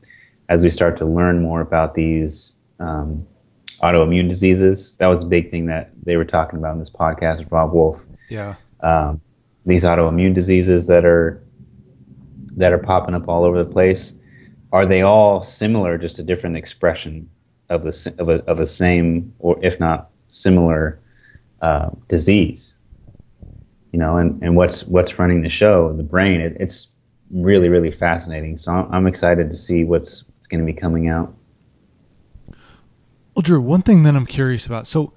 as 0.50 0.62
we 0.62 0.68
start 0.68 0.98
to 0.98 1.06
learn 1.06 1.40
more 1.40 1.62
about 1.62 1.94
these 1.94 2.52
um, 2.78 3.26
autoimmune 3.82 4.28
diseases. 4.28 4.96
That 4.98 5.06
was 5.06 5.22
a 5.22 5.26
big 5.26 5.50
thing 5.50 5.64
that 5.68 5.92
they 6.02 6.16
were 6.16 6.26
talking 6.26 6.58
about 6.58 6.74
in 6.74 6.78
this 6.78 6.90
podcast 6.90 7.38
with 7.38 7.50
Robb 7.50 7.72
Wolf. 7.72 8.02
Yeah. 8.28 8.56
Um, 8.80 9.22
these 9.64 9.84
autoimmune 9.84 10.34
diseases 10.34 10.88
that 10.88 11.06
are 11.06 11.42
that 12.58 12.74
are 12.74 12.78
popping 12.78 13.14
up 13.14 13.26
all 13.28 13.44
over 13.44 13.64
the 13.64 13.70
place 13.70 14.12
are 14.72 14.84
they 14.84 15.00
all 15.00 15.42
similar, 15.42 15.96
just 15.96 16.18
a 16.18 16.22
different 16.22 16.58
expression 16.58 17.30
of 17.70 17.84
the 17.84 18.14
of 18.18 18.28
a, 18.28 18.44
of 18.50 18.60
a 18.60 18.66
same 18.66 19.32
or 19.38 19.58
if 19.64 19.80
not 19.80 20.10
similar 20.28 21.00
uh, 21.62 21.90
disease? 22.08 22.74
You 23.92 23.98
know, 23.98 24.18
and, 24.18 24.42
and 24.42 24.54
what's 24.56 24.84
what's 24.84 25.18
running 25.18 25.42
the 25.42 25.50
show, 25.50 25.88
in 25.88 25.96
the 25.96 26.02
brain. 26.02 26.40
It, 26.40 26.56
it's 26.60 26.88
really 27.30 27.68
really 27.68 27.92
fascinating. 27.92 28.58
So 28.58 28.72
I'm, 28.72 28.92
I'm 28.92 29.06
excited 29.06 29.50
to 29.50 29.56
see 29.56 29.84
what's 29.84 30.24
what's 30.24 30.46
going 30.46 30.60
to 30.60 30.66
be 30.66 30.78
coming 30.78 31.08
out. 31.08 31.34
Well, 33.34 33.42
Drew, 33.42 33.60
one 33.60 33.82
thing 33.82 34.02
that 34.02 34.16
I'm 34.16 34.26
curious 34.26 34.66
about. 34.66 34.86
So, 34.86 35.12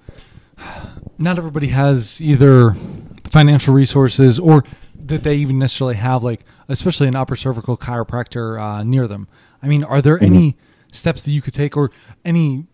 not 1.18 1.36
everybody 1.36 1.68
has 1.68 2.20
either 2.20 2.74
financial 3.24 3.74
resources 3.74 4.38
or 4.38 4.64
that 4.94 5.22
they 5.24 5.34
even 5.34 5.58
necessarily 5.58 5.96
have 5.96 6.22
like 6.22 6.40
especially 6.68 7.08
an 7.08 7.16
upper 7.16 7.36
cervical 7.36 7.76
chiropractor 7.76 8.60
uh, 8.60 8.82
near 8.84 9.08
them 9.08 9.26
i 9.62 9.66
mean 9.66 9.82
are 9.82 10.00
there 10.00 10.16
mm-hmm. 10.16 10.34
any 10.34 10.56
steps 10.94 11.22
that 11.24 11.30
you 11.30 11.42
could 11.42 11.54
take 11.54 11.76
or 11.76 11.90
any 12.24 12.66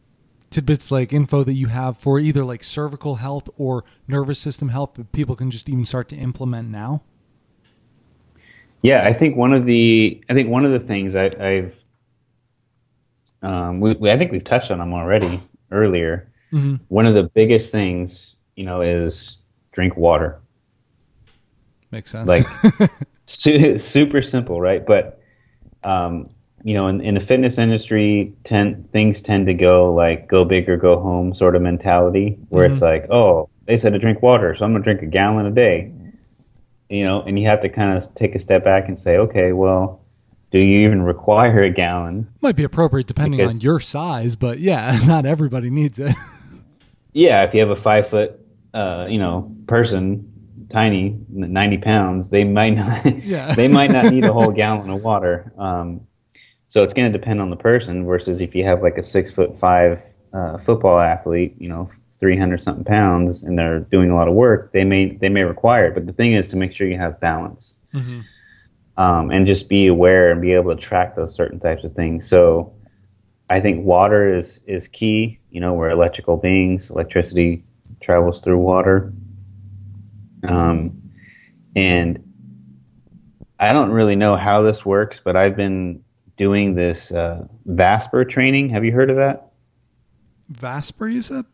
tidbits 0.50 0.90
like 0.90 1.12
info 1.12 1.44
that 1.44 1.52
you 1.54 1.66
have 1.68 1.96
for 1.96 2.18
either 2.18 2.44
like 2.44 2.64
cervical 2.64 3.16
health 3.16 3.48
or 3.56 3.84
nervous 4.08 4.38
system 4.38 4.68
health 4.68 4.94
that 4.94 5.12
people 5.12 5.36
can 5.36 5.50
just 5.50 5.68
even 5.68 5.84
start 5.84 6.08
to 6.08 6.16
implement 6.16 6.68
now 6.68 7.02
yeah 8.82 9.06
i 9.06 9.12
think 9.12 9.36
one 9.36 9.52
of 9.52 9.64
the 9.66 10.20
i 10.28 10.34
think 10.34 10.48
one 10.48 10.64
of 10.64 10.72
the 10.72 10.80
things 10.80 11.14
I, 11.14 11.30
have 11.38 11.72
um, 13.42 13.80
we, 13.80 13.92
we, 13.94 14.10
i 14.10 14.18
think 14.18 14.32
we've 14.32 14.44
touched 14.44 14.70
on 14.70 14.78
them 14.78 14.92
already 14.92 15.40
earlier 15.70 16.32
mm-hmm. 16.52 16.76
one 16.88 17.06
of 17.06 17.14
the 17.14 17.22
biggest 17.22 17.70
things 17.70 18.36
you 18.56 18.64
know 18.64 18.80
is 18.80 19.40
drink 19.72 19.96
water 19.96 20.40
Makes 21.90 22.12
sense. 22.12 22.28
Like 22.28 22.46
su- 23.24 23.78
super 23.78 24.22
simple, 24.22 24.60
right? 24.60 24.84
But 24.84 25.20
um, 25.82 26.30
you 26.62 26.74
know, 26.74 26.88
in, 26.88 27.00
in 27.00 27.14
the 27.14 27.20
fitness 27.20 27.58
industry, 27.58 28.32
ten, 28.44 28.84
things 28.92 29.20
tend 29.20 29.46
to 29.46 29.54
go 29.54 29.92
like 29.94 30.28
go 30.28 30.44
big 30.44 30.68
or 30.68 30.76
go 30.76 31.00
home 31.00 31.34
sort 31.34 31.56
of 31.56 31.62
mentality, 31.62 32.38
where 32.48 32.64
mm-hmm. 32.64 32.72
it's 32.72 32.82
like, 32.82 33.10
oh, 33.10 33.48
they 33.66 33.76
said 33.76 33.92
to 33.92 33.98
drink 33.98 34.22
water, 34.22 34.54
so 34.54 34.64
I'm 34.64 34.72
gonna 34.72 34.84
drink 34.84 35.02
a 35.02 35.06
gallon 35.06 35.46
a 35.46 35.50
day. 35.50 35.92
You 36.88 37.04
know, 37.04 37.22
and 37.22 37.38
you 37.38 37.46
have 37.46 37.60
to 37.60 37.68
kind 37.68 37.96
of 37.96 38.14
take 38.16 38.34
a 38.34 38.40
step 38.40 38.64
back 38.64 38.88
and 38.88 38.98
say, 38.98 39.16
okay, 39.16 39.52
well, 39.52 40.00
do 40.50 40.58
you 40.58 40.86
even 40.86 41.02
require 41.02 41.62
a 41.62 41.70
gallon? 41.70 42.28
Might 42.40 42.56
be 42.56 42.64
appropriate 42.64 43.06
depending 43.06 43.38
because, 43.38 43.56
on 43.56 43.60
your 43.60 43.78
size, 43.78 44.34
but 44.34 44.58
yeah, 44.58 45.00
not 45.06 45.24
everybody 45.24 45.70
needs 45.70 45.98
it. 45.98 46.14
yeah, 47.12 47.44
if 47.44 47.54
you 47.54 47.60
have 47.60 47.70
a 47.70 47.76
five 47.76 48.08
foot, 48.08 48.40
uh, 48.74 49.06
you 49.08 49.18
know, 49.18 49.54
person 49.66 50.26
tiny, 50.70 51.18
90 51.28 51.78
pounds, 51.78 52.30
they 52.30 52.44
might 52.44 52.70
not, 52.70 53.04
yeah. 53.24 53.54
they 53.54 53.68
might 53.68 53.90
not 53.90 54.06
need 54.06 54.24
a 54.24 54.32
whole 54.32 54.50
gallon 54.52 54.88
of 54.88 55.02
water. 55.02 55.52
Um, 55.58 56.06
so 56.70 56.84
it's 56.84 56.94
going 56.94 57.12
to 57.12 57.18
depend 57.18 57.40
on 57.40 57.50
the 57.50 57.56
person 57.56 58.06
versus 58.06 58.40
if 58.40 58.54
you 58.54 58.62
have 58.62 58.80
like 58.80 58.96
a 58.96 59.02
six 59.02 59.32
foot 59.32 59.58
five 59.58 60.00
uh, 60.32 60.56
football 60.56 61.00
athlete, 61.00 61.56
you 61.58 61.68
know, 61.68 61.90
300 62.20 62.62
something 62.62 62.84
pounds 62.84 63.42
and 63.42 63.58
they're 63.58 63.80
doing 63.80 64.08
a 64.08 64.14
lot 64.14 64.28
of 64.28 64.34
work, 64.34 64.72
they 64.72 64.84
may, 64.84 65.16
they 65.16 65.28
may 65.28 65.42
require 65.42 65.86
it. 65.86 65.94
But 65.94 66.06
the 66.06 66.12
thing 66.12 66.34
is 66.34 66.46
to 66.50 66.56
make 66.56 66.72
sure 66.72 66.86
you 66.86 66.96
have 66.96 67.18
balance 67.18 67.74
mm-hmm. 67.92 68.20
um, 69.02 69.32
and 69.32 69.48
just 69.48 69.68
be 69.68 69.88
aware 69.88 70.30
and 70.30 70.40
be 70.40 70.52
able 70.52 70.72
to 70.72 70.80
track 70.80 71.16
those 71.16 71.34
certain 71.34 71.58
types 71.58 71.82
of 71.82 71.92
things. 71.92 72.28
So 72.28 72.72
I 73.48 73.58
think 73.58 73.84
water 73.84 74.32
is, 74.32 74.60
is 74.64 74.86
key. 74.86 75.40
You 75.50 75.60
know, 75.60 75.74
we're 75.74 75.90
electrical 75.90 76.36
beings, 76.36 76.88
electricity 76.88 77.64
travels 78.00 78.42
through 78.42 78.58
water. 78.58 79.12
Um, 80.46 81.02
and 81.74 82.22
I 83.58 83.72
don't 83.72 83.90
really 83.90 84.14
know 84.14 84.36
how 84.36 84.62
this 84.62 84.86
works, 84.86 85.20
but 85.22 85.34
I've 85.34 85.56
been 85.56 86.04
doing 86.40 86.74
this 86.74 87.12
uh, 87.12 87.46
Vasper 87.66 88.24
training. 88.24 88.70
Have 88.70 88.82
you 88.82 88.92
heard 88.92 89.10
of 89.10 89.16
that? 89.16 89.52
Vasper, 90.48 91.06
you 91.06 91.20
said? 91.20 91.44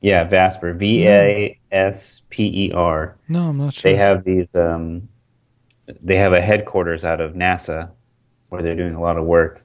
Yeah, 0.00 0.24
Vasper. 0.24 0.74
V 0.74 1.06
A 1.06 1.58
S 1.70 2.22
P 2.28 2.66
E 2.66 2.72
R. 2.72 3.16
No, 3.28 3.50
I'm 3.50 3.56
not 3.56 3.72
sure. 3.72 3.90
They 3.90 3.96
have 3.96 4.24
these. 4.24 4.48
Um, 4.52 5.08
they 6.02 6.16
have 6.16 6.32
a 6.32 6.40
headquarters 6.40 7.04
out 7.04 7.20
of 7.20 7.34
NASA 7.34 7.88
where 8.48 8.62
they're 8.62 8.74
doing 8.74 8.94
a 8.94 9.00
lot 9.00 9.16
of 9.16 9.26
work, 9.26 9.62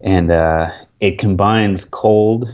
and 0.00 0.30
uh, 0.30 0.70
it 1.00 1.18
combines 1.18 1.84
cold. 1.84 2.48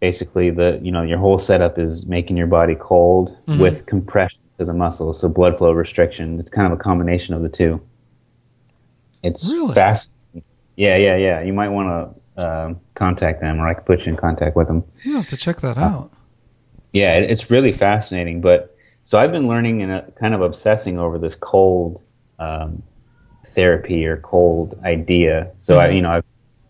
Basically, 0.00 0.48
the 0.48 0.80
you 0.82 0.90
know 0.90 1.02
your 1.02 1.18
whole 1.18 1.38
setup 1.38 1.78
is 1.78 2.06
making 2.06 2.38
your 2.38 2.46
body 2.46 2.76
cold 2.80 3.36
mm-hmm. 3.46 3.60
with 3.60 3.84
compression 3.84 4.42
to 4.58 4.64
the 4.64 4.72
muscles, 4.72 5.20
so 5.20 5.28
blood 5.28 5.58
flow 5.58 5.72
restriction. 5.72 6.40
It's 6.40 6.50
kind 6.50 6.72
of 6.72 6.78
a 6.78 6.82
combination 6.82 7.34
of 7.34 7.42
the 7.42 7.50
two. 7.50 7.78
It's 9.22 9.48
really? 9.48 9.74
fast. 9.74 10.10
Yeah, 10.76 10.96
yeah, 10.96 11.16
yeah. 11.16 11.42
You 11.42 11.52
might 11.52 11.68
want 11.68 12.14
to 12.36 12.42
uh, 12.42 12.74
contact 12.94 13.40
them, 13.40 13.60
or 13.60 13.68
I 13.68 13.74
could 13.74 13.84
put 13.84 14.06
you 14.06 14.12
in 14.12 14.16
contact 14.16 14.56
with 14.56 14.66
them. 14.66 14.84
You 15.02 15.16
have 15.16 15.26
to 15.28 15.36
check 15.36 15.60
that 15.60 15.76
out. 15.76 16.10
Uh, 16.12 16.16
yeah, 16.92 17.14
it's 17.14 17.50
really 17.50 17.72
fascinating. 17.72 18.40
But 18.40 18.76
so 19.04 19.18
I've 19.18 19.32
been 19.32 19.46
learning 19.46 19.82
and 19.82 19.92
uh, 19.92 20.02
kind 20.18 20.34
of 20.34 20.40
obsessing 20.40 20.98
over 20.98 21.18
this 21.18 21.34
cold 21.34 22.00
um, 22.38 22.82
therapy 23.46 24.06
or 24.06 24.18
cold 24.18 24.78
idea. 24.84 25.50
So 25.58 25.76
mm-hmm. 25.76 25.90
I, 25.90 25.94
you 25.94 26.02
know, 26.02 26.10
I've 26.12 26.24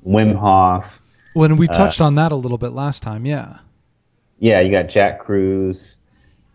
Wim 0.06 0.34
Hof. 0.34 1.00
When 1.34 1.56
we 1.56 1.68
uh, 1.68 1.72
touched 1.72 2.00
uh, 2.00 2.04
on 2.04 2.14
that 2.16 2.32
a 2.32 2.36
little 2.36 2.58
bit 2.58 2.72
last 2.72 3.02
time, 3.02 3.26
yeah. 3.26 3.58
Yeah, 4.38 4.60
you 4.60 4.70
got 4.70 4.88
Jack 4.88 5.20
Kruse, 5.20 5.96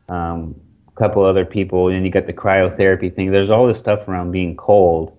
um, 0.10 0.60
a 0.88 0.92
couple 0.92 1.24
other 1.24 1.46
people, 1.46 1.90
and 1.90 2.04
you 2.04 2.12
got 2.12 2.26
the 2.26 2.34
cryotherapy 2.34 3.14
thing. 3.14 3.32
There's 3.32 3.52
all 3.52 3.68
this 3.68 3.78
stuff 3.78 4.08
around 4.08 4.32
being 4.32 4.56
cold, 4.56 5.18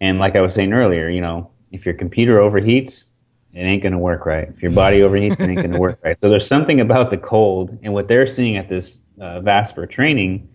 and 0.00 0.18
like 0.18 0.36
I 0.36 0.40
was 0.40 0.54
saying 0.54 0.72
earlier, 0.72 1.08
you 1.08 1.20
know, 1.20 1.50
if 1.70 1.84
your 1.84 1.94
computer 1.94 2.38
overheats, 2.38 3.08
it 3.52 3.60
ain't 3.60 3.82
going 3.82 3.92
to 3.92 3.98
work 3.98 4.26
right. 4.26 4.48
If 4.48 4.62
your 4.62 4.72
body 4.72 5.00
overheats, 5.00 5.40
it 5.40 5.48
ain't 5.48 5.56
going 5.56 5.72
to 5.72 5.78
work 5.78 5.98
right. 6.02 6.18
So 6.18 6.30
there's 6.30 6.46
something 6.46 6.80
about 6.80 7.10
the 7.10 7.18
cold 7.18 7.76
and 7.82 7.92
what 7.92 8.08
they're 8.08 8.26
seeing 8.26 8.56
at 8.56 8.68
this 8.68 9.02
uh, 9.20 9.40
VASPER 9.40 9.86
training. 9.86 10.48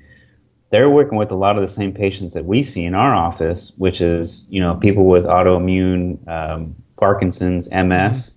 They're 0.72 0.89
working 0.89 1.18
with 1.18 1.32
a 1.32 1.36
lot 1.36 1.58
of 1.58 1.62
the 1.62 1.68
same 1.68 1.93
patients 1.93 2.34
that 2.34 2.46
we 2.46 2.64
see 2.64 2.86
in 2.86 2.96
our 2.96 3.14
office, 3.14 3.72
which 3.78 4.02
is 4.02 4.46
you 4.50 4.62
know 4.62 4.76
people 4.76 5.06
with 5.06 5.26
autoimmune, 5.26 6.26
um, 6.28 6.76
Parkinson's, 6.98 7.70
MS, 7.70 8.34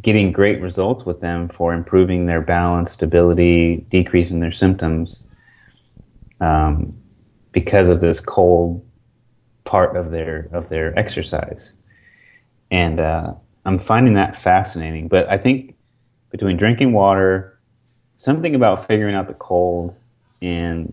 getting 0.00 0.30
great 0.30 0.60
results 0.60 1.04
with 1.04 1.20
them 1.20 1.48
for 1.48 1.74
improving 1.74 2.26
their 2.26 2.40
balance, 2.40 2.92
stability, 2.92 3.84
decreasing 3.88 4.40
their 4.40 4.52
symptoms, 4.52 5.24
um, 6.40 6.96
because 7.52 7.88
of 7.88 8.00
this 8.00 8.20
cold 8.20 8.86
part 9.64 9.96
of 9.96 10.10
their 10.10 10.48
of 10.52 10.68
their 10.68 10.96
exercise. 10.98 11.72
And 12.70 13.00
uh, 13.00 13.34
I'm 13.64 13.78
finding 13.78 14.14
that 14.14 14.38
fascinating. 14.38 15.08
But 15.08 15.28
I 15.28 15.38
think 15.38 15.74
between 16.30 16.56
drinking 16.56 16.92
water, 16.92 17.58
something 18.16 18.54
about 18.54 18.86
figuring 18.86 19.14
out 19.14 19.28
the 19.28 19.34
cold, 19.34 19.94
and 20.42 20.92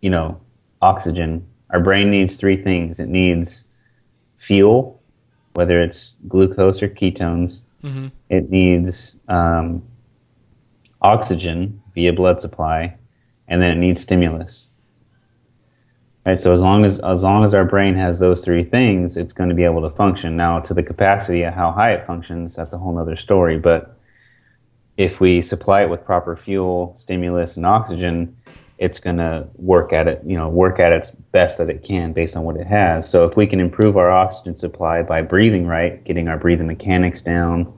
you 0.00 0.10
know, 0.10 0.40
oxygen. 0.82 1.46
Our 1.70 1.80
brain 1.80 2.10
needs 2.10 2.36
three 2.36 2.62
things. 2.62 3.00
It 3.00 3.08
needs 3.08 3.64
fuel, 4.38 5.00
whether 5.54 5.82
it's 5.82 6.14
glucose 6.28 6.82
or 6.82 6.88
ketones. 6.88 7.62
Mm-hmm. 7.82 8.08
It 8.28 8.50
needs 8.50 9.16
um, 9.28 9.82
oxygen 11.00 11.82
via 11.94 12.12
blood 12.12 12.40
supply, 12.40 12.96
and 13.48 13.62
then 13.62 13.70
it 13.70 13.76
needs 13.76 14.00
stimulus. 14.00 14.68
Right, 16.26 16.40
so 16.40 16.54
as 16.54 16.62
long 16.62 16.86
as 16.86 16.98
as 17.00 17.22
long 17.22 17.44
as 17.44 17.52
our 17.52 17.66
brain 17.66 17.94
has 17.96 18.18
those 18.18 18.42
three 18.42 18.64
things, 18.64 19.18
it's 19.18 19.34
going 19.34 19.50
to 19.50 19.54
be 19.54 19.64
able 19.64 19.82
to 19.82 19.94
function. 19.94 20.36
Now, 20.36 20.58
to 20.60 20.72
the 20.72 20.82
capacity 20.82 21.42
of 21.42 21.52
how 21.52 21.70
high 21.70 21.92
it 21.92 22.06
functions, 22.06 22.56
that's 22.56 22.72
a 22.72 22.78
whole 22.78 22.98
other 22.98 23.16
story. 23.16 23.58
But 23.58 23.94
if 24.96 25.20
we 25.20 25.42
supply 25.42 25.82
it 25.82 25.90
with 25.90 26.02
proper 26.04 26.34
fuel, 26.34 26.94
stimulus, 26.96 27.58
and 27.58 27.66
oxygen, 27.66 28.36
it's 28.78 29.00
going 29.00 29.18
to 29.18 29.46
work 29.56 29.92
at 29.92 30.08
it, 30.08 30.22
you 30.24 30.36
know, 30.36 30.48
work 30.48 30.80
at 30.80 30.92
its 30.92 31.10
best 31.10 31.58
that 31.58 31.68
it 31.68 31.82
can 31.82 32.12
based 32.14 32.36
on 32.36 32.44
what 32.44 32.56
it 32.56 32.66
has. 32.66 33.08
So 33.08 33.24
if 33.26 33.36
we 33.36 33.46
can 33.46 33.60
improve 33.60 33.96
our 33.98 34.10
oxygen 34.10 34.56
supply 34.56 35.02
by 35.02 35.20
breathing 35.20 35.66
right, 35.66 36.02
getting 36.04 36.28
our 36.28 36.38
breathing 36.38 36.66
mechanics 36.66 37.20
down, 37.20 37.72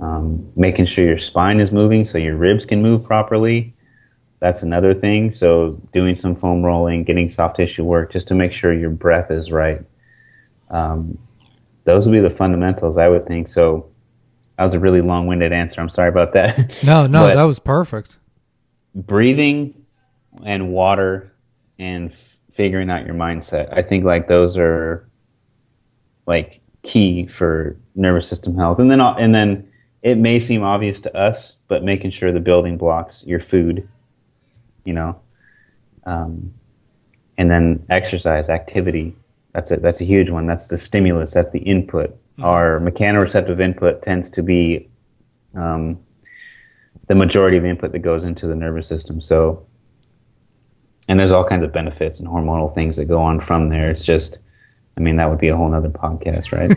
um, 0.00 0.50
making 0.54 0.86
sure 0.86 1.04
your 1.04 1.18
spine 1.18 1.60
is 1.60 1.72
moving 1.72 2.04
so 2.04 2.18
your 2.18 2.36
ribs 2.36 2.66
can 2.66 2.82
move 2.82 3.04
properly, 3.04 3.73
that's 4.40 4.62
another 4.62 4.94
thing. 4.94 5.30
So 5.30 5.80
doing 5.92 6.14
some 6.14 6.34
foam 6.34 6.62
rolling, 6.62 7.04
getting 7.04 7.28
soft 7.28 7.56
tissue 7.56 7.84
work, 7.84 8.12
just 8.12 8.28
to 8.28 8.34
make 8.34 8.52
sure 8.52 8.72
your 8.72 8.90
breath 8.90 9.30
is 9.30 9.50
right. 9.50 9.82
Um, 10.70 11.18
those 11.84 12.06
would 12.06 12.12
be 12.12 12.20
the 12.20 12.34
fundamentals, 12.34 12.98
I 12.98 13.08
would 13.08 13.26
think. 13.26 13.48
So 13.48 13.90
that 14.56 14.62
was 14.62 14.74
a 14.74 14.80
really 14.80 15.00
long-winded 15.00 15.52
answer. 15.52 15.80
I'm 15.80 15.88
sorry 15.88 16.08
about 16.08 16.32
that. 16.34 16.82
No, 16.84 17.06
no, 17.06 17.34
that 17.34 17.42
was 17.44 17.58
perfect. 17.58 18.18
Breathing 18.94 19.84
and 20.44 20.70
water 20.72 21.32
and 21.78 22.10
f- 22.10 22.36
figuring 22.50 22.90
out 22.90 23.06
your 23.06 23.14
mindset. 23.14 23.72
I 23.72 23.82
think 23.82 24.04
like 24.04 24.28
those 24.28 24.56
are 24.56 25.08
like 26.26 26.60
key 26.82 27.26
for 27.26 27.76
nervous 27.94 28.28
system 28.28 28.56
health. 28.56 28.78
And 28.78 28.90
then 28.90 29.00
and 29.00 29.34
then 29.34 29.68
it 30.02 30.18
may 30.18 30.38
seem 30.38 30.62
obvious 30.62 31.00
to 31.02 31.16
us, 31.16 31.56
but 31.66 31.82
making 31.82 32.10
sure 32.10 32.30
the 32.30 32.40
building 32.40 32.76
blocks, 32.76 33.24
your 33.26 33.40
food, 33.40 33.88
you 34.84 34.92
know. 34.92 35.20
Um, 36.06 36.54
and 37.36 37.50
then 37.50 37.84
exercise, 37.90 38.48
activity. 38.48 39.16
That's 39.52 39.70
a 39.70 39.76
that's 39.76 40.00
a 40.00 40.04
huge 40.04 40.30
one. 40.30 40.46
That's 40.46 40.68
the 40.68 40.76
stimulus. 40.76 41.32
That's 41.32 41.50
the 41.50 41.60
input. 41.60 42.10
Mm-hmm. 42.10 42.44
Our 42.44 42.80
mechanoreceptive 42.80 43.60
input 43.60 44.02
tends 44.02 44.30
to 44.30 44.42
be 44.42 44.88
um, 45.54 45.98
the 47.08 47.14
majority 47.14 47.56
of 47.56 47.64
input 47.64 47.92
that 47.92 48.00
goes 48.00 48.24
into 48.24 48.46
the 48.46 48.56
nervous 48.56 48.88
system. 48.88 49.20
So, 49.20 49.66
and 51.08 51.18
there's 51.18 51.32
all 51.32 51.44
kinds 51.44 51.64
of 51.64 51.72
benefits 51.72 52.20
and 52.20 52.28
hormonal 52.28 52.74
things 52.74 52.96
that 52.96 53.06
go 53.06 53.20
on 53.20 53.40
from 53.40 53.68
there. 53.68 53.90
It's 53.90 54.04
just 54.04 54.38
I 54.96 55.00
mean, 55.00 55.16
that 55.16 55.28
would 55.28 55.40
be 55.40 55.48
a 55.48 55.56
whole 55.56 55.68
nother 55.68 55.88
podcast, 55.88 56.52
right? 56.52 56.70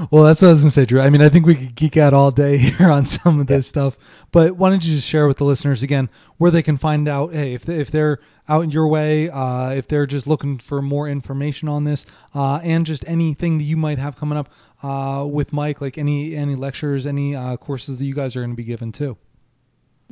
well, 0.10 0.24
that's 0.24 0.40
what 0.40 0.48
I 0.48 0.52
was 0.52 0.62
going 0.62 0.68
to 0.68 0.70
say, 0.70 0.86
Drew. 0.86 1.00
I 1.00 1.10
mean, 1.10 1.20
I 1.20 1.28
think 1.28 1.44
we 1.44 1.54
could 1.54 1.74
geek 1.74 1.98
out 1.98 2.14
all 2.14 2.30
day 2.30 2.56
here 2.70 2.90
on 2.90 3.04
some 3.04 3.38
of 3.38 3.48
this 3.48 3.66
yeah. 3.66 3.68
stuff, 3.68 3.98
but 4.32 4.56
why 4.56 4.70
don't 4.70 4.82
you 4.82 4.94
just 4.94 5.06
share 5.06 5.28
with 5.28 5.36
the 5.36 5.44
listeners 5.44 5.82
again 5.82 6.08
where 6.38 6.50
they 6.50 6.62
can 6.62 6.78
find 6.78 7.06
out, 7.06 7.34
hey, 7.34 7.52
if, 7.52 7.66
they, 7.66 7.78
if 7.78 7.90
they're 7.90 8.18
out 8.48 8.64
in 8.64 8.70
your 8.70 8.88
way, 8.88 9.28
uh, 9.28 9.68
if 9.70 9.86
they're 9.86 10.06
just 10.06 10.26
looking 10.26 10.56
for 10.56 10.80
more 10.80 11.06
information 11.06 11.68
on 11.68 11.84
this, 11.84 12.06
uh, 12.34 12.60
and 12.62 12.86
just 12.86 13.06
anything 13.06 13.58
that 13.58 13.64
you 13.64 13.76
might 13.76 13.98
have 13.98 14.16
coming 14.16 14.38
up 14.38 14.48
uh, 14.82 15.26
with 15.26 15.52
Mike, 15.52 15.82
like 15.82 15.98
any 15.98 16.34
any 16.34 16.54
lectures, 16.54 17.06
any 17.06 17.36
uh, 17.36 17.58
courses 17.58 17.98
that 17.98 18.06
you 18.06 18.14
guys 18.14 18.36
are 18.36 18.40
going 18.40 18.52
to 18.52 18.56
be 18.56 18.64
given 18.64 18.90
too. 18.90 19.18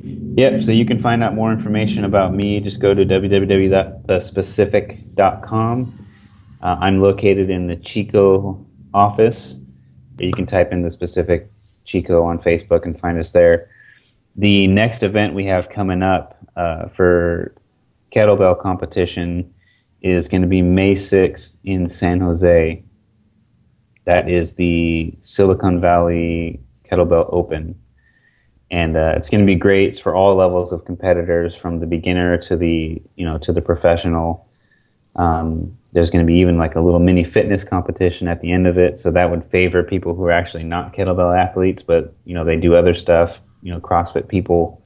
Yep. 0.01 0.63
So 0.63 0.71
you 0.71 0.85
can 0.85 0.99
find 0.99 1.23
out 1.23 1.35
more 1.35 1.51
information 1.51 2.05
about 2.05 2.33
me. 2.33 2.59
Just 2.59 2.79
go 2.79 2.95
to 2.95 3.05
www.thespecific.com 3.05 6.02
uh, 6.63 6.77
I'm 6.79 7.01
located 7.01 7.49
in 7.49 7.67
the 7.67 7.75
Chico 7.75 8.65
office. 8.93 9.57
You 10.19 10.31
can 10.31 10.45
type 10.45 10.71
in 10.71 10.81
the 10.81 10.89
specific 10.89 11.51
Chico 11.83 12.23
on 12.23 12.39
Facebook 12.39 12.85
and 12.85 12.97
find 12.97 13.19
us 13.19 13.33
there. 13.33 13.69
The 14.37 14.67
next 14.67 15.03
event 15.03 15.33
we 15.35 15.45
have 15.45 15.69
coming 15.69 16.01
up 16.01 16.37
uh, 16.55 16.87
for 16.87 17.53
kettlebell 18.11 18.59
competition 18.59 19.53
is 20.01 20.29
going 20.29 20.41
to 20.41 20.47
be 20.47 20.61
May 20.61 20.93
6th 20.93 21.57
in 21.65 21.89
San 21.89 22.21
Jose. 22.21 22.81
That 24.05 24.29
is 24.29 24.55
the 24.55 25.13
Silicon 25.21 25.81
Valley 25.81 26.61
Kettlebell 26.89 27.27
Open. 27.33 27.77
And 28.71 28.95
uh, 28.95 29.13
it's 29.17 29.29
going 29.29 29.41
to 29.41 29.45
be 29.45 29.55
great. 29.55 29.89
It's 29.89 29.99
for 29.99 30.15
all 30.15 30.33
levels 30.35 30.71
of 30.71 30.85
competitors, 30.85 31.55
from 31.55 31.79
the 31.79 31.85
beginner 31.85 32.37
to 32.39 32.55
the 32.55 33.01
you 33.15 33.25
know 33.25 33.37
to 33.39 33.51
the 33.51 33.61
professional. 33.61 34.47
Um, 35.15 35.77
there's 35.93 36.09
going 36.09 36.25
to 36.25 36.27
be 36.27 36.39
even 36.39 36.57
like 36.57 36.75
a 36.75 36.81
little 36.81 36.99
mini 36.99 37.23
fitness 37.23 37.63
competition 37.63 38.27
at 38.27 38.41
the 38.41 38.51
end 38.51 38.67
of 38.67 38.77
it, 38.77 38.99
so 38.99 39.11
that 39.11 39.29
would 39.29 39.45
favor 39.45 39.83
people 39.83 40.15
who 40.15 40.25
are 40.25 40.31
actually 40.31 40.63
not 40.63 40.93
kettlebell 40.93 41.37
athletes, 41.37 41.83
but 41.83 42.13
you 42.25 42.33
know 42.33 42.43
they 42.43 42.55
do 42.55 42.75
other 42.75 42.93
stuff. 42.93 43.39
You 43.61 43.71
know, 43.71 43.79
CrossFit 43.79 44.27
people. 44.27 44.83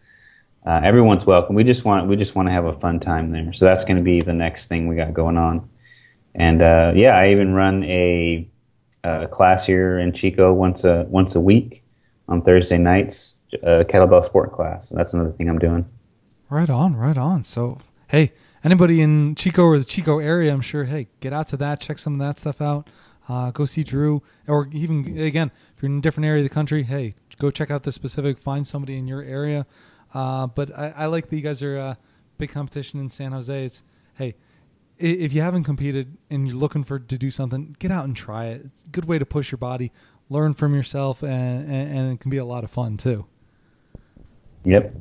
Uh, 0.66 0.82
everyone's 0.84 1.26
welcome. 1.26 1.56
We 1.56 1.64
just 1.64 1.86
want 1.86 2.08
we 2.08 2.18
just 2.18 2.36
want 2.36 2.50
to 2.50 2.52
have 2.52 2.66
a 2.66 2.78
fun 2.80 3.00
time 3.00 3.32
there. 3.32 3.54
So 3.54 3.66
that's 3.66 3.86
going 3.86 3.98
to 3.98 4.04
be 4.04 4.22
the 4.22 4.34
next 4.34 4.68
thing 4.68 4.88
we 4.88 4.96
got 4.96 5.14
going 5.14 5.38
on. 5.38 5.70
And 6.36 6.62
uh, 6.62 6.92
yeah, 6.94 7.18
I 7.18 7.32
even 7.32 7.54
run 7.54 7.84
a, 7.86 8.48
a, 9.04 9.28
class 9.28 9.66
here 9.66 9.98
in 9.98 10.14
Chico 10.14 10.54
once 10.54 10.84
a 10.84 11.06
once 11.08 11.36
a 11.36 11.40
week 11.40 11.84
on 12.28 12.42
Thursday 12.42 12.78
nights, 12.78 13.36
a 13.64 13.86
kettlebell 13.86 14.26
sport 14.26 14.52
class. 14.52 14.90
So 14.90 14.96
that's 14.96 15.14
another 15.14 15.32
thing 15.32 15.50
I'm 15.50 15.58
doing. 15.58 15.86
Right 16.50 16.70
on, 16.70 16.96
right 16.96 17.18
on. 17.18 17.44
So 17.44 17.80
hey, 18.10 18.34
anybody 18.64 19.02
in 19.02 19.36
Chico 19.36 19.64
or 19.64 19.78
the 19.80 19.86
Chico 19.86 20.20
area, 20.20 20.54
I'm 20.54 20.62
sure, 20.62 20.86
hey, 20.86 21.08
get 21.20 21.34
out 21.34 21.48
to 21.48 21.58
that, 21.58 21.80
check 21.80 22.00
some 22.00 22.14
of 22.14 22.20
that 22.20 22.40
stuff 22.40 22.62
out. 22.62 22.90
Uh, 23.30 23.52
go 23.52 23.66
see 23.66 23.84
Drew, 23.84 24.22
or 24.48 24.70
even 24.72 25.20
again, 25.20 25.52
if 25.76 25.84
you're 25.84 25.92
in 25.92 25.98
a 25.98 26.02
different 26.02 26.28
area 26.28 26.44
of 26.44 26.50
the 26.50 26.54
country, 26.54 26.84
hey, 26.84 27.14
go 27.40 27.52
check 27.52 27.70
out 27.70 27.84
the 27.84 27.92
specific. 27.92 28.38
Find 28.38 28.66
somebody 28.66 28.98
in 28.98 29.08
your 29.08 29.22
area. 29.22 29.66
Uh, 30.14 30.48
but 30.48 30.78
I, 30.78 30.94
I, 30.96 31.06
like 31.08 31.30
that 31.30 31.36
you 31.36 31.42
guys 31.42 31.62
are 31.62 31.78
a 31.78 31.82
uh, 31.82 31.96
big 32.38 32.52
competition 32.52 33.02
in 33.02 33.10
San 33.10 33.34
Jose. 33.34 33.66
It's 33.66 33.84
hey, 34.16 34.36
if 34.98 35.34
you 35.34 35.42
haven't 35.42 35.66
competed 35.66 36.16
and 36.30 36.48
you're 36.48 36.56
looking 36.56 36.84
for 36.84 37.00
to 37.00 37.18
do 37.18 37.30
something, 37.30 37.76
get 37.80 37.92
out 37.92 38.06
and 38.06 38.16
try 38.16 38.46
it. 38.46 38.62
It's 38.66 38.84
a 38.86 38.90
good 38.90 39.06
way 39.06 39.20
to 39.20 39.26
push 39.26 39.52
your 39.52 39.58
body, 39.58 39.92
learn 40.30 40.54
from 40.54 40.74
yourself, 40.74 41.22
and, 41.22 41.70
and, 41.70 41.98
and 41.98 42.14
it 42.14 42.20
can 42.22 42.32
be 42.32 42.38
a 42.38 42.46
lot 42.46 42.64
of 42.64 42.72
fun 42.72 42.96
too. 42.96 43.26
Yep. 44.64 44.94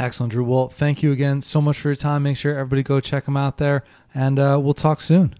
Excellent, 0.00 0.32
Drew. 0.32 0.44
Well, 0.44 0.70
thank 0.70 1.02
you 1.02 1.12
again 1.12 1.42
so 1.42 1.60
much 1.60 1.78
for 1.78 1.90
your 1.90 1.94
time. 1.94 2.22
Make 2.22 2.38
sure 2.38 2.54
everybody 2.54 2.82
go 2.82 3.00
check 3.00 3.28
him 3.28 3.36
out 3.36 3.58
there, 3.58 3.84
and 4.14 4.38
uh, 4.38 4.58
we'll 4.58 4.72
talk 4.72 5.02
soon. 5.02 5.34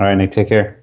All 0.00 0.06
right, 0.06 0.16
Nick. 0.16 0.32
Take 0.32 0.48
care. 0.48 0.82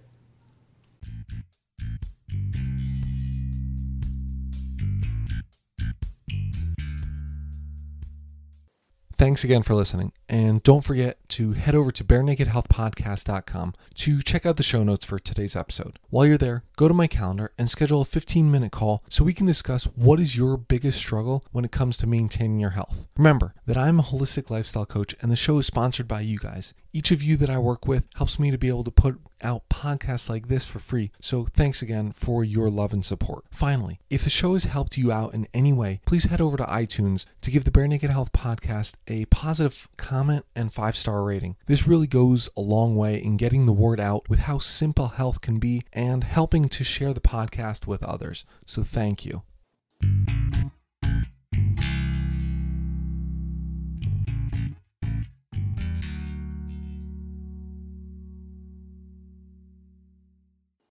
Thanks 9.18 9.44
again 9.44 9.62
for 9.62 9.74
listening. 9.74 10.14
And 10.30 10.62
don't 10.62 10.84
forget 10.84 11.18
to 11.30 11.54
head 11.54 11.74
over 11.74 11.92
to 11.92 12.04
barenakedhealthpodcast.com 12.04 13.74
to 13.96 14.22
check 14.22 14.46
out 14.46 14.58
the 14.58 14.64
show 14.64 14.84
notes 14.84 15.04
for 15.04 15.18
today's 15.18 15.56
episode. 15.56 15.98
While 16.12 16.28
you're 16.28 16.38
there, 16.38 16.64
go 16.78 16.88
to 16.88 16.94
my 16.94 17.08
calendar 17.08 17.52
and 17.58 17.68
schedule 17.68 18.02
a 18.02 18.06
15 18.06 18.52
minute 18.52 18.72
call 18.72 19.04
so 19.10 19.24
we 19.24 19.34
can 19.34 19.48
discuss 19.48 19.86
what 19.86 20.20
is 20.20 20.38
your 20.38 20.56
biggest 20.56 21.00
struggle 21.00 21.44
when 21.52 21.66
it 21.66 21.72
comes 21.72 21.98
to 21.98 22.08
maintaining 22.08 22.60
your 22.60 22.70
health. 22.72 23.08
Remember 23.18 23.56
that 23.66 23.78
I'm 23.78 24.00
a 24.00 24.04
holistic 24.04 24.52
lifestyle 24.52 24.86
coach 24.86 25.16
and 25.20 25.32
the 25.32 25.36
show 25.36 25.58
is 25.58 25.66
sponsored 25.66 26.08
by 26.08 26.22
you 26.22 26.38
guys. 26.38 26.76
Each 26.94 27.12
of 27.12 27.22
you 27.22 27.38
that 27.38 27.50
I 27.50 27.58
work 27.60 27.88
with 27.88 28.04
helps 28.16 28.40
me 28.40 28.50
to 28.52 28.58
be 28.58 28.68
able 28.68 28.84
to 28.84 28.92
put 28.92 29.20
out 29.44 29.70
podcasts 29.70 30.30
like 30.30 30.48
this 30.48 30.66
for 30.66 30.80
free. 30.80 31.12
So 31.22 31.46
thanks 31.46 31.82
again 31.82 32.12
for 32.12 32.44
your 32.44 32.70
love 32.70 32.94
and 32.94 33.06
support. 33.06 33.46
Finally, 33.52 34.00
if 34.10 34.24
the 34.24 34.30
show 34.30 34.54
has 34.54 34.64
helped 34.66 34.98
you 34.98 35.12
out 35.12 35.34
in 35.34 35.48
any 35.54 35.72
way, 35.72 36.02
please 36.06 36.26
head 36.26 36.42
over 36.42 36.58
to 36.58 36.64
iTunes 36.64 37.26
to 37.42 37.52
give 37.52 37.64
the 37.64 37.72
Bare 37.72 37.88
Naked 37.88 38.10
Health 38.10 38.32
podcast 38.32 38.96
a 39.08 39.26
positive 39.26 39.88
comment 40.20 40.45
and 40.53 40.74
five 40.74 40.97
star 40.97 41.24
rating. 41.24 41.55
This 41.65 41.88
really 41.88 42.07
goes 42.07 42.49
a 42.57 42.61
long 42.61 42.97
way 42.97 43.24
in 43.24 43.38
getting 43.38 43.65
the 43.65 43.72
word 43.72 44.01
out 44.01 44.28
with 44.28 44.39
how 44.39 44.59
simple 44.59 45.07
health 45.07 45.39
can 45.39 45.59
be 45.59 45.84
and 45.93 46.26
helping 46.26 46.67
to 46.67 46.84
share 46.84 47.13
the 47.13 47.22
podcast 47.22 47.88
with 47.88 48.03
others. 48.03 48.43
So 48.65 48.84
thank 48.84 49.26
you. 49.26 49.43